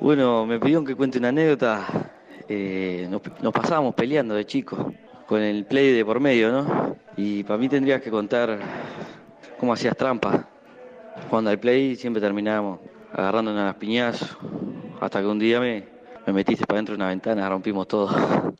Bueno, 0.00 0.46
me 0.46 0.58
pidieron 0.58 0.84
que 0.84 0.94
cuente 0.94 1.18
una 1.18 1.28
anécdota. 1.28 2.12
Eh, 2.48 3.08
nos, 3.08 3.52
pasábamos 3.52 3.94
peleando 3.94 4.34
de 4.34 4.44
chicos, 4.44 4.78
con 5.26 5.40
el 5.40 5.64
play 5.64 5.92
de 5.92 6.04
por 6.04 6.20
medio, 6.20 6.52
¿no? 6.52 6.96
Y 7.16 7.42
para 7.44 7.58
mí 7.58 7.68
tendrías 7.68 8.02
que 8.02 8.10
contar 8.10 8.58
cómo 9.58 9.72
hacías 9.72 9.96
trampa. 9.96 10.48
Cuando 11.30 11.50
al 11.50 11.58
play 11.58 11.96
siempre 11.96 12.20
terminábamos 12.20 12.80
agarrándonos 13.12 13.62
a 13.62 13.66
las 13.66 13.76
piñazos, 13.76 14.36
hasta 15.00 15.20
que 15.20 15.26
un 15.26 15.38
día 15.38 15.60
me, 15.60 15.84
me 16.26 16.32
metiste 16.32 16.66
para 16.66 16.78
dentro 16.78 16.94
de 16.94 16.96
una 16.96 17.08
ventana, 17.08 17.48
rompimos 17.48 17.88
todo. 17.88 18.10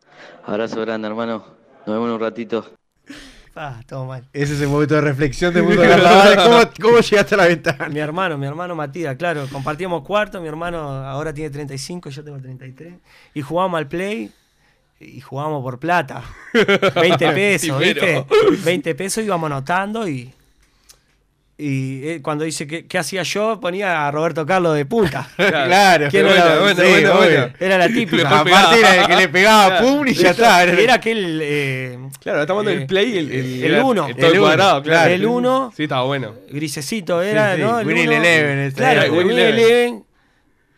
Abrazo 0.45 0.81
grande, 0.81 1.09
hermano. 1.09 1.45
Nos 1.87 1.95
vemos 1.95 2.09
en 2.09 2.15
un 2.15 2.21
ratito. 2.21 2.65
Ah, 3.57 3.81
todo 3.87 4.05
mal. 4.07 4.25
Ese 4.33 4.55
es 4.55 4.61
el 4.61 4.69
momento 4.69 4.95
de 4.95 5.01
reflexión 5.01 5.55
de 5.55 5.63
Mundo 5.63 5.83
Carnaval. 5.83 6.37
¿Cómo, 6.45 6.59
cómo 6.81 7.01
llegaste 7.01 7.35
a 7.35 7.39
la 7.39 7.47
ventana? 7.47 7.89
Mi 7.89 8.01
hermano, 8.01 8.37
mi 8.37 8.47
hermano 8.47 8.75
Matías, 8.75 9.17
claro, 9.17 9.47
compartíamos 9.51 10.03
cuarto, 10.03 10.41
mi 10.41 10.49
hermano 10.49 10.79
ahora 10.79 11.33
tiene 11.33 11.51
35, 11.51 12.11
yo 12.11 12.25
tengo 12.25 12.39
33, 12.39 12.95
y 13.35 13.43
jugábamos 13.43 13.79
al 13.79 13.89
play 13.89 14.31
y 15.01 15.21
jugábamos 15.21 15.63
por 15.63 15.79
plata, 15.79 16.23
20 16.95 17.31
pesos, 17.33 17.79
¿viste? 17.79 18.01
Primero. 18.01 18.27
20 18.65 18.95
pesos 18.95 19.25
íbamos 19.25 19.47
anotando 19.51 20.09
y, 20.09 20.33
y 21.57 22.09
él 22.09 22.23
cuando 22.23 22.45
dice 22.45 22.67
que, 22.67 22.87
qué 22.87 22.99
hacía 22.99 23.23
yo 23.23 23.61
ponía 23.61 24.07
a 24.07 24.11
Roberto 24.11 24.45
Carlos 24.45 24.75
de 24.75 24.85
punta. 24.87 25.29
Claro, 25.37 26.09
¿Quién 26.11 26.27
bueno, 26.27 26.45
era? 26.45 26.59
bueno, 26.61 26.83
Sí, 26.83 26.91
bueno, 26.91 27.15
bueno. 27.17 27.49
Era 27.61 27.79
la 27.79 27.89
típica. 27.89 28.41
Aparte 28.41 28.81
era 28.81 28.97
el 29.03 29.07
que 29.07 29.17
le 29.17 29.29
pegaba 29.29 29.79
pum 29.81 30.07
y 30.09 30.15
ya 30.15 30.31
está. 30.31 30.65
Era 30.65 30.95
aquel... 30.95 31.39
eh, 31.43 31.99
Claro, 32.21 32.41
estamos 32.41 32.65
dando 32.65 32.79
eh, 32.79 32.83
el 32.83 32.87
play, 32.87 33.19
el, 33.19 33.31
el, 33.31 33.65
el 33.65 33.75
era 33.75 33.85
uno. 33.85 34.09
el 34.09 34.17
todo 34.17 34.33
El 34.33 34.39
cuadrado, 34.41 34.75
uno, 34.77 34.83
claro. 34.83 35.11
el 35.13 35.27
uno. 35.27 35.73
Sí, 35.77 35.83
estaba 35.85 36.03
bueno. 36.05 36.33
grisecito 36.51 37.23
era, 37.23 37.55
Sí, 37.55 37.61
sí, 37.61 37.63
¿no? 37.67 37.81
El 37.81 37.87
Winnie 37.87 38.05
uno. 38.09 38.17
Eleven, 38.17 38.59
ese 38.61 38.77
Claro, 38.77 39.13
Winnie 39.15 39.49
Eleven. 39.49 40.05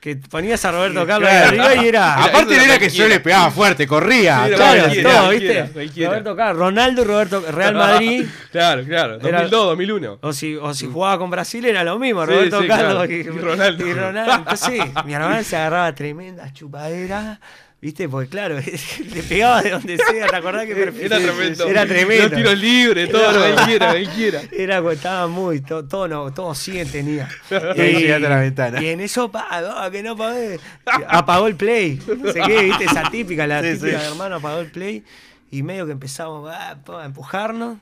Que 0.07 0.15
ponías 0.15 0.65
a 0.65 0.71
Roberto 0.71 1.05
Carlos 1.05 1.29
Claro. 1.29 1.51
ahí 1.51 1.59
arriba 1.59 1.83
y 1.85 1.89
era. 1.89 2.15
Aparte 2.27 2.55
era 2.55 2.65
era 2.65 2.79
que 2.79 2.89
yo 2.91 3.09
le 3.09 3.19
pegaba 3.19 3.51
fuerte, 3.51 3.89
corría. 3.89 4.43
Sí, 4.43 4.47
era 4.51 4.57
Claro, 4.57 4.81
cualquiera, 4.83 5.11
todo, 5.11 5.25
cualquiera, 5.27 5.63
¿viste? 5.63 5.73
cualquiera. 5.73 6.11
Roberto 6.11 6.37
Carlos, 6.37 6.59
Ronaldo 6.59 7.03
y 7.03 7.05
Roberto 7.07 7.45
Real 7.51 7.75
Madrid. 7.75 8.27
Claro, 8.53 8.85
claro. 8.85 9.15
Era- 9.17 9.39
2002, 9.43 9.67
2001. 9.67 10.19
O 10.23 10.33
si, 10.33 10.55
o 10.55 10.73
si 10.75 10.87
jugaba 10.87 11.19
con 11.19 11.29
Brasil 11.31 11.65
era 11.65 11.83
lo 11.83 11.99
mismo, 11.99 12.25
Sí, 12.25 12.31
Roberto 12.33 12.63
sí, 12.63 12.69
Carlos 12.69 12.93
claro. 12.93 13.13
y, 13.13 13.17
Y 13.17 13.23
Ronaldo. 13.25 13.85
y 13.89 13.93
Ronaldo. 13.95 14.35
Entonces, 14.37 14.85
mi 15.05 15.13
hermano 15.15 15.43
se 15.43 15.57
agarraba 15.57 15.93
tremendas 15.93 16.53
chupaderas. 16.53 17.41
¿Viste? 17.87 18.09
Porque 18.09 18.29
claro, 18.29 18.57
le 19.15 19.23
pegaba 19.23 19.63
de 19.63 19.71
donde 19.71 19.97
sea, 19.97 20.27
¿te 20.27 20.35
acordás 20.35 20.67
que? 20.67 20.73
Era 20.73 21.19
tremendo. 21.21 21.69
Era 21.69 21.87
tremendo. 21.87 22.25
Los 22.25 22.33
tiros 22.37 22.59
libres, 22.59 23.09
todo, 23.13 23.31
lo 23.31 23.45
que 23.57 23.63
quiera, 23.65 23.93
lo 23.93 23.99
que 24.01 24.07
quiera. 24.13 24.43
Era, 24.51 24.93
estaba 24.93 25.29
muy, 25.29 25.61
to- 25.61 25.87
todo, 25.87 26.09
no, 26.09 26.35
todo 26.35 26.53
100 26.53 26.91
tenía. 26.91 27.29
Y 27.77 28.11
a 28.11 28.19
la 28.19 28.41
ventana. 28.41 28.83
Y 28.83 28.89
en 28.89 28.99
eso, 28.99 29.31
pa, 29.31 29.61
no, 29.61 29.89
que 29.93 30.03
no 30.03 30.17
pagué. 30.17 30.59
Apagó 31.07 31.47
el 31.47 31.55
play. 31.55 32.03
No 32.19 32.33
sé 32.33 32.41
qué, 32.45 32.65
viste, 32.65 32.87
esa 32.87 33.09
típica, 33.09 33.47
la 33.47 33.63
Sí, 33.63 33.75
típica 33.75 34.01
sí. 34.01 34.07
hermano 34.09 34.35
apagó 34.35 34.59
el 34.59 34.71
play. 34.73 35.05
Y 35.53 35.63
medio 35.63 35.87
que 35.87 35.93
empezamos 35.93 36.51
ah, 36.53 36.77
a 36.89 37.05
empujarnos. 37.05 37.79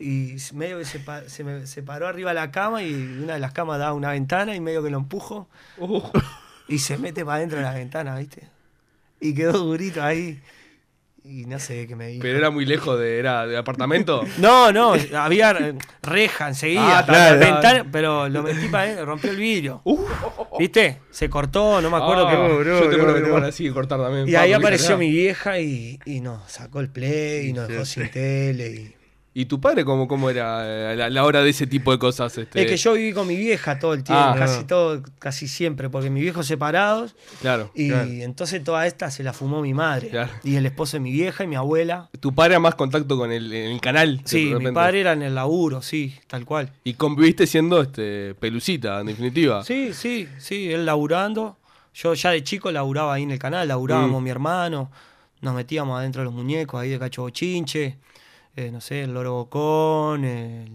Y 0.00 0.34
medio 0.54 0.80
que 0.80 0.84
se, 0.84 1.00
se 1.28 1.44
me 1.44 1.68
se 1.68 1.84
paró 1.84 2.08
arriba 2.08 2.30
de 2.30 2.34
la 2.34 2.50
cama 2.50 2.82
y 2.82 2.92
una 2.92 3.34
de 3.34 3.38
las 3.38 3.52
camas 3.52 3.78
daba 3.78 3.92
una 3.92 4.10
ventana 4.10 4.56
y 4.56 4.60
medio 4.60 4.82
que 4.82 4.90
lo 4.90 4.98
empujo. 4.98 5.48
Y 6.66 6.80
se 6.80 6.98
mete 6.98 7.24
para 7.24 7.36
adentro 7.36 7.58
de 7.58 7.64
la 7.64 7.74
ventana, 7.74 8.16
¿viste? 8.18 8.52
Y 9.20 9.34
quedó 9.34 9.52
durito 9.52 10.02
ahí. 10.02 10.40
Y 11.26 11.46
no 11.46 11.58
sé 11.58 11.86
qué 11.86 11.96
me 11.96 12.08
dijo. 12.08 12.20
Pero 12.20 12.36
era 12.36 12.50
muy 12.50 12.66
lejos 12.66 13.00
de, 13.00 13.18
era 13.18 13.46
de 13.46 13.56
apartamento. 13.56 14.22
No, 14.38 14.70
no, 14.72 14.94
había 15.16 15.52
eh, 15.52 15.74
reja 16.02 16.48
enseguida. 16.48 16.98
Ah, 16.98 17.06
claro, 17.06 17.38
ventana, 17.40 17.86
pero 17.90 18.28
lo 18.28 18.42
metí 18.42 18.68
para 18.68 18.84
adentro, 18.84 19.06
rompió 19.06 19.30
el 19.30 19.38
vidrio. 19.38 19.80
¿Viste? 20.58 21.00
Se 21.10 21.30
cortó, 21.30 21.80
no 21.80 21.88
me 21.90 21.96
acuerdo 21.96 22.28
Ah, 22.28 22.30
qué. 22.30 22.64
yo 22.68 22.88
te 22.90 22.96
acuerdo 22.96 23.14
que 23.14 23.20
hermana 23.20 23.52
sigue 23.52 23.72
cortar 23.72 24.00
también. 24.00 24.28
Y 24.28 24.34
ahí 24.34 24.50
Paco, 24.50 24.60
apareció 24.64 24.98
mi 24.98 25.10
vieja 25.10 25.58
y, 25.60 25.98
y 26.04 26.20
nos 26.20 26.50
sacó 26.52 26.80
el 26.80 26.90
play 26.90 27.48
y 27.48 27.52
nos 27.54 27.68
dejó 27.68 27.86
sin 27.86 28.10
tele. 28.10 28.68
Y... 28.68 28.94
¿Y 29.36 29.46
tu 29.46 29.60
padre 29.60 29.84
cómo, 29.84 30.06
cómo 30.06 30.30
era 30.30 30.90
a 30.92 30.94
la, 30.94 31.10
la 31.10 31.24
hora 31.24 31.42
de 31.42 31.50
ese 31.50 31.66
tipo 31.66 31.90
de 31.90 31.98
cosas? 31.98 32.38
Este? 32.38 32.62
Es 32.62 32.70
que 32.70 32.76
yo 32.76 32.92
viví 32.92 33.12
con 33.12 33.26
mi 33.26 33.34
vieja 33.36 33.80
todo 33.80 33.92
el 33.94 34.04
tiempo, 34.04 34.22
Ah. 34.24 34.36
casi 34.38 34.62
todo, 34.64 35.02
casi 35.18 35.48
siempre, 35.48 35.90
porque 35.90 36.08
mis 36.08 36.22
viejos 36.22 36.46
separados 36.46 37.16
Claro. 37.40 37.68
y 37.74 37.88
claro. 37.88 38.08
entonces 38.08 38.62
toda 38.62 38.86
esta 38.86 39.10
se 39.10 39.24
la 39.24 39.32
fumó 39.32 39.60
mi 39.60 39.74
madre. 39.74 40.08
Claro. 40.10 40.30
Y 40.44 40.54
el 40.54 40.64
esposo 40.66 40.98
de 40.98 41.00
mi 41.00 41.10
vieja 41.10 41.42
y 41.42 41.48
mi 41.48 41.56
abuela. 41.56 42.08
¿Tu 42.20 42.32
padre 42.32 42.52
era 42.52 42.60
más 42.60 42.76
contacto 42.76 43.16
con 43.18 43.32
el, 43.32 43.52
el 43.52 43.80
canal? 43.80 44.20
Sí, 44.24 44.54
mi 44.54 44.70
padre 44.70 45.00
era 45.00 45.14
en 45.14 45.22
el 45.22 45.34
laburo, 45.34 45.82
sí, 45.82 46.14
tal 46.28 46.44
cual. 46.44 46.70
Y 46.84 46.94
conviviste 46.94 47.46
siendo 47.48 47.82
este 47.82 48.36
pelucita, 48.36 49.00
en 49.00 49.06
definitiva. 49.08 49.64
Sí, 49.64 49.92
sí, 49.94 50.28
sí, 50.38 50.70
él 50.72 50.86
laburando. 50.86 51.56
Yo 51.92 52.14
ya 52.14 52.30
de 52.30 52.44
chico 52.44 52.70
laburaba 52.70 53.14
ahí 53.14 53.24
en 53.24 53.32
el 53.32 53.38
canal, 53.40 53.66
laburábamos 53.66 54.20
Mm. 54.20 54.24
mi 54.24 54.30
hermano. 54.30 54.90
nos 55.40 55.54
metíamos 55.54 55.98
adentro 55.98 56.22
de 56.22 56.24
los 56.24 56.32
muñecos 56.34 56.80
ahí 56.80 56.88
de 56.88 56.98
Cacho 56.98 57.20
Bochinche, 57.22 57.98
eh, 58.56 58.70
no 58.72 58.80
sé, 58.80 59.02
el 59.02 59.14
Loro 59.14 59.32
Bocón, 59.34 60.24
el, 60.24 60.70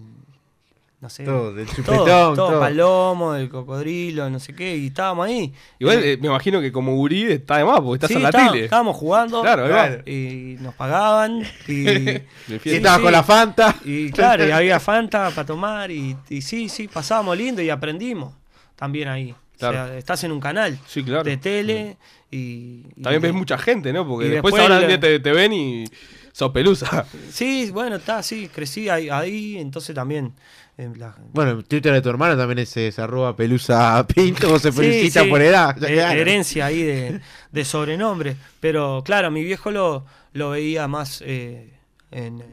no 1.01 1.09
sé, 1.09 1.23
Todo, 1.23 1.53
del 1.53 1.65
todo, 1.65 1.75
chupetón, 1.75 2.05
todo, 2.05 2.33
todo. 2.35 2.59
Palomo, 2.59 3.35
el 3.35 3.47
cocodrilo, 3.49 4.29
no 4.29 4.37
sé 4.39 4.53
qué, 4.53 4.75
y 4.75 4.87
estábamos 4.87 5.27
ahí. 5.27 5.53
Igual 5.79 6.03
eh, 6.03 6.17
me 6.19 6.27
imagino 6.27 6.59
que 6.59 6.71
como 6.73 6.93
gurí 6.95 7.23
está 7.23 7.57
de 7.57 7.63
más, 7.65 7.79
porque 7.79 7.95
estás 7.95 8.09
Sí, 8.09 8.15
en 8.17 8.23
la 8.23 8.29
estábamos- 8.29 8.51
tele. 8.53 8.63
Estábamos 8.65 8.97
jugando 8.97 9.41
Claro, 9.41 9.65
claro, 9.67 10.03
y 10.09 10.57
nos 10.59 10.73
pagaban 10.75 11.41
y, 11.67 11.71
Y 11.89 12.59
fiesta. 12.59 12.69
estaba 12.71 13.01
con 13.01 13.11
la 13.13 13.23
Fanta. 13.23 13.75
y 13.85 14.11
claro, 14.11 14.45
y 14.45 14.51
había 14.51 14.79
Fanta 14.79 15.29
para 15.31 15.45
tomar 15.45 15.89
y, 15.89 16.17
y 16.29 16.41
sí, 16.41 16.67
sí, 16.67 16.89
pasábamos 16.89 17.37
lindo 17.37 17.61
y 17.61 17.69
aprendimos 17.69 18.33
también 18.75 19.07
ahí. 19.07 19.33
Claro. 19.57 19.83
O 19.83 19.87
sea, 19.87 19.97
estás 19.97 20.23
en 20.23 20.31
un 20.31 20.39
canal 20.39 20.77
Sí, 20.87 21.03
claro. 21.03 21.23
de 21.23 21.35
tele 21.37 21.97
y... 22.31 22.83
y- 22.95 23.01
También 23.03 23.21
ves 23.21 23.33
mucha 23.33 23.57
gente, 23.57 23.91
¿no? 23.93 24.05
Porque 24.07 24.27
después, 24.29 24.53
después 24.53 24.71
ahora 24.71 24.85
día 24.87 24.99
te, 24.99 25.19
te 25.19 25.31
ven 25.33 25.51
y 25.53 25.85
sos 26.31 26.51
pelusa. 26.51 27.05
Sí, 27.31 27.69
bueno, 27.71 27.97
está, 27.97 28.21
sí, 28.23 28.47
crecí 28.53 28.89
ahí, 28.89 29.09
ahí, 29.09 29.57
entonces 29.57 29.93
también... 29.95 30.33
eh, 30.77 30.89
la- 30.95 31.15
Bueno, 31.33 31.51
el 31.51 31.65
Twitter 31.65 31.93
de 31.93 32.01
tu 32.01 32.09
hermano 32.09 32.35
también 32.37 32.59
es, 32.59 32.75
es 32.77 32.97
arroba 32.99 33.35
pelusa 33.35 34.05
pinto, 34.07 34.53
o 34.53 34.59
se 34.59 34.71
felicita 34.71 35.23
sí, 35.23 35.29
por 35.29 35.41
edad. 35.41 35.81
eh, 35.83 35.99
herencia 36.19 36.65
ahí 36.67 36.81
de, 36.83 37.21
de 37.51 37.65
sobrenombre. 37.65 38.35
Pero 38.59 39.01
claro, 39.05 39.29
mi 39.31 39.43
viejo 39.43 39.71
lo, 39.71 40.05
lo 40.33 40.51
veía 40.51 40.87
más 40.87 41.21
eh, 41.25 41.73
en, 42.11 42.43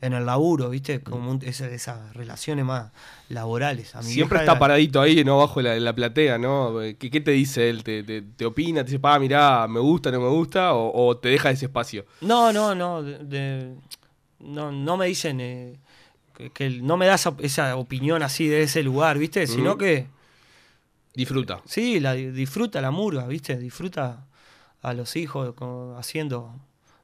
en 0.00 0.12
el 0.12 0.26
laburo, 0.26 0.70
¿viste? 0.70 1.00
Como 1.00 1.30
un- 1.30 1.42
esa- 1.42 1.68
esas 1.68 2.14
relaciones 2.14 2.64
más 2.64 2.92
laborales. 3.28 3.94
A 3.94 4.02
mi 4.02 4.04
Siempre 4.10 4.38
está 4.38 4.58
paradito 4.58 5.00
ahí, 5.00 5.24
¿no? 5.24 5.38
Bajo 5.38 5.60
la, 5.62 5.74
la 5.80 5.94
platea, 5.94 6.38
¿no? 6.38 6.78
¿Qué, 6.98 7.10
qué 7.10 7.20
te 7.20 7.30
dice 7.32 7.70
él? 7.70 7.82
¿Te, 7.82 8.02
te, 8.02 8.22
te 8.22 8.44
opina? 8.46 8.80
¿Te 8.82 8.90
dice, 8.90 8.98
pa, 8.98 9.18
mirá, 9.18 9.66
me 9.68 9.80
gusta, 9.80 10.10
no 10.10 10.20
me 10.20 10.28
gusta? 10.28 10.74
¿O, 10.74 11.06
o 11.08 11.16
te 11.16 11.28
deja 11.30 11.50
ese 11.50 11.66
espacio? 11.66 12.04
No, 12.20 12.52
no, 12.52 12.74
no. 12.74 13.02
de- 13.02 13.18
de- 13.24 13.74
no, 14.40 14.70
no 14.70 14.96
me 14.98 15.06
dicen 15.06 15.40
eh, 15.40 15.78
que, 16.36 16.50
que 16.50 16.68
no 16.70 16.96
me 16.98 17.06
da 17.06 17.14
esa, 17.38 17.76
opinión 17.76 18.22
así 18.22 18.46
de 18.48 18.62
ese 18.62 18.82
lugar, 18.82 19.18
¿viste? 19.18 19.46
Sino 19.46 19.78
que. 19.78 20.08
Disfruta. 21.14 21.62
Sí, 21.64 21.98
la, 22.00 22.12
disfruta 22.14 22.80
la 22.82 22.90
murga, 22.90 23.26
¿viste? 23.26 23.56
Disfruta 23.56 24.26
a 24.82 24.92
los 24.92 25.16
hijos 25.16 25.54
como 25.54 25.96
haciendo. 25.98 26.54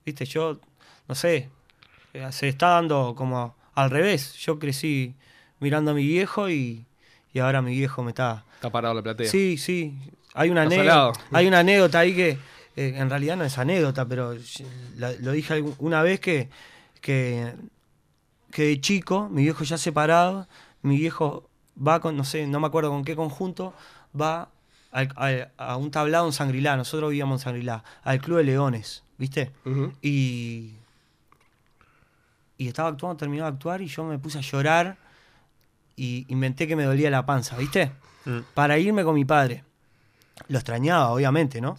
¿Viste? 0.05 0.27
Yo, 0.27 0.61
no 1.09 1.15
sé. 1.15 1.49
Eh, 2.15 2.29
Se 2.33 2.49
está 2.49 2.69
dando 2.69 3.15
como 3.17 3.55
al 3.75 3.91
revés. 3.91 4.35
Yo 4.35 4.59
crecí 4.59 5.15
mirando 5.61 5.93
a 5.93 5.95
mi 5.95 6.07
viejo 6.07 6.49
y, 6.51 6.85
y 7.33 7.39
ahora 7.39 7.63
mi 7.63 7.73
viejo 7.77 8.03
me 8.03 8.11
está. 8.11 8.45
Está 8.57 8.71
parado 8.71 8.95
la 8.95 9.03
platea. 9.03 9.27
Sí, 9.29 9.57
sí. 9.59 9.95
Hay 10.35 10.51
una, 10.51 10.63
anécdota, 10.63 11.27
hay 11.33 11.47
una 11.47 11.59
anécdota 11.61 11.99
ahí 11.99 12.15
que 12.15 12.31
eh, 12.77 12.95
en 12.97 13.11
realidad 13.11 13.37
no 13.37 13.45
es 13.45 13.59
anécdota, 13.59 14.07
pero 14.07 14.35
la- 14.97 15.13
lo 15.21 15.33
dije 15.33 15.63
una 15.79 16.03
vez 16.03 16.21
que, 16.21 16.49
que, 17.03 17.53
que 18.51 18.63
de 18.65 18.81
chico, 18.81 19.29
mi 19.31 19.43
viejo 19.43 19.65
ya 19.65 19.77
separado, 19.79 20.47
mi 20.83 20.97
viejo 20.97 21.49
va 21.77 22.01
con, 22.01 22.17
no 22.17 22.25
sé, 22.25 22.47
no 22.47 22.61
me 22.61 22.67
acuerdo 22.67 22.91
con 22.91 23.05
qué 23.05 23.15
conjunto, 23.17 23.75
va 24.19 24.49
al- 24.91 25.13
al- 25.17 25.51
a, 25.59 25.77
un 25.77 25.91
tablado 25.91 26.27
en 26.27 26.33
Sangrilá, 26.33 26.77
nosotros 26.77 27.11
vivíamos 27.11 27.41
en 27.41 27.45
Sangrilá, 27.45 27.85
al 28.03 28.21
Club 28.21 28.39
de 28.39 28.45
Leones, 28.45 29.03
¿viste? 29.19 29.51
Y, 30.03 30.73
y 32.63 32.69
estaba 32.69 32.91
actuando, 32.91 33.17
terminó 33.17 33.43
de 33.43 33.51
actuar 33.51 33.83
y 33.83 33.89
yo 33.89 34.05
me 34.05 34.19
puse 34.19 34.39
a 34.39 34.41
llorar 34.41 34.97
y 35.97 36.25
inventé 36.29 36.69
que 36.69 36.77
me 36.77 36.85
dolía 36.85 37.11
la 37.11 37.27
panza, 37.27 37.57
¿viste? 37.57 37.91
Mm. 38.25 38.39
Para 38.55 38.79
irme 38.79 39.03
con 39.03 39.15
mi 39.15 39.25
padre. 39.25 39.65
Lo 40.49 40.59
extrañaba, 40.59 41.11
obviamente, 41.11 41.61
¿no? 41.61 41.77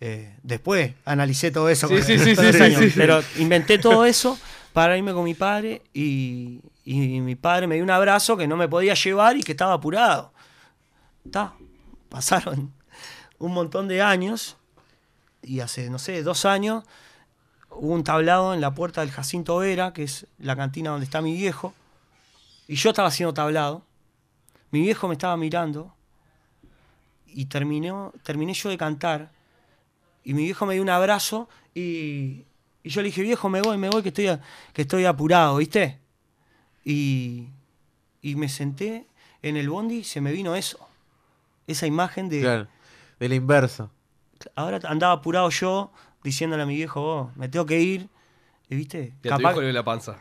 Eh, 0.00 0.34
después 0.42 0.94
analicé 1.04 1.50
todo 1.50 1.68
eso. 1.68 1.88
Sí, 1.88 2.34
con 2.34 2.52
sí, 2.52 2.62
años. 2.62 2.92
Pero 2.96 3.22
inventé 3.36 3.78
todo 3.78 4.06
eso 4.06 4.38
para 4.72 4.96
irme 4.96 5.12
con 5.12 5.24
mi 5.24 5.34
padre 5.34 5.82
y, 5.92 6.60
y 6.84 7.20
mi 7.20 7.36
padre 7.36 7.66
me 7.66 7.74
dio 7.74 7.84
un 7.84 7.90
abrazo 7.90 8.36
que 8.36 8.48
no 8.48 8.56
me 8.56 8.66
podía 8.66 8.94
llevar 8.94 9.36
y 9.36 9.42
que 9.42 9.52
estaba 9.52 9.74
apurado. 9.74 10.32
Ta, 11.30 11.54
pasaron 12.08 12.72
un 13.38 13.52
montón 13.52 13.88
de 13.88 14.00
años 14.00 14.56
y 15.42 15.60
hace, 15.60 15.90
no 15.90 15.98
sé, 15.98 16.22
dos 16.22 16.46
años 16.46 16.84
hubo 17.76 17.92
un 17.94 18.04
tablado 18.04 18.54
en 18.54 18.60
la 18.60 18.74
puerta 18.74 19.00
del 19.00 19.10
Jacinto 19.10 19.56
Vera, 19.58 19.92
que 19.92 20.02
es 20.04 20.26
la 20.38 20.56
cantina 20.56 20.90
donde 20.90 21.04
está 21.04 21.20
mi 21.20 21.34
viejo, 21.34 21.74
y 22.68 22.76
yo 22.76 22.90
estaba 22.90 23.08
haciendo 23.08 23.34
tablado. 23.34 23.84
Mi 24.70 24.80
viejo 24.80 25.06
me 25.08 25.14
estaba 25.14 25.36
mirando 25.36 25.94
y 27.26 27.46
terminó, 27.46 28.12
terminé 28.22 28.54
yo 28.54 28.68
de 28.70 28.78
cantar. 28.78 29.30
Y 30.24 30.34
mi 30.34 30.44
viejo 30.44 30.64
me 30.66 30.74
dio 30.74 30.82
un 30.82 30.88
abrazo 30.90 31.48
y, 31.74 32.44
y 32.82 32.88
yo 32.90 33.02
le 33.02 33.06
dije, 33.06 33.22
viejo, 33.22 33.48
me 33.48 33.60
voy, 33.60 33.76
me 33.76 33.90
voy, 33.90 34.02
que 34.02 34.08
estoy, 34.08 34.28
a- 34.28 34.40
que 34.72 34.82
estoy 34.82 35.04
apurado, 35.04 35.56
¿viste? 35.56 35.98
Y, 36.84 37.48
y 38.22 38.34
me 38.36 38.48
senté 38.48 39.06
en 39.42 39.56
el 39.56 39.68
bondi 39.68 39.96
y 39.98 40.04
se 40.04 40.20
me 40.20 40.32
vino 40.32 40.54
eso. 40.56 40.78
Esa 41.66 41.86
imagen 41.86 42.28
de... 42.28 42.40
Claro, 42.40 42.68
del 43.20 43.32
inverso. 43.32 43.90
Ahora 44.54 44.80
andaba 44.84 45.12
apurado 45.14 45.48
yo 45.50 45.90
diciéndole 46.24 46.62
a 46.64 46.66
mi 46.66 46.74
viejo, 46.74 47.00
vos, 47.00 47.36
me 47.36 47.48
tengo 47.48 47.64
que 47.66 47.80
ir. 47.80 48.08
Y 48.70 48.76
viste, 48.76 49.12
Y 49.22 49.28
a 49.28 49.36
tu 49.36 49.42
capaz, 49.42 49.56
le 49.58 49.64
dio 49.64 49.72
la 49.74 49.84
panza. 49.84 50.16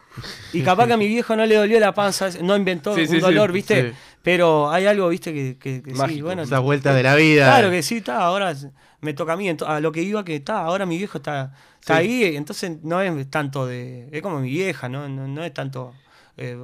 y 0.51 0.61
capaz 0.63 0.85
que 0.87 0.93
a 0.93 0.97
mi 0.97 1.07
viejo 1.15 1.33
no 1.35 1.45
le 1.45 1.55
dolió 1.55 1.79
la 1.79 1.93
panza, 1.93 2.29
no 2.41 2.57
inventó 2.57 2.93
Sí, 2.93 3.01
un 3.01 3.07
sí, 3.07 3.13
sí. 3.15 3.19
dolor, 3.21 3.53
¿viste? 3.53 3.91
Sí. 3.91 3.97
Pero 4.21 4.69
hay 4.69 4.85
algo, 4.85 5.07
¿viste? 5.07 5.33
Que, 5.33 5.57
que- 5.57 5.81
que 5.81 5.95
sí, 5.95 6.21
bueno. 6.21 6.41
esa 6.43 6.59
vuelta 6.59 6.93
de 6.93 7.03
la 7.03 7.15
vida. 7.15 7.45
Claro 7.45 7.71
que 7.71 7.81
sí, 7.81 7.97
está, 7.97 8.21
ahora 8.21 8.53
me 8.99 9.13
toca 9.13 9.33
a 9.33 9.37
mí. 9.37 9.49
A 9.49 9.79
lo 9.79 9.91
que 9.93 10.01
iba 10.03 10.25
que 10.25 10.35
está, 10.35 10.59
ahora 10.59 10.85
mi 10.85 10.97
viejo 10.97 11.19
está, 11.19 11.53
está 11.79 11.99
Sí. 12.01 12.23
ahí, 12.23 12.35
entonces 12.35 12.83
no 12.83 13.01
es 13.01 13.29
tanto 13.31 13.65
de. 13.65 14.09
Es 14.11 14.21
como 14.21 14.39
mi 14.41 14.49
vieja, 14.49 14.89
¿no? 14.89 15.07
No, 15.07 15.25
no 15.27 15.43
es 15.43 15.53
tanto. 15.53 15.93
eh, 16.35 16.57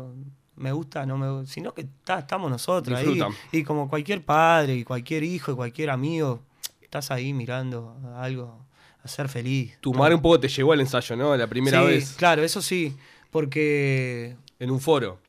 me 0.57 0.73
gusta, 0.73 1.05
no 1.05 1.17
me 1.17 1.31
gusta, 1.31 1.53
sino 1.53 1.73
que 1.73 1.81
está, 1.83 2.19
estamos 2.19 2.51
nosotros 2.51 2.99
ahí. 2.99 3.21
Y 3.53 3.63
como 3.63 3.87
cualquier 3.87 4.25
padre, 4.25 4.75
y 4.75 4.83
cualquier 4.83 5.23
hijo, 5.23 5.53
y 5.53 5.55
cualquier 5.55 5.89
amigo, 5.91 6.41
estás 6.81 7.09
ahí 7.11 7.31
mirando 7.31 7.95
algo, 8.17 8.65
a 9.03 9.07
ser 9.07 9.29
feliz. 9.29 9.77
Tu 9.81 9.93
madre 9.93 10.15
un 10.15 10.21
poco 10.21 10.39
te 10.39 10.47
llevó 10.47 10.73
al 10.73 10.81
ensayo, 10.81 11.15
¿no? 11.15 11.35
La 11.37 11.47
primera 11.47 11.81
Sí, 11.81 11.87
vez. 11.87 12.13
Claro, 12.17 12.43
eso 12.43 12.61
sí, 12.61 12.95
porque 13.31 14.35
En 14.59 14.71
un 14.71 14.79
foro. 14.79 15.19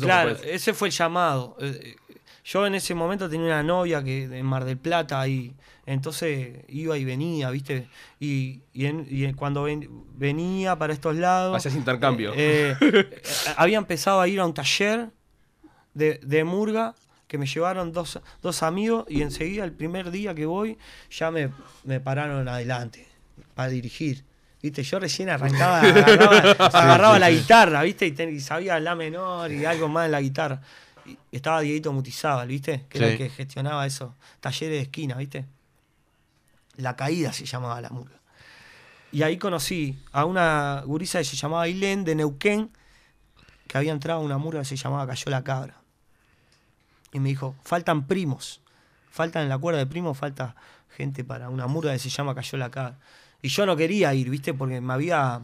Claro, 0.00 0.30
ese 0.44 0.74
fue 0.74 0.88
el 0.88 0.94
llamado. 0.94 1.56
Eh, 1.60 1.80
eh, 2.08 2.16
Yo 2.44 2.66
en 2.66 2.74
ese 2.74 2.94
momento 2.94 3.28
tenía 3.30 3.46
una 3.46 3.62
novia 3.62 4.02
que 4.04 4.24
en 4.24 4.44
Mar 4.44 4.64
del 4.64 4.76
Plata 4.76 5.20
ahí, 5.20 5.54
entonces 5.86 6.64
iba 6.68 6.98
y 6.98 7.04
venía, 7.04 7.48
¿viste? 7.50 7.88
Y, 8.20 8.60
y 8.74 8.84
en- 8.86 9.06
y 9.08 9.32
cuando 9.34 9.62
ven- 9.62 9.88
venía 10.14 10.76
para 10.76 10.92
estos 10.92 11.16
lados... 11.16 11.56
Hacías 11.56 11.74
intercambio. 11.74 12.32
eh, 12.36 12.76
eh, 12.80 13.20
había 13.56 13.78
empezado 13.78 14.20
a 14.20 14.28
ir 14.28 14.40
a 14.40 14.46
un 14.46 14.52
taller 14.52 15.08
de, 15.94 16.20
de 16.22 16.44
murga 16.44 16.94
que 17.26 17.38
me 17.38 17.46
llevaron 17.46 17.92
dos, 17.92 18.20
dos 18.42 18.62
amigos 18.62 19.06
y 19.08 19.22
enseguida 19.22 19.64
el 19.64 19.72
primer 19.72 20.10
día 20.10 20.34
que 20.34 20.46
voy 20.46 20.78
ya 21.10 21.30
me, 21.30 21.50
me 21.84 22.00
pararon 22.00 22.48
adelante 22.48 23.06
para 23.54 23.68
dirigir. 23.68 24.24
¿Viste? 24.62 24.82
Yo 24.82 24.98
recién 24.98 25.28
arrancaba, 25.28 25.80
agarraba, 25.80 26.38
agarraba 26.68 27.14
sí, 27.16 27.20
la 27.20 27.28
sí. 27.28 27.34
guitarra, 27.34 27.82
¿viste? 27.82 28.06
Y, 28.06 28.40
sabía 28.40 28.80
la 28.80 28.94
menor 28.94 29.52
y 29.52 29.66
algo 29.66 29.88
más 29.88 30.06
en 30.06 30.12
la 30.12 30.22
guitarra. 30.22 30.62
Y 31.04 31.36
estaba 31.36 31.60
Dieguito 31.60 31.92
Mutizábal, 31.92 32.48
¿viste? 32.48 32.86
Que 32.88 32.96
era 32.96 33.08
el 33.08 33.18
que 33.18 33.28
gestionaba 33.28 33.84
eso. 33.86 34.14
Talleres 34.40 34.78
de 34.78 34.82
esquina, 34.84 35.16
¿viste? 35.16 35.44
La 36.76 36.96
caída 36.96 37.32
se 37.34 37.44
llamaba 37.44 37.78
la 37.82 37.90
murga. 37.90 38.18
Y 39.12 39.22
ahí 39.22 39.36
conocí 39.36 39.98
a 40.12 40.24
una 40.24 40.82
gurisa 40.86 41.18
que 41.18 41.24
se 41.24 41.36
llamaba 41.36 41.64
Ailén 41.64 42.04
de 42.04 42.14
Neuquén, 42.14 42.70
que 43.68 43.78
había 43.78 43.92
entrado 43.92 44.20
a 44.20 44.22
una 44.22 44.38
murga 44.38 44.60
que 44.60 44.66
se 44.66 44.76
llamaba 44.76 45.06
Cayó 45.06 45.30
la 45.30 45.44
Cabra. 45.44 45.83
Y 47.14 47.20
me 47.20 47.30
dijo, 47.30 47.54
faltan 47.64 48.06
primos. 48.06 48.60
Faltan 49.10 49.44
en 49.44 49.48
la 49.48 49.56
cuerda 49.56 49.78
de 49.78 49.86
primos, 49.86 50.18
falta 50.18 50.54
gente 50.96 51.24
para 51.24 51.48
una 51.48 51.66
murga 51.66 51.92
que 51.92 51.98
se 51.98 52.10
llama 52.10 52.34
Cayó 52.34 52.58
la 52.58 52.70
Cabra. 52.70 52.98
Y 53.40 53.48
yo 53.48 53.64
no 53.64 53.76
quería 53.76 54.12
ir, 54.14 54.28
¿viste? 54.28 54.52
Porque 54.52 54.80
me 54.80 54.92
había 54.92 55.40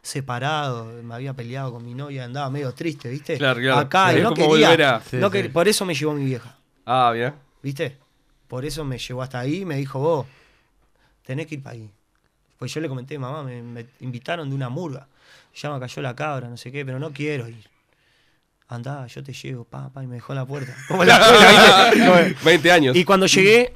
separado, 0.00 0.86
me 1.02 1.14
había 1.14 1.34
peleado 1.34 1.72
con 1.72 1.84
mi 1.84 1.94
novia, 1.94 2.24
andaba 2.24 2.50
medio 2.50 2.72
triste, 2.72 3.08
¿viste? 3.08 3.36
Claro, 3.38 3.60
claro. 3.60 3.80
Acá, 3.80 4.16
y 4.18 4.22
no 4.22 4.34
quería. 4.34 4.72
a- 4.72 4.98
no 4.98 5.04
Sí, 5.04 5.16
quer- 5.36 5.42
sí. 5.44 5.48
Por 5.50 5.68
eso 5.68 5.84
me 5.84 5.94
llevó 5.94 6.14
mi 6.14 6.24
vieja. 6.24 6.56
Ah, 6.86 7.10
bien. 7.14 7.34
¿Viste? 7.62 7.98
Por 8.48 8.64
eso 8.64 8.84
me 8.84 8.98
llevó 8.98 9.22
hasta 9.22 9.38
ahí 9.40 9.60
y 9.62 9.64
me 9.64 9.76
dijo, 9.76 9.98
vos, 10.00 10.26
tenés 11.24 11.46
que 11.46 11.56
ir 11.56 11.62
para 11.62 11.74
ahí. 11.74 11.90
Pues 12.58 12.72
yo 12.74 12.80
le 12.80 12.88
comenté, 12.88 13.18
mamá, 13.18 13.42
me, 13.42 13.62
me 13.62 13.86
invitaron 14.00 14.48
de 14.48 14.54
una 14.54 14.68
murga. 14.68 15.06
Ya 15.54 15.70
me 15.72 15.78
cayó 15.80 16.02
la 16.02 16.14
cabra, 16.16 16.48
no 16.48 16.56
sé 16.56 16.72
qué, 16.72 16.84
pero 16.84 16.98
no 16.98 17.12
quiero 17.12 17.48
ir. 17.48 17.68
Andá, 18.74 19.06
yo 19.06 19.22
te 19.22 19.32
llevo, 19.32 19.64
pa, 19.64 19.90
pa, 19.90 20.02
y 20.02 20.06
me 20.06 20.14
dejó 20.16 20.32
en 20.32 20.38
la 20.38 20.46
puerta. 20.46 20.74
Como 20.88 21.02
en 21.02 21.08
la 21.08 21.16
escuela, 21.20 21.90
¿viste? 21.92 22.06
Como- 22.06 22.40
20 22.44 22.72
años. 22.72 22.96
Y 22.96 23.04
cuando 23.04 23.26
llegué, 23.26 23.74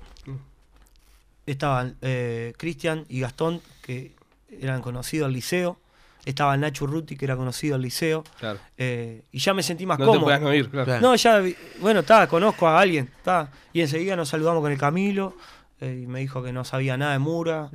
estaban 1.46 1.96
eh, 2.02 2.52
Cristian 2.56 3.04
y 3.08 3.20
Gastón, 3.20 3.60
que 3.82 4.14
eran 4.60 4.82
conocidos 4.82 5.26
al 5.26 5.32
liceo. 5.32 5.78
Estaba 6.24 6.56
Nacho 6.56 6.86
Ruti, 6.88 7.16
que 7.16 7.24
era 7.24 7.36
conocido 7.36 7.76
al 7.76 7.82
liceo. 7.82 8.24
Claro. 8.40 8.58
Eh, 8.76 9.22
y 9.30 9.38
ya 9.38 9.54
me 9.54 9.62
sentí 9.62 9.86
más 9.86 9.96
No 9.98 10.06
te 10.06 10.08
cómodo. 10.08 10.24
podías 10.24 10.40
no 10.40 10.52
ir, 10.52 10.68
claro. 10.70 11.00
No, 11.00 11.14
ya, 11.14 11.40
bueno, 11.80 12.00
está, 12.00 12.26
conozco 12.26 12.66
a 12.66 12.80
alguien, 12.80 13.08
está. 13.16 13.48
Y 13.72 13.80
enseguida 13.80 14.16
nos 14.16 14.28
saludamos 14.30 14.60
con 14.60 14.72
el 14.72 14.78
Camilo, 14.78 15.36
eh, 15.80 16.00
y 16.02 16.06
me 16.08 16.18
dijo 16.20 16.42
que 16.42 16.52
no 16.52 16.64
sabía 16.64 16.96
nada 16.96 17.12
de 17.12 17.20
Mura. 17.20 17.70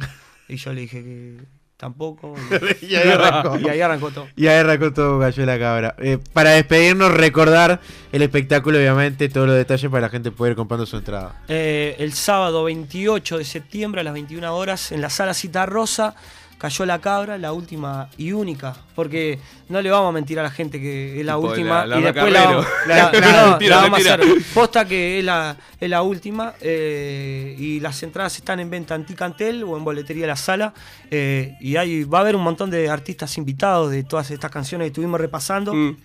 Y 0.49 0.57
yo 0.57 0.73
le 0.73 0.81
dije 0.81 1.01
que 1.01 1.37
tampoco. 1.81 2.35
y 2.81 2.93
ahí 2.93 3.09
arrancó. 3.09 3.57
Y 3.57 3.67
ahí 3.67 3.81
arrancó 3.81 4.11
todo. 4.11 4.27
Y 4.35 4.45
ahí 4.45 4.59
arrancó 4.59 4.93
todo 4.93 5.17
Gallo 5.17 5.45
la 5.47 5.57
Cabra. 5.57 5.95
Eh, 5.97 6.19
para 6.31 6.51
despedirnos, 6.51 7.11
recordar 7.11 7.81
el 8.11 8.21
espectáculo, 8.21 8.77
obviamente, 8.77 9.27
todos 9.29 9.47
los 9.47 9.55
detalles 9.55 9.89
para 9.89 10.01
la 10.01 10.09
gente 10.09 10.29
poder 10.29 10.51
ir 10.51 10.57
comprando 10.57 10.85
su 10.85 10.97
entrada. 10.97 11.41
Eh, 11.47 11.95
el 11.97 12.13
sábado 12.13 12.63
28 12.65 13.39
de 13.39 13.45
septiembre 13.45 14.01
a 14.01 14.03
las 14.03 14.13
21 14.13 14.55
horas 14.55 14.91
en 14.91 15.01
la 15.01 15.09
sala 15.09 15.33
Cita 15.33 15.65
Rosa 15.65 16.13
cayó 16.61 16.85
la 16.85 17.01
cabra, 17.01 17.39
la 17.39 17.53
última 17.53 18.07
y 18.19 18.33
única. 18.33 18.75
Porque 18.93 19.39
no 19.67 19.81
le 19.81 19.89
vamos 19.89 20.09
a 20.09 20.11
mentir 20.11 20.39
a 20.39 20.43
la 20.43 20.51
gente 20.51 20.79
que 20.79 21.19
es 21.19 21.25
la 21.25 21.33
Tipo, 21.37 21.47
última 21.47 21.79
la- 21.87 21.95
la 21.95 21.99
y 21.99 22.03
después 22.03 22.31
la, 22.31 22.43
Carrero. 22.43 22.65
la- 22.87 23.11
no, 23.11 23.19
la- 23.19 23.47
mentira, 23.49 23.75
vamos 23.77 24.05
a 24.05 24.13
hacer. 24.13 24.21
Posta 24.53 24.85
que 24.85 25.17
es 25.19 25.25
la, 25.25 25.57
es 25.79 25.89
la 25.89 26.03
última. 26.03 26.53
eh, 26.61 27.55
y 27.57 27.79
las 27.79 28.03
entradas 28.03 28.35
están 28.37 28.59
en 28.59 28.69
venta 28.69 28.93
en 28.93 29.05
Ticantel 29.05 29.63
o 29.63 29.75
en 29.75 29.83
boletería 29.83 30.21
de 30.23 30.27
la 30.27 30.35
sala. 30.35 30.73
eh, 31.09 31.55
y 31.59 31.77
ahí 31.77 32.03
va 32.03 32.19
a 32.19 32.21
haber 32.21 32.35
un 32.35 32.43
montón 32.43 32.69
de 32.69 32.87
artistas 32.89 33.35
invitados 33.39 33.89
de 33.89 34.03
todas 34.03 34.29
estas 34.29 34.51
canciones 34.51 34.85
que 34.85 34.89
estuvimos 34.89 35.19
repasando. 35.19 35.73
Mm. 35.73 35.97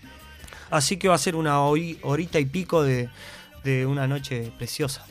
Así 0.70 0.96
que 0.96 1.08
va 1.08 1.14
a 1.16 1.18
ser 1.18 1.36
una 1.36 1.58
hori- 1.60 1.98
horita 2.02 2.40
y 2.40 2.46
pico 2.46 2.82
de, 2.82 3.08
de 3.62 3.84
una 3.86 4.06
noche 4.08 4.50
preciosa. 4.56 5.04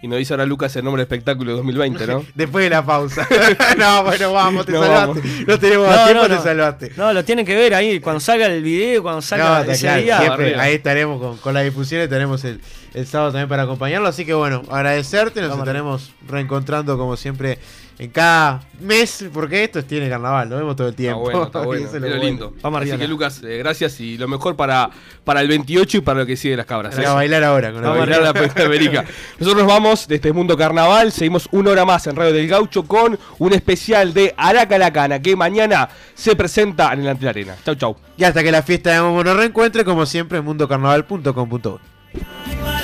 Y 0.00 0.06
nos 0.06 0.18
dice 0.18 0.32
ahora 0.32 0.46
Lucas 0.46 0.74
el 0.76 0.84
nombre 0.84 1.00
del 1.00 1.06
espectáculo 1.06 1.50
de 1.50 1.56
2020, 1.56 2.06
¿no? 2.06 2.24
Después 2.34 2.64
de 2.64 2.70
la 2.70 2.84
pausa. 2.86 3.26
no, 3.78 4.04
bueno, 4.04 4.32
vamos, 4.32 4.64
te 4.66 4.72
No, 4.72 4.82
salvaste. 4.82 5.20
vamos. 5.20 5.46
No 5.48 5.58
tenemos 5.58 5.88
más 5.88 6.04
tiempo, 6.06 6.28
te 6.28 6.38
salvaste. 6.38 6.92
No, 6.96 7.12
lo 7.12 7.24
tienen 7.24 7.44
que 7.44 7.56
ver 7.56 7.74
ahí, 7.74 7.98
cuando 7.98 8.20
salga 8.20 8.46
el 8.46 8.62
video, 8.62 9.02
cuando 9.02 9.16
No, 9.18 9.22
salga 9.22 9.62
ese 9.72 9.86
claro, 9.86 10.02
día. 10.02 10.18
siempre 10.20 10.54
ahí 10.60 10.74
estaremos 10.74 11.20
con, 11.20 11.36
con 11.38 11.52
las 11.54 11.64
difusiones, 11.64 12.08
tenemos 12.08 12.44
el, 12.44 12.60
el 12.94 13.06
sábado 13.06 13.32
también 13.32 13.48
para 13.48 13.64
acompañarlo. 13.64 14.06
Así 14.06 14.24
que 14.24 14.34
bueno, 14.34 14.62
agradecerte, 14.70 15.40
nos 15.40 15.50
Vamos 15.50 15.64
estaremos 15.66 16.10
reencontrando 16.28 16.96
como 16.96 17.16
siempre 17.16 17.58
en 17.98 18.10
cada 18.10 18.60
mes, 18.80 19.24
porque 19.32 19.64
esto 19.64 19.84
tiene 19.84 20.08
carnaval, 20.08 20.48
lo 20.48 20.56
vemos 20.56 20.76
todo 20.76 20.86
el 20.86 20.92
Está 20.92 21.02
tiempo. 21.02 21.20
bueno, 21.22 21.44
está 21.44 21.60
bueno. 21.64 21.84
eso 21.84 21.88
es 21.88 21.94
es 21.96 22.00
lo 22.00 22.08
lo 22.08 22.14
bueno. 22.14 22.30
lindo. 22.30 22.54
Vamos 22.62 22.82
Así 22.82 22.96
que 22.96 23.08
Lucas, 23.08 23.42
eh, 23.42 23.58
gracias 23.58 23.98
y 24.00 24.16
lo 24.16 24.28
mejor 24.28 24.54
para, 24.54 24.88
para 25.24 25.40
el 25.40 25.48
28 25.48 25.98
y 25.98 26.00
para 26.00 26.20
lo 26.20 26.26
que 26.26 26.36
sigue 26.36 26.56
las 26.56 26.66
cabras. 26.66 26.96
A 26.96 27.14
bailar 27.14 27.42
ahora, 27.42 27.72
con 27.72 27.82
la 27.82 27.88
a 27.88 27.96
bailar 27.96 28.22
la 28.22 28.64
América. 28.64 29.04
Nosotros 29.40 29.66
vamos 29.66 30.06
de 30.06 30.14
este 30.14 30.32
mundo 30.32 30.56
carnaval, 30.56 31.10
seguimos 31.10 31.48
una 31.50 31.72
hora 31.72 31.84
más 31.84 32.06
en 32.06 32.14
Radio 32.14 32.32
del 32.32 32.46
Gaucho 32.46 32.84
con 32.84 33.18
un 33.38 33.52
especial 33.52 34.14
de 34.14 34.32
Araca 34.36 34.78
la 34.78 34.92
Cana 34.92 35.20
que 35.20 35.34
mañana 35.34 35.88
se 36.14 36.36
presenta 36.36 36.92
en 36.92 37.00
el 37.00 37.08
Ante 37.08 37.28
Arena. 37.28 37.56
Chau, 37.64 37.74
chau. 37.74 37.96
Y 38.16 38.24
hasta 38.24 38.42
que 38.42 38.52
la 38.52 38.62
fiesta 38.62 38.92
de 38.92 39.00
Momo 39.00 39.24
nos 39.24 39.36
reencuentre, 39.36 39.84
como 39.84 40.06
siempre, 40.06 40.38
en 40.38 40.44
mundocarnaval.com.uy. 40.44 42.77